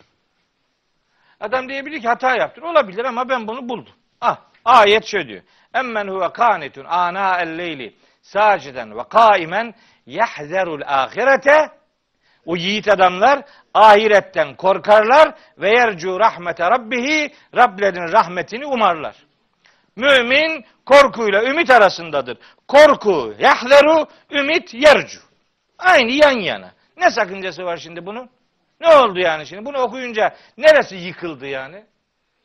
[1.41, 2.63] Adam diyebilir ki hata yaptın.
[2.63, 3.95] Olabilir ama ben bunu buldum.
[4.21, 5.43] Ah ayet şöyle diyor.
[5.75, 9.75] Emmen huve kanitun ana el leyli saciden ve kaimen
[10.07, 11.84] yahzerul ahirete
[12.47, 13.43] o yiğit adamlar
[13.75, 19.17] ahiretten korkarlar ve yercu rahmete rabbihi Rablerinin rahmetini umarlar.
[19.97, 22.39] Mümin korkuyla ümit arasındadır.
[22.69, 25.21] Korku yahleru, ümit yercu.
[25.79, 26.73] Aynı yan yana.
[26.97, 28.31] Ne sakıncası var şimdi bunun?
[28.81, 29.65] Ne oldu yani şimdi?
[29.65, 31.85] Bunu okuyunca neresi yıkıldı yani?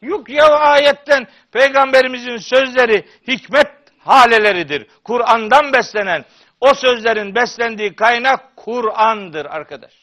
[0.01, 3.67] Yok ya ayetten peygamberimizin sözleri hikmet
[3.99, 4.88] haleleridir.
[5.03, 6.26] Kur'an'dan beslenen
[6.61, 9.94] o sözlerin beslendiği kaynak Kur'an'dır arkadaş.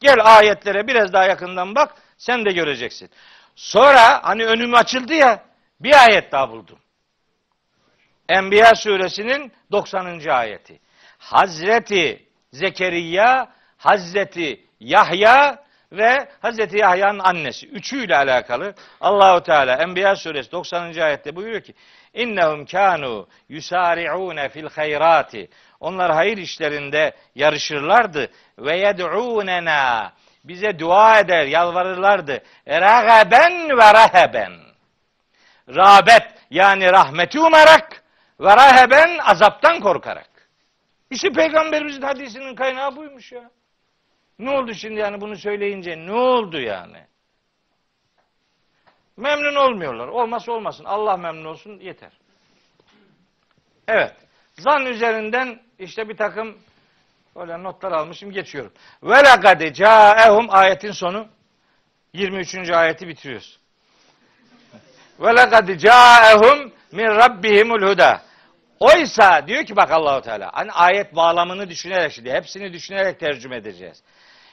[0.00, 3.10] Gel ayetlere biraz daha yakından bak sen de göreceksin.
[3.56, 5.44] Sonra hani önüm açıldı ya
[5.80, 6.78] bir ayet daha buldum.
[8.28, 10.28] Enbiya suresinin 90.
[10.28, 10.80] ayeti.
[11.18, 17.66] Hazreti Zekeriya, Hazreti Yahya ve Hazreti Yahya'nın annesi.
[17.66, 20.82] Üçüyle alakalı Allahu Teala Enbiya suresi 90.
[20.82, 21.74] ayette buyuruyor ki
[22.14, 25.48] İnnehum kanu yusari'un fil hayrati.
[25.82, 30.12] Onlar hayır işlerinde yarışırlardı ve yed'unena.
[30.44, 32.42] Bize dua eder, yalvarırlardı.
[32.68, 34.52] Ragaben ve raheben.
[35.68, 38.04] Rağbet yani rahmeti umarak
[38.40, 40.30] ve raheben azaptan korkarak.
[41.10, 43.50] İşte peygamberimizin hadisinin kaynağı buymuş ya.
[44.38, 47.06] Ne oldu şimdi yani bunu söyleyince ne oldu yani?
[49.16, 50.08] Memnun olmuyorlar.
[50.08, 50.84] Olmasa olmasın.
[50.84, 52.12] Allah memnun olsun yeter.
[53.88, 54.16] Evet.
[54.58, 56.58] Zan üzerinden işte bir takım
[57.36, 58.72] böyle notlar almışım geçiyorum.
[59.02, 61.28] Ve lekad caehum ayetin sonu
[62.12, 62.70] 23.
[62.70, 63.58] ayeti bitiriyoruz.
[65.20, 68.22] Ve lekad caehum min rabbihimul huda.
[68.80, 74.02] Oysa diyor ki bak Allahu Teala hani ayet bağlamını düşünerek şimdi hepsini düşünerek tercüme edeceğiz.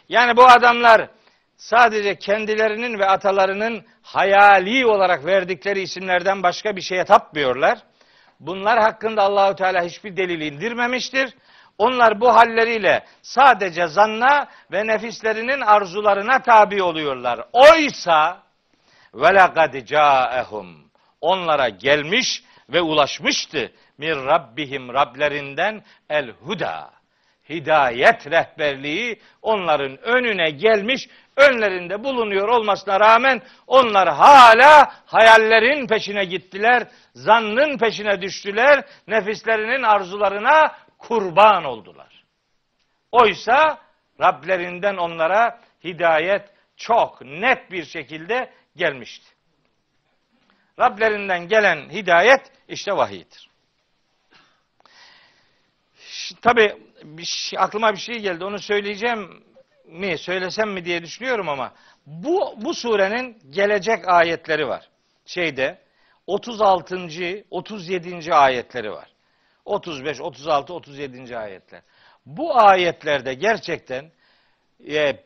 [0.09, 1.09] Yani bu adamlar
[1.57, 7.79] sadece kendilerinin ve atalarının hayali olarak verdikleri isimlerden başka bir şeye tapmıyorlar.
[8.39, 11.33] Bunlar hakkında Allahu Teala hiçbir delil indirmemiştir.
[11.77, 17.45] Onlar bu halleriyle sadece zanna ve nefislerinin arzularına tabi oluyorlar.
[17.53, 18.43] Oysa
[19.13, 20.91] ve lekad caehum
[21.21, 26.91] onlara gelmiş ve ulaşmıştı min rabbihim Rablerinden el huda
[27.49, 31.07] hidayet rehberliği onların önüne gelmiş,
[31.39, 41.63] önlerinde bulunuyor olmasına rağmen onlar hala hayallerin peşine gittiler, zannın peşine düştüler, nefislerinin arzularına kurban
[41.63, 42.23] oldular.
[43.11, 43.79] Oysa
[44.19, 49.25] Rablerinden onlara hidayet çok net bir şekilde gelmişti.
[50.79, 53.49] Rablerinden gelen hidayet işte vahiydir.
[56.41, 56.77] Tabi
[57.23, 59.43] şey, aklıma bir şey geldi onu söyleyeceğim.
[59.91, 61.73] Mi söylesem mi diye düşünüyorum ama
[62.05, 64.89] bu bu surenin gelecek ayetleri var.
[65.25, 65.77] Şeyde
[66.27, 66.99] 36.
[67.51, 68.33] 37.
[68.33, 69.09] ayetleri var.
[69.65, 71.37] 35, 36, 37.
[71.37, 71.81] ayetler.
[72.25, 74.11] Bu ayetlerde gerçekten
[74.89, 75.23] e,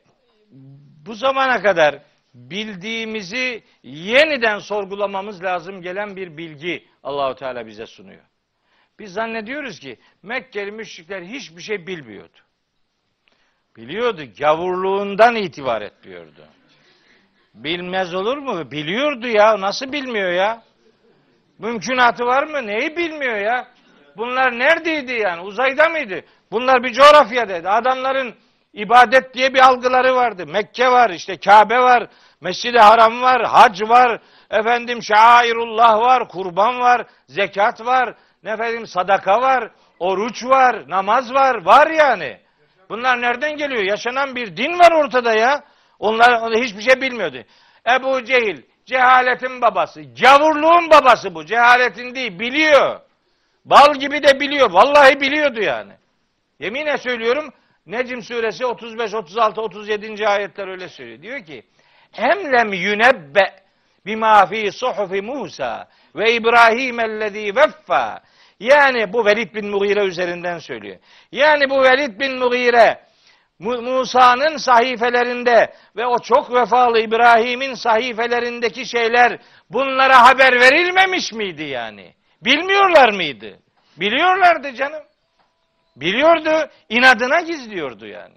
[1.05, 2.01] bu zamana kadar
[2.33, 8.23] bildiğimizi yeniden sorgulamamız lazım gelen bir bilgi Allahu Teala bize sunuyor.
[8.99, 12.37] Biz zannediyoruz ki Mekkeli müşrikler hiçbir şey bilmiyordu.
[13.77, 14.21] Biliyordu.
[14.39, 16.45] Gavurluğundan itibar etmiyordu.
[17.53, 18.71] Bilmez olur mu?
[18.71, 19.61] Biliyordu ya.
[19.61, 20.63] Nasıl bilmiyor ya?
[21.59, 22.67] Mümkünatı var mı?
[22.67, 23.67] Neyi bilmiyor ya?
[24.17, 25.41] Bunlar neredeydi yani?
[25.41, 26.21] Uzayda mıydı?
[26.51, 27.69] Bunlar bir coğrafyadaydı.
[27.69, 28.35] Adamların
[28.73, 30.47] ibadet diye bir algıları vardı.
[30.47, 32.07] Mekke var, işte Kabe var,
[32.41, 34.19] Mescid-i Haram var, hac var,
[34.49, 41.65] efendim şairullah var, kurban var, zekat var, ne efendim sadaka var, oruç var, namaz var,
[41.65, 42.42] var yani.
[42.93, 43.83] Bunlar nereden geliyor?
[43.83, 45.63] Yaşanan bir din var ortada ya.
[45.99, 47.37] Onlar hiçbir şey bilmiyordu.
[47.89, 51.45] Ebu Cehil, cehaletin babası, gavurluğun babası bu.
[51.45, 52.99] Cehaletin değil, biliyor.
[53.65, 54.71] Bal gibi de biliyor.
[54.71, 55.91] Vallahi biliyordu yani.
[56.59, 57.53] Yeminle söylüyorum
[57.85, 60.27] Necm suresi 35, 36, 37.
[60.27, 61.21] ayetler öyle söylüyor.
[61.21, 61.63] Diyor ki
[62.17, 63.55] Emlem yünebbe
[64.05, 68.21] bima fi suhufi Musa ve İbrahim ellezî veffa.
[68.63, 70.97] Yani bu Velid bin Mughire üzerinden söylüyor.
[71.31, 72.99] Yani bu Velid bin Mughire
[73.59, 82.13] Mu- Musa'nın sahifelerinde ve o çok vefalı İbrahim'in sahifelerindeki şeyler bunlara haber verilmemiş miydi yani?
[82.41, 83.59] Bilmiyorlar mıydı?
[83.97, 85.03] Biliyorlardı canım.
[85.95, 88.35] Biliyordu, inadına gizliyordu yani.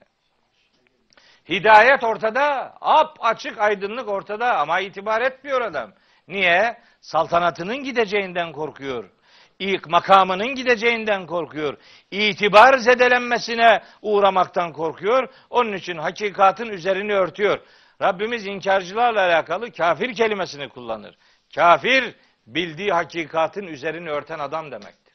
[1.48, 5.92] Hidayet ortada, ap açık aydınlık ortada ama itibar etmiyor adam.
[6.28, 6.78] Niye?
[7.00, 9.10] Saltanatının gideceğinden korkuyor.
[9.58, 11.76] İlk makamının gideceğinden korkuyor.
[12.10, 15.28] İtibar zedelenmesine uğramaktan korkuyor.
[15.50, 17.60] Onun için hakikatin üzerini örtüyor.
[18.02, 21.18] Rabbimiz inkarcılarla alakalı kafir kelimesini kullanır.
[21.54, 22.14] Kafir
[22.46, 25.14] bildiği hakikatin üzerini örten adam demektir.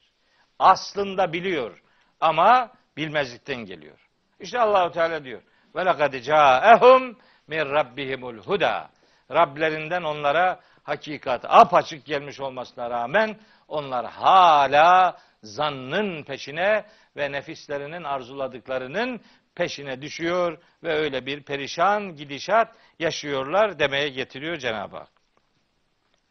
[0.59, 1.81] Aslında biliyor
[2.19, 3.97] ama bilmezlikten geliyor.
[4.39, 5.41] İşte Allahu Teala diyor.
[5.75, 8.89] Ve lekad ca'ehum min rabbihimul huda.
[9.31, 13.39] Rablerinden onlara hakikat apaçık gelmiş olmasına rağmen
[13.71, 16.85] onlar hala zannın peşine
[17.17, 19.21] ve nefislerinin arzuladıklarının
[19.55, 25.09] peşine düşüyor ve öyle bir perişan gidişat yaşıyorlar demeye getiriyor Cenab-ı Hak.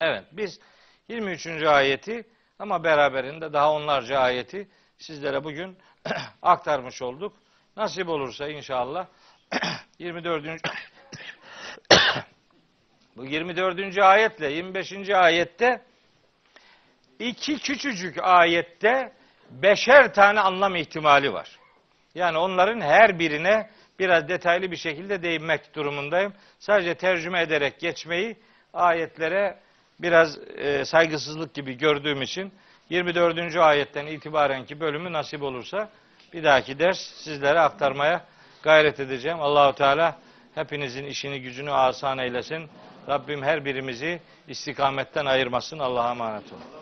[0.01, 0.61] Evet biz
[1.09, 1.47] 23.
[1.47, 2.25] ayeti
[2.59, 4.69] ama beraberinde daha onlarca ayeti
[4.99, 5.79] sizlere bugün
[6.43, 7.37] aktarmış olduk.
[7.77, 9.07] Nasip olursa inşallah
[9.99, 10.45] 24.
[13.17, 13.99] bu 24.
[13.99, 15.11] ayetle 25.
[15.11, 15.90] ayette
[17.21, 19.13] iki küçücük ayette
[19.51, 21.59] beşer tane anlam ihtimali var.
[22.15, 26.33] Yani onların her birine biraz detaylı bir şekilde değinmek durumundayım.
[26.59, 28.37] Sadece tercüme ederek geçmeyi
[28.75, 29.59] ayetlere
[29.99, 32.53] biraz e, saygısızlık gibi gördüğüm için
[32.91, 33.57] 24.
[33.57, 35.89] ayetten itibarenki bölümü nasip olursa
[36.33, 38.25] bir dahaki ders sizlere aktarmaya
[38.63, 39.41] gayret edeceğim.
[39.41, 40.19] Allahu Teala
[40.55, 42.71] hepinizin işini gücünü asan eylesin.
[43.09, 45.79] Rabbim her birimizi istikametten ayırmasın.
[45.79, 46.80] Allah'a emanet olun.